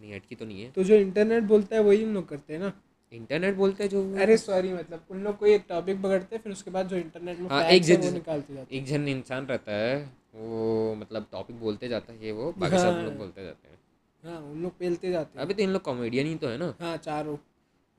नहीं 0.00 0.14
अटकी 0.14 0.34
तो 0.34 0.44
नहीं 0.44 0.62
है। 0.62 0.70
तो 0.70 0.84
जो 0.84 0.94
इंटरनेट 0.94 1.42
बोलता 1.42 1.76
है 1.76 1.82
वही 1.82 2.04
हम 2.04 2.14
लोग 2.14 2.28
करते 2.28 2.52
हैं 2.52 2.60
ना। 2.60 2.72
इंटरनेट 3.12 3.54
बोलते 3.54 3.82
हैं 3.84 3.90
जो 3.90 4.02
अरे 4.16 4.36
सॉरी 4.36 4.72
मतलब 4.72 5.04
उन 5.10 5.22
लोग 5.22 5.36
कोई 5.38 5.52
एक 5.54 5.64
टॉपिक 5.68 6.02
पकड़ते 6.02 6.36
हैं 6.36 6.42
फिर 6.42 6.52
उसके 6.52 6.70
बाद 6.70 6.88
जो 6.88 6.96
इंटरनेट 6.96 7.38
में 7.38 7.48
हाँ, 7.48 7.62
एक 7.64 7.82
जन- 7.82 8.12
निकालते 8.12 8.54
जाते 8.54 8.76
एक 8.76 8.84
जन 8.84 9.08
इंसान 9.08 9.46
रहता 9.46 9.72
है 9.72 9.96
वो 10.34 10.94
मतलब 10.94 11.26
टॉपिक 11.32 11.56
बोलते 11.60 11.88
जाता 11.88 12.12
है 12.12 12.24
ये 12.24 12.32
वो 12.32 12.52
बाकी 12.52 12.78
सब 12.78 12.84
हाँ। 12.84 13.02
लोग 13.02 13.16
बोलते 13.16 13.44
जाते 13.44 13.68
हैं। 13.68 13.78
हैं 14.24 14.36
उन 14.42 14.62
लोग 14.62 14.76
पेलते 14.78 15.10
जाते 15.10 15.38
हैं। 15.38 15.44
अभी 15.44 15.54
तो 15.54 15.62
इन 15.62 15.70
लोग 15.70 15.82
कॉमेडियन 15.82 16.26
ही 16.26 16.34
तो 16.34 16.48
है 16.48 16.58
ना। 16.58 16.74
हाँ 16.80 16.96
चारों। 16.96 17.36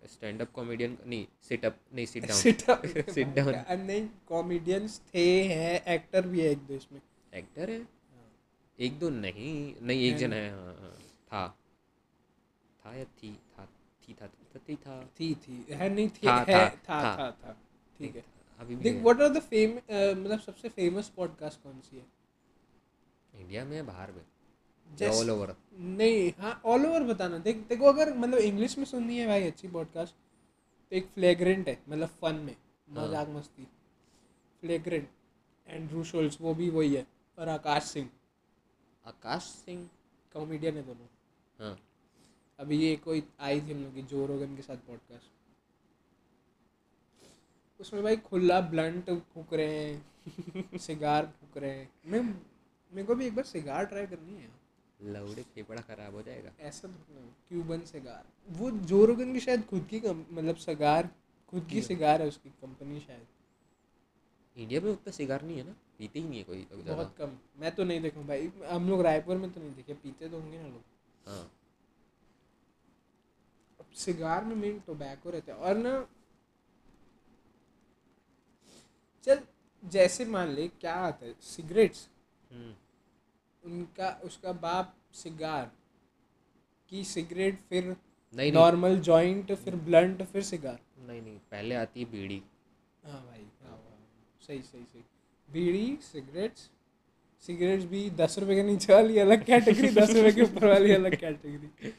स्टैंड 0.08 0.42
अप 0.42 0.52
कॉमेडियन 0.52 0.98
नहीं 1.08 1.26
सिट 1.42 1.66
अप 1.66 1.76
नहीं 1.96 2.06
sit 2.06 2.26
down 2.28 2.40
sit 2.40 2.70
up 2.70 2.82
Sit 2.82 3.34
down. 3.36 3.56
नहीं 3.88 4.08
कॉमेडियंस 4.30 5.02
थे 5.16 5.44
हैं 5.44 5.86
एक्टर 5.86 6.28
भी 6.28 6.42
है 6.42 6.50
एक 6.52 6.58
दो 6.58 6.74
इसमें। 6.74 7.02
एक्टर 7.34 7.70
है? 7.70 7.88
एक 8.80 9.00
दो 9.00 9.10
नहीं 9.10 9.74
नहीं 9.82 10.10
एक 10.10 10.18
जन 10.18 10.34
है 10.34 10.50
हाँ 10.52 10.76
हाँ 11.32 11.48
था। 11.48 11.56
था 12.86 12.98
या 12.98 13.04
थी 13.04 13.40
था 13.60 13.66
थी 14.02 14.14
था। 14.14 14.30
था 14.56 14.60
थी 14.68 14.76
था। 14.78 15.02
थी 15.20 15.34
थी। 15.38 15.66
है 15.72 15.90
नहीं 15.90 16.10
थी 16.10 16.28
था, 16.28 16.36
है 16.40 16.70
था, 16.70 17.02
था 17.18 17.30
था। 17.34 17.56
ठीक 18.00 18.16
है। 18.16 18.24
अभी 18.60 18.76
भी 18.76 18.84
देख 18.84 19.02
व्हाट 19.04 19.22
आर 19.22 19.30
द 19.30 19.40
फेम 19.42 19.72
मतलब 19.72 20.40
सबसे 20.40 20.70
फ़ेमस 20.70 21.10
पॉडकास्ट 21.16 21.64
कौन 21.64 21.80
सी 21.82 21.98
है? 21.98 22.06
इंडिया 23.34 23.66
में 23.66 23.86
बाहर 23.86 24.12
में? 24.12 24.24
ऑल 25.10 25.30
ओवर 25.32 25.56
नहीं 25.74 26.32
हाँ 26.40 26.62
ऑल 26.66 26.86
ओवर 26.86 27.04
बताना। 27.04 27.38
देख 27.40 27.58
देखो 27.70 27.86
अगर 27.88 28.14
मतलब 28.14 28.40
इंग्लिश 28.40 28.78
में 28.78 28.86
सुननी 28.86 29.18
है 29.18 29.28
भाई 29.28 29.44
अच्छी 29.44 29.68
पॉडकास्ट 29.68 30.16
तो 30.16 30.96
एक 30.96 31.08
फ्लेग्रेंट 31.14 31.68
है 31.68 31.78
मतलब 31.90 32.10
फन 32.22 32.36
में। 32.38 32.56
हाँ। 32.88 33.08
मज़ाक 33.08 33.30
मस्ती। 33.30 33.68
फ्लेग्रेंट 34.64 35.08
एंड्रू 35.68 36.04
शोल्स 36.04 36.38
वो 36.42 36.54
भी 36.54 36.70
वही 36.70 36.94
है। 36.96 37.06
और 37.38 37.50
आकाश 37.50 37.84
सिंह। 37.84 38.10
आकाश 39.06 39.44
सिंह? 39.44 39.90
कॉमेडियन 40.36 40.76
है 40.76 40.84
दोनों। 40.86 41.08
हाँ। 41.60 41.78
अभी 42.62 42.78
ये 42.78 42.96
कोई 42.96 43.24
आई 43.40 43.62
थी 43.62 43.74
हम 43.74 43.84
लोग 43.84 43.94
की 43.96 44.02
जो 44.02 44.26
रोगन 44.26 44.56
के 44.56 44.62
साथ 44.62 44.78
पॉडकास्ट 44.88 45.30
उसमें 47.80 48.04
भाई 48.04 48.16
खुला 48.16 48.60
ब्लंट 48.62 49.10
फूक 49.34 49.54
रहे 49.54 49.84
हैं 49.84 50.78
सिगार 50.78 51.26
फूक 51.26 51.58
रहे 51.58 51.70
हैं। 51.70 51.90
मैं 52.06 52.22
मेरे 52.22 53.04
को 53.04 53.16
भी 53.16 53.26
एक 53.26 53.36
बार 53.36 53.46
सिगार 53.46 53.86
ट्राई 53.86 54.08
करनी 54.08 54.34
है 54.34 54.50
लौड़े 55.00 55.44
फेफड़ा 55.44 55.82
खराब 55.82 56.16
हो 56.16 56.22
जाएगा। 56.22 56.52
ऐसा 56.60 56.88
तो 56.88 57.22
क्यूबन 57.50 57.80
सिगार। 57.82 58.24
वो 58.50 58.72
जो 58.72 59.06
रोगन 59.06 59.34
की 59.34 59.40
शायद 59.40 59.66
खुद 59.66 59.88
की 59.90 60.02
मतलब 60.10 60.56
सिगार 60.56 61.10
खुद 61.54 61.66
की 61.66 61.82
सिगार 61.82 62.22
है 62.22 62.28
उसकी 62.28 62.50
कंपनी 62.50 63.00
शायद। 63.00 63.26
इंडिया 64.56 64.82
में 64.82 64.92
उतना 64.92 65.12
सिगार 65.12 65.42
नहीं 65.42 65.58
है 65.58 65.64
ना? 65.64 65.76
पीते 65.98 66.20
ही 66.20 66.28
नहीं 66.28 66.38
है 66.38 66.44
कोई 66.44 66.62
ज़्यादा। 66.62 66.94
बहुत 66.94 67.16
कम। 67.18 67.38
मैं 67.60 67.72
तो 67.76 67.84
नहीं 67.84 68.02
देखा 68.02 68.22
भाई। 68.22 68.52
हम 68.66 68.90
लोग 68.90 69.02
रायपुर 69.02 69.38
में 69.38 69.52
तो 69.52 69.62
नहीं 69.62 69.74
देखे 69.76 69.94
पीते 69.94 70.30
तो 70.30 70.40
होंगे 70.40 70.58
ना 70.58 70.68
लोग। 70.68 70.84
हाँ। 71.28 71.52
सिगार 73.96 74.44
में 74.46 74.56
मेन 74.56 74.80
टोबैको 74.80 75.30
रहता 75.30 75.54
है। 75.54 75.60
और 75.60 75.78
ना 75.78 75.94
चल 79.24 79.40
जैसे 79.84 80.26
मान 80.26 80.50
ले 80.50 80.68
क्या 80.70 80.94
आता 80.96 81.26
है? 81.26 81.34
सिगरेट्स। 81.42 82.08
हम्म, 82.52 82.74
उनका 83.64 84.10
उसका 84.24 84.52
बाप 84.62 84.96
सिगार 85.14 85.72
की 86.92 87.04
सिगरेट 87.04 87.60
फिर 87.70 87.96
नहीं 88.34 88.52
नॉर्मल 88.52 89.00
जॉइंट 89.00 89.54
फिर 89.54 89.76
ब्लंट 89.86 90.24
फिर 90.24 90.44
सिगार। 90.44 90.80
नहीं 91.08 91.22
नहीं 91.22 91.38
पहले 91.52 91.76
आती 91.76 92.00
है 92.00 92.12
बीड़ी। 92.12 92.42
हाँ 93.04 93.22
भाई 93.26 93.46
हाँ 93.62 93.72
हाँ 93.72 93.98
सही 94.48 94.62
सही 94.62 94.84
सही। 94.84 95.04
बीड़ी 95.50 95.98
सिगरेट्स 96.02 96.70
सिगरेट्स 97.44 97.86
भी 97.86 98.10
दस 98.10 98.38
रुपए 98.40 98.56
के 98.56 98.64
नीचे 98.64 98.94
वाली 98.94 99.18
अलग 99.20 99.44
कैटेगरी 99.46 99.90
दस 99.90 100.10
रुपए 100.10 100.32
के 100.32 100.42
ऊपर 100.42 100.66
वाली 100.66 100.94
अलग 100.94 101.16
कैटेगरी 101.20 101.92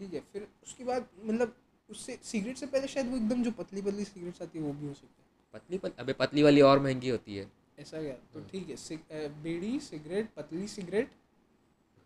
ठीक 0.00 0.14
है 0.14 0.20
फिर 0.20 0.48
उसके 0.62 0.84
बाद 0.84 1.08
मतलब 1.24 1.56
उससे 1.90 2.20
सिगरेट 2.22 2.56
से 2.56 2.66
पहले 2.66 2.86
शायद 2.86 3.10
वो 3.10 3.16
एकदम 3.16 3.42
जो 3.42 3.50
पतली 3.50 3.82
पतली 3.82 4.04
सिगरेट्स 4.04 4.42
आती 4.42 4.58
है 4.58 4.64
वो 4.64 4.72
भी 4.72 4.86
हो 4.86 4.94
सकती 4.94 5.14
है। 5.18 5.26
पतली 5.52 5.78
पत, 5.78 5.96
अबे 5.98 6.12
पतली 6.12 6.42
वाली 6.42 6.60
और 6.60 6.78
महँगी 6.78 7.08
होती 7.08 7.36
है। 7.36 7.52
ऐसा 7.78 8.02
क्या? 8.02 8.14
तो 8.14 8.44
ठीक 8.44 8.68
है 8.68 8.76
सिग- 8.76 9.30
बीड़ी 9.42 9.80
सिगरेट 9.80 10.34
पतली 10.34 10.68
सिगरेट 10.68 11.10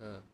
हाँ। 0.01 0.31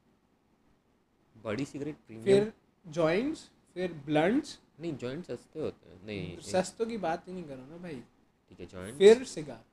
बड़ी 1.44 1.64
सिगरेट 1.64 1.96
प्रीमियम 1.96 2.24
फिर 2.24 2.52
जॉइंट्स 2.86 3.50
फिर 3.74 3.92
ब्लंट्स 3.92 4.60
नहीं 4.80 4.96
जॉइंट 4.96 5.24
सस्ते 5.24 5.60
होते 5.60 5.88
हैं। 5.88 6.06
नहीं 6.06 6.40
सस्तों 6.40 6.86
की 6.86 6.96
बात 6.96 7.28
ही 7.28 7.32
नहीं 7.32 7.44
करो 7.44 7.66
ना 7.66 7.76
भाई। 7.76 8.02
ठीक 8.48 8.60
है 8.60 8.66
जॉइंट 8.66 8.98
फिर 8.98 9.24
सिगार। 9.24 9.64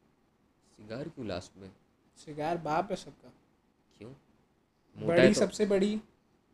सिगार 0.77 1.09
क्यों 1.09 1.27
लास्ट 1.27 1.57
में? 1.57 1.71
सिगार 2.17 2.57
बाप 2.57 2.91
है 2.91 2.95
सबका। 2.95 3.33
क्यों? 3.97 4.13
बड़ी 5.07 5.33
तो- 5.33 5.43
सबसे 5.43 5.65
बड़ी। 5.65 6.01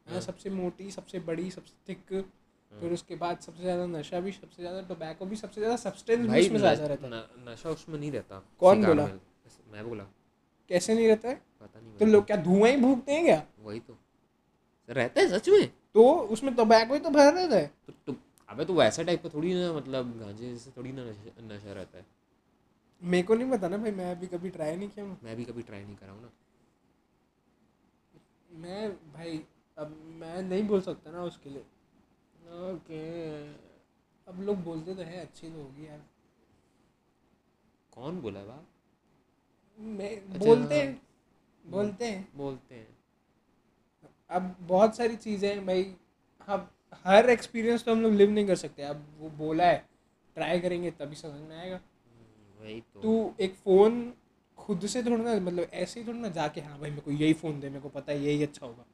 हाँ। 0.08 0.22
सबसे 0.22 0.50
मोटी 0.50 0.90
सबसे 0.92 1.20
बड़ी 1.20 1.50
सबसे 1.52 1.74
थिक 1.90 2.24
फिर 2.72 2.94
उसके 2.94 3.16
बाद 3.16 3.40
सबसे 3.40 3.64
ज़्यादा 3.64 3.86
नशा 3.88 4.20
भी 4.20 4.32
सबसे 4.32 4.62
ज़्यादा 4.62 4.82
टोबैको 4.82 5.26
भी 5.26 5.36
सबसे 5.36 5.62
ज़्यादा 5.62 5.76
सब्सटेंस 5.78 6.28
भी 6.30 6.42
उसमें 6.42 6.60
ज़्यादा 6.60 6.86
रहता 6.86 7.08
है। 7.08 7.52
नशा 7.52 7.70
उसमें 7.70 8.00
नहीं 8.00 8.12
रहता। 8.12 8.42
कौन 8.60 8.86
बोला? 8.86 9.06
मैं। 9.72 9.84
बोला। 9.86 10.04
कैसे 10.70 10.94
नहीं 10.96 11.08
रहता 11.08 11.30
है? 11.30 11.36
पता 11.62 11.80
नहीं 11.80 11.98
तो 11.98 12.06
लोग 12.06 12.26
क्या 12.26 12.38
धुआँ 12.38 12.70
ही 12.70 12.78
भूखते 12.78 13.14
हैं 13.14 13.24
क्या? 13.26 13.44
वही 13.60 13.80
तो। 13.80 13.98
रहता 14.90 15.22
है 15.22 15.28
सच 15.30 15.50
में? 15.50 15.68
तो 15.94 16.04
उसमें 16.30 16.54
टोबैको 16.56 16.94
ही 16.94 17.00
तो 17.00 17.10
भरा 17.10 17.30
रहता 17.30 17.56
है। 17.56 17.72
तो, 17.88 17.94
तो 18.08 18.16
अबे 18.50 18.66
तो 18.66 18.74
वैसा 18.74 19.04
टाइप 19.04 19.24
का 19.24 19.30
थोड़ी 19.30 19.54
ना 19.54 19.72
मतलब 19.74 20.18
गांजे 20.20 20.56
से 20.58 20.72
थोड़ी 20.78 20.92
ना 20.92 21.04
नशा, 21.04 21.32
नशा 21.46 21.74
रहता 21.74 21.98
है। 21.98 22.06
मेरे 23.02 23.24
को 23.24 23.36
नहीं 23.36 23.52
पता 23.52 23.68
ना 23.68 23.78
भाई 23.78 23.92
मैं 23.92 24.12
अभी 24.12 24.28
कभी 24.28 24.50
ट्राई 24.50 24.76
नहीं 24.76 24.90
किया। 24.90 25.06
मैं 25.24 25.36
भी 25.36 25.46
कभी 25.46 25.62
ट्राई 25.62 25.84
नहीं 25.84 25.96
करा 25.96 26.12
हूँ 26.12 26.22
ना। 26.22 26.30
मैं 28.60 28.92
भाई 29.14 29.38
अब 29.78 29.96
मैं 30.20 30.42
नहीं 30.42 30.64
बोल 30.64 30.82
सकता 30.82 31.12
ना 31.12 31.24
उसके 31.24 31.50
लिए। 31.50 31.62
ओके। 32.72 33.02
अब 34.28 34.42
लोग 34.42 34.64
बोलते 34.64 34.96
तो 34.96 35.02
है 35.02 35.22
अच्छी 35.22 35.50
तो 35.50 35.62
होगी 35.64 35.88
यार। 35.88 36.02
कौन 37.94 38.22
बोला 38.22 38.44
बा 38.44 38.64
मैं 39.80 40.16
अच्छा, 40.16 40.40
बोलते 40.40 40.76
हाँ। 40.76 40.84
हैं 40.86 41.02
बोलते 41.66 42.06
हैं। 42.06 42.28
बोलते 42.36 42.76
हैं। 42.76 42.88
अब 44.30 44.56
बहुत 44.62 44.96
सारी 44.96 45.16
चीज़ें 45.16 45.50
हैं 45.50 45.66
भाई 45.66 45.84
अब 46.48 46.70
हर 47.06 47.30
एक्सपीरियंस 47.30 47.84
तो 47.84 47.92
हम 47.92 48.02
लोग 48.02 48.14
लिव 48.14 48.30
नहीं 48.30 48.48
कर 48.48 48.56
सकते। 48.56 48.84
अब 48.84 49.06
वो 49.20 49.30
बोला 49.30 49.66
है 49.66 49.78
ट्राई 50.36 50.60
करेंगे 50.60 50.92
तभी 50.92 51.16
समझ 51.16 51.42
में 51.42 51.58
आएगा। 51.58 51.76
हम्म, 51.76 52.64
वही 52.64 52.80
तो। 52.82 53.02
तू 53.02 53.34
एक 53.40 53.56
फ़ोन 53.56 54.14
खुद 54.58 54.86
से 54.86 55.04
थोड़ा 55.04 55.24
ना 55.24 55.34
मतलब 55.36 55.70
ऐसे 55.74 56.00
ही 56.00 56.08
थोड़ा 56.08 56.20
ना 56.20 56.28
जाके 56.30 56.62
हाँ 56.62 56.80
भाई 56.80 56.90
मेरे 56.90 57.02
को 57.02 57.12
यही 57.12 57.34
फ़ोन 57.34 57.60
दे 57.60 57.70
मेरे 57.70 57.82
को 57.82 57.90
पता 57.90 58.12
है 58.12 58.24
यही 58.24 58.44
अच्छा 58.44 58.66
होगा। 58.66 58.86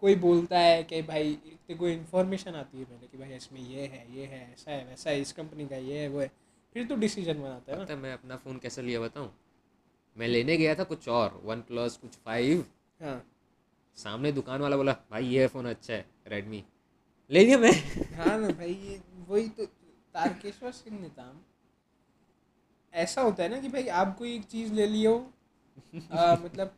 कोई 0.00 0.14
बोलता 0.14 0.58
है 0.58 0.82
कि 0.84 1.02
भाई 1.02 1.34
तेरे 1.34 1.74
को 1.78 1.88
इन्फॉर्मेशन 1.88 2.54
आती 2.54 2.78
है 2.78 2.84
पहले 2.84 3.06
कि 3.06 3.18
भाई 3.18 3.36
इसमें 3.36 3.60
ये 3.60 3.86
है 3.86 4.16
ये 4.16 4.26
है 4.26 4.52
ऐसा 4.52 4.70
है 4.70 4.84
वैसा 4.84 5.10
है 5.10 5.20
इस 5.20 5.32
कंपनी 5.32 5.66
का 5.68 5.76
ये 5.76 5.98
है 5.98 6.08
वो 6.08 6.20
है। 6.20 6.30
फिर 6.74 6.86
तो 6.86 6.96
डिसीज़न 6.96 7.42
बनाता 7.42 7.72
है 7.72 7.86
ना। 7.88 7.96
मैं 7.96 8.12
अपना 8.12 8.36
फ़ोन 8.36 8.58
कैसे 8.58 8.82
लिया 8.82 9.00
बताऊँ? 9.00 9.32
मैं 10.16 10.28
लेने 10.28 10.56
गया 10.56 10.74
था 10.74 10.84
कुछ 10.84 11.08
और 11.08 11.40
वन 11.44 11.60
प्लस 11.60 11.96
कुछ 11.96 12.10
फाइव 12.24 12.64
हाँ। 13.02 13.24
सामने 13.96 14.32
दुकान 14.32 14.60
वाला 14.60 14.76
बोला 14.76 14.92
भाई 15.10 15.26
ये 15.26 15.46
फ़ोन 15.46 15.66
अच्छा 15.66 15.92
है 15.94 16.04
रेडमी 16.26 16.64
ले 17.30 17.44
लिया 17.44 17.58
मैं। 17.58 17.72
हाँ 18.16 18.38
ना 18.38 18.48
भाई 18.48 18.72
ये 18.74 19.00
वही 19.28 19.48
तो 19.48 19.66
तारकेश्वर 20.14 20.72
सिंह 20.72 21.00
निताम 21.00 21.38
ऐसा 22.94 23.22
होता 23.22 23.42
है 23.42 23.48
ना 23.48 23.58
कि 23.60 23.68
भाई 23.68 23.86
आप 23.88 24.16
कोई 24.18 24.34
एक 24.34 24.44
चीज़ 24.44 24.72
ले 24.72 24.86
लियो। 24.86 25.14
आ, 26.12 26.34
मतलब 26.36 26.74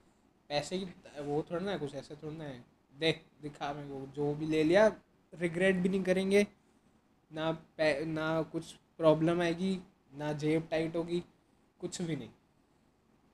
पैसे 0.48 0.78
की 0.78 1.20
वो 1.20 1.42
थोड़ा 1.50 1.64
ना 1.64 1.76
कुछ 1.78 1.94
ऐसे 1.94 2.14
थोड़ा 2.14 2.36
ना 2.36 2.44
है। 2.44 2.64
देख 3.02 3.22
दिखा 3.42 3.72
मेरे 3.72 3.88
को 3.88 4.06
जो 4.06 4.34
भी 4.34 4.46
ले 4.46 4.62
लिया 4.64 4.88
रिग्रेट 5.34 5.76
भी 5.76 5.88
नहीं 5.88 6.04
करेंगे। 6.04 6.46
ना 7.32 7.52
पै- 7.52 8.06
ना 8.06 8.42
कुछ 8.42 8.72
प्रॉब्लम 8.72 9.40
आएगी 9.40 9.80
ना 10.14 10.32
जेब 10.32 10.68
टाइट 10.70 10.96
होगी 10.96 11.24
कुछ 11.80 12.02
भी 12.02 12.16
नहीं। 12.16 12.30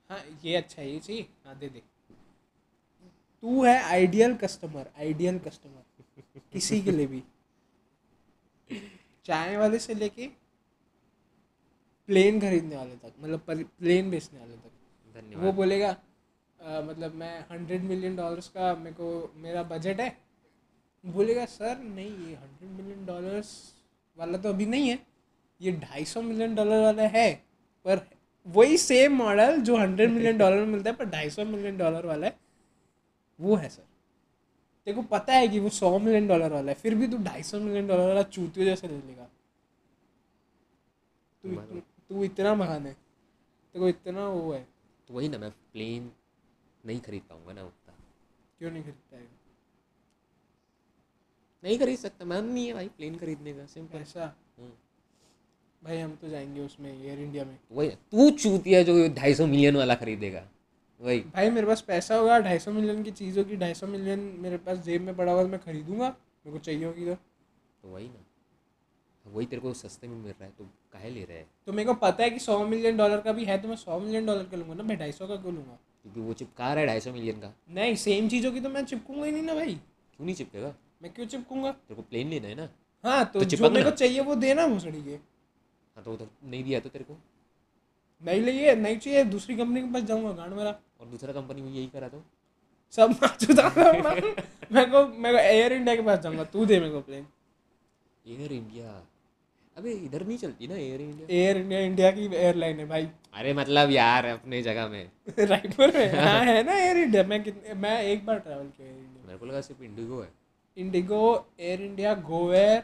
हाँ 0.09 0.21
ये 0.43 0.55
अच्छा 0.55 0.81
है 0.81 0.89
ये 0.89 0.99
चाहिए। 0.99 1.27
हाँ 1.45 1.57
दे 1.57 1.69
दे। 1.69 1.81
तू 3.41 3.63
है 3.65 3.83
आइडियल 3.83 4.35
कस्टमर 4.35 4.91
आइडियल 4.97 5.39
कस्टमर 5.39 6.03
किसी 6.53 6.81
के 6.81 6.91
लिए 6.91 7.07
भी। 7.07 7.23
चाय 9.25 9.57
वाले 9.57 9.79
से 9.79 9.93
लेके 9.93 10.27
प्लेन 12.07 12.39
खरीदने 12.39 12.75
वाले 12.75 12.95
तक 12.95 13.13
मतलब 13.19 13.39
प्लेन 13.79 14.09
बेचने 14.11 14.39
वाले 14.39 14.57
तक। 14.57 14.71
धन्यवाद। 15.13 15.45
वो 15.45 15.51
बोलेगा 15.51 15.97
"अ, 16.59 16.81
मतलब 16.81 17.13
मैं 17.15 17.39
हंड्रेड 17.51 17.83
मिलियन 17.83 18.15
डॉलर्स 18.15 18.47
का 18.49 18.73
मेरे 18.75 18.95
को 18.95 19.33
मेरा 19.35 19.63
बजट 19.63 19.99
है। 20.01 20.09
बोलेगा 21.03 21.45
सर 21.45 21.77
नहीं 21.77 22.09
ये 22.27 22.35
हंड्रेड 22.35 22.69
मिलियन 22.71 23.05
डॉलर्स 23.05 23.51
वाला 24.17 24.37
तो 24.37 24.49
अभी 24.49 24.65
नहीं 24.65 24.89
है। 24.89 24.99
ये 25.61 25.71
ढाई 25.73 26.05
सौ 26.05 26.21
मिलियन 26.21 26.55
डॉलर 26.55 26.81
वाला 26.83 27.03
है 27.07 27.31
पर 27.85 28.01
वही 28.47 28.77
सेम 28.77 29.15
मॉडल 29.15 29.61
जो 29.61 29.77
हंड्रेड 29.77 30.09
मिलियन 30.11 30.37
डॉलर 30.37 30.57
में 30.57 30.65
मिलता 30.65 30.89
है 30.89 30.95
पर 30.95 31.05
ढाई 31.05 31.29
सौ 31.29 31.45
मिलियन 31.45 31.77
डॉलर 31.77 32.05
वाला 32.05 32.27
है। 32.27 32.37
वो 33.39 33.55
है 33.55 33.69
सर। 33.69 33.83
तेरे 34.87 34.95
को 34.95 35.01
पता 35.07 35.33
है 35.33 35.47
कि 35.47 35.59
वो 35.59 35.69
सौ 35.69 35.97
मिलियन 35.99 36.27
डॉलर 36.27 36.51
वाला 36.53 36.71
है 36.71 36.77
फिर 36.77 36.95
भी 36.95 37.07
तू 37.07 37.17
ढाई 37.23 37.43
सौ 37.43 37.59
मिलियन 37.59 37.87
डॉलर 37.87 38.07
वाला 38.07 38.23
चूतियों 38.23 38.65
जैसे 38.65 38.87
ले 38.87 38.97
लेगा 38.97 39.27
तू 41.43 41.79
तू 42.09 42.23
इतना 42.23 42.53
महान 42.55 42.85
है। 42.87 42.93
तेरे 42.93 43.79
को 43.79 43.89
इतना 43.89 44.27
वो 44.27 44.51
है। 44.53 44.67
तो 45.07 45.13
वही 45.13 45.29
ना 45.29 45.37
मैं 45.37 45.51
प्लेन 45.51 46.11
नहीं 46.83 46.99
खरीद 46.99 47.21
पाऊँगा 47.29 47.53
ना 47.53 47.63
उतना। 47.63 47.93
क्यों 48.59 48.71
नहीं 48.71 48.83
खरीद 48.83 48.95
पाएगा 49.11 49.27
नहीं 51.63 51.77
खरीद 51.79 51.97
सकता 51.99 52.25
मन 52.25 52.45
नहीं 52.45 52.67
है 52.67 52.73
भाई 52.73 52.87
प्लेन 52.87 53.17
खरीदने 53.17 53.53
का 53.53 53.65
सिंपल 53.65 53.97
ऐसा 53.97 54.33
भाई 55.81 55.97
हम 55.97 56.15
तो 56.15 56.29
जाएँगे 56.29 56.61
उसमें 56.61 56.91
एयर 56.91 57.19
इंडिया 57.19 57.43
में। 57.45 57.57
वही 57.71 57.89
तू 57.89 58.29
चूतिया 58.31 58.81
जो 58.83 58.93
ढाई 59.15 59.33
सौ 59.33 59.45
मिलियन 59.47 59.75
वाला 59.77 59.95
खरीदेगा 59.95 60.47
वही। 60.99 61.19
भाई 61.35 61.49
मेरे 61.49 61.67
पास 61.67 61.81
पैसा 61.81 62.15
होगा 62.15 62.39
ढाई 62.39 62.59
सौ 62.59 62.71
मिलियन 62.71 63.03
की 63.03 63.11
चीज़ 63.11 63.37
होगी 63.39 63.55
ढाई 63.57 63.73
सौ 63.73 63.87
मिलियन 63.87 64.19
मेरे 64.39 64.57
पास 64.57 64.77
जेब 64.85 65.01
में 65.01 65.15
पड़ा 65.17 65.31
हुआ 65.31 65.43
मैं 65.45 65.59
खरीदूँगा 65.59 66.07
मेरे 66.07 66.51
को 66.51 66.59
चाहिए 66.59 66.85
होगी 66.85 67.05
तो। 67.05 67.15
तो 67.15 67.87
वही 67.87 68.07
ना। 68.07 68.25
वही 69.25 69.45
तेरे 69.45 69.61
को 69.61 69.73
सस्ते 69.73 70.07
में 70.07 70.15
मिल 70.15 70.31
रहा 70.31 70.45
है 70.45 70.51
तो 70.57 70.63
काहे 70.93 71.09
ले 71.09 71.23
रहा 71.23 71.37
है? 71.37 71.45
तो 71.65 71.73
मेरे 71.73 71.87
को 71.87 71.93
पता 71.99 72.23
है 72.23 72.29
कि 72.29 72.39
सौ 72.39 72.63
मिलियन 72.65 72.97
डॉलर 72.97 73.21
का 73.21 73.31
भी 73.31 73.45
है 73.45 73.57
तो 73.61 73.67
मैं 73.67 73.75
सौ 73.75 73.99
मिलियन 73.99 74.25
डॉलर 74.25 74.43
का 74.43 74.57
लूँगा 74.57 74.73
ना 74.73 74.83
मैं 74.83 74.97
ढाई 74.97 75.11
सौ 75.11 75.27
का 75.27 75.35
क्यों 75.35 75.53
लूँगा? 75.55 75.77
क्योंकि 76.09 76.27
वो 76.27 76.33
चिपका 76.33 76.73
रहा 76.73 76.81
है 76.81 76.87
ढाई 76.87 76.99
सौ 76.99 77.11
मिलियन 77.13 77.39
का। 77.39 77.53
नहीं 77.69 77.95
सेम 77.95 78.29
चीज़ 78.29 78.45
होगी 78.47 78.61
तो 78.61 78.69
मैं 78.69 78.83
चिपकूँगा 78.85 79.25
ही 79.25 79.31
नहीं 79.31 79.43
ना 79.43 79.53
भाई। 79.55 79.73
क्यों 79.73 80.25
नहीं 80.25 80.35
चिपकेगा? 80.35 80.73
मैं 81.01 81.11
क्यों 81.13 81.25
चिपकूँगा? 81.25 81.71
तेरे 81.71 81.95
को 81.95 82.01
प्लेन 82.01 82.29
लेना 82.29 82.47
है 82.47 82.55
ना। 82.55 82.69
हाँ 83.03 83.25
तो, 83.25 83.39
तो 83.39 83.45
जो 83.45 83.69
मेरे 83.69 83.83
को 83.83 83.91
चाहिए 83.91 84.21
वो 84.21 84.35
देना 84.35 84.67
भोसड़ी 84.67 85.03
के। 85.03 85.11
हाँ 85.11 86.03
तो 86.03 86.13
उधर 86.13 86.27
नहीं 86.43 86.63
दिया 86.63 86.79
तो 86.79 86.89
तेरे 86.89 87.03
को। 87.03 87.17
नहीं 88.23 88.41
लिए 88.41 88.75
नहीं 88.75 88.97
चाहिए 88.97 89.23
दूसरी 89.25 89.55
कंपनी 89.57 89.81
के 89.81 89.93
पास 89.93 90.03
जाऊँगा 90.03 90.31
गांड 90.31 90.53
मेरा। 90.53 90.69
और 90.99 91.07
दूसरा 91.07 91.33
कंपनी 91.33 91.61
में 91.61 91.71
यही 91.71 91.87
करा 91.87 92.07
दो 92.07 92.23
सब 92.93 93.09
मेरे 94.71 94.85
को 94.85 95.05
मेरे 95.07 95.33
को 95.33 95.39
एयर 95.39 95.73
इंडिया 95.73 95.95
के 95.95 96.01
पास 96.01 96.19
जाऊँगा 96.19 96.43
तू 96.43 96.65
दे 96.65 96.79
मेरे 96.79 96.91
को 96.91 97.01
प्लेन 97.01 97.25
एयर 98.25 98.53
इंडिया 98.53 98.91
अबे 99.79 99.91
इधर 100.05 100.25
नहीं 100.27 100.37
चलती 100.37 100.67
ना 100.67 100.75
Air 100.75 101.01
India 101.01 101.27
Air 101.39 101.57
India 101.57 101.79
India 101.81 102.11
की 102.11 102.25
एयरलाइन 102.35 102.79
है 102.79 102.85
भाई। 102.87 103.07
अरे 103.33 103.53
मतलब 103.53 103.91
यार 103.91 104.25
अपने 104.25 104.61
जगह 104.61 104.87
में। 104.87 105.11
रायपुर 105.51 105.93
में? 105.95 106.13
हाँ 106.15 106.39
है 106.45 106.63
ना 106.63 106.73
एयर 106.79 106.97
इंडिया 106.97 107.23
मैं 107.23 107.43
कितने 107.43 107.73
मैं 107.83 108.01
एक 108.03 108.25
बार 108.25 108.39
ट्रैवल 108.39 108.67
किया 108.77 108.87
एयर 108.87 108.97
इंडिया 108.97 109.25
मेरे 109.27 109.37
को 109.39 109.45
लगा 109.45 109.61
सिर्फ़ 109.61 109.83
इंडिगो 109.83 110.21
है। 110.21 110.29
IndiGo 110.77 111.21
Air 111.59 111.81
India 111.81 112.13
GoAir 112.29 112.83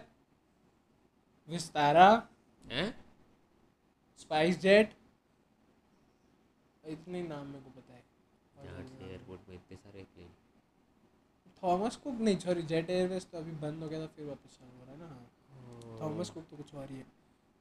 Vistara 1.49 2.07
हैं? 2.61 2.87
स्पाइस 4.19 4.59
जेट 4.61 4.93
इतने 6.87 7.21
नाम 7.23 7.45
मेरे 7.47 7.59
को 7.59 7.69
पता 7.71 7.93
है। 7.93 8.03
एयरपोर्ट 9.09 9.49
में 9.49 9.55
इतने 9.55 9.77
सारे 9.77 10.03
प्लेन 10.05 10.29
थॉमस 11.63 11.95
कुक 12.03 12.19
नहीं 12.21 12.37
सॉरी 12.39 12.61
जेट 12.71 12.89
एयरवेज 12.89 13.25
तो 13.31 13.37
अभी 13.37 13.51
बंद 13.61 13.83
हो 13.83 13.89
गया 13.89 13.99
था 14.01 14.07
फिर 14.15 14.25
वापस 14.25 14.57
हाँ 14.61 14.69
थॉमस 16.01 16.29
कुक 16.29 16.45
तो 16.49 16.57
कुछ 16.57 16.73
और 16.75 16.89
ही 16.89 16.97
है। 16.97 17.05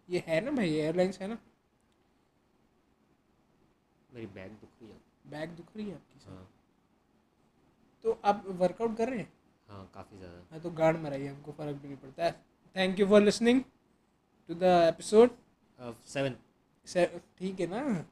ये 0.08 0.22
है 0.26 0.40
ना 0.44 0.50
भाई 0.50 0.70
एयरलाइंस 0.70 1.18
है 1.20 1.28
ना? 1.28 1.38
मेरी 4.10 4.26
बैग 4.28 4.50
दुख 4.52 4.70
रही 4.80 4.90
है। 4.90 4.96
बैग 5.30 5.50
दुख 5.50 5.76
रही 5.76 5.88
है 5.88 5.94
आपकी? 5.94 6.18
सर 6.20 6.30
हाँ। 6.30 6.48
तो 8.04 8.18
आप 8.24 8.44
वर्कआउट 8.48 8.96
कर 8.96 9.08
रहे 9.08 9.18
हैं? 9.18 9.32
हाँ 9.68 9.90
काफ़ी 9.94 10.18
ज़्यादा। 10.18 10.42
हाँ 10.50 10.60
तो 10.60 10.70
गार्ड 10.72 10.96
मराइए 11.02 11.26
हमको 11.28 11.52
फ़र्क 11.52 11.76
भी 11.76 11.88
नहीं 11.88 11.96
पड़ता। 11.98 12.24
है 12.24 12.32
thank 12.76 13.00
you 13.00 13.06
for 13.06 13.22
listening 13.22 13.62
to 14.48 14.54
the 14.54 14.62
episode 14.88 15.30
seven 16.06 16.36
ठीक 17.38 17.60
है 17.60 17.66
ना? 17.66 18.04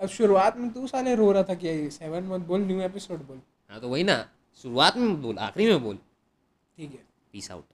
अब 0.00 0.08
शुरुआत 0.08 0.56
में 0.56 0.70
तू 0.72 0.86
साले 0.86 1.14
रो 1.14 1.30
रहा 1.32 1.42
था 1.42 1.54
कि 1.54 1.90
सेवन 1.90 2.24
मत 2.26 2.40
बोल 2.46 2.60
न्यू 2.62 2.80
एपिसोड 2.82 3.26
बोल। 3.26 3.40
हाँ 3.70 3.80
तो 3.80 3.88
वही 3.88 4.04
ना 4.04 4.16
शुरुआत 4.64 4.96
में 4.96 5.20
बोल 5.22 5.38
आखिरी 5.40 5.66
में 5.66 5.82
बोल। 5.82 5.96
ठीक 6.76 6.90
है। 6.92 7.04
Peace 7.32 7.50
out 7.50 7.64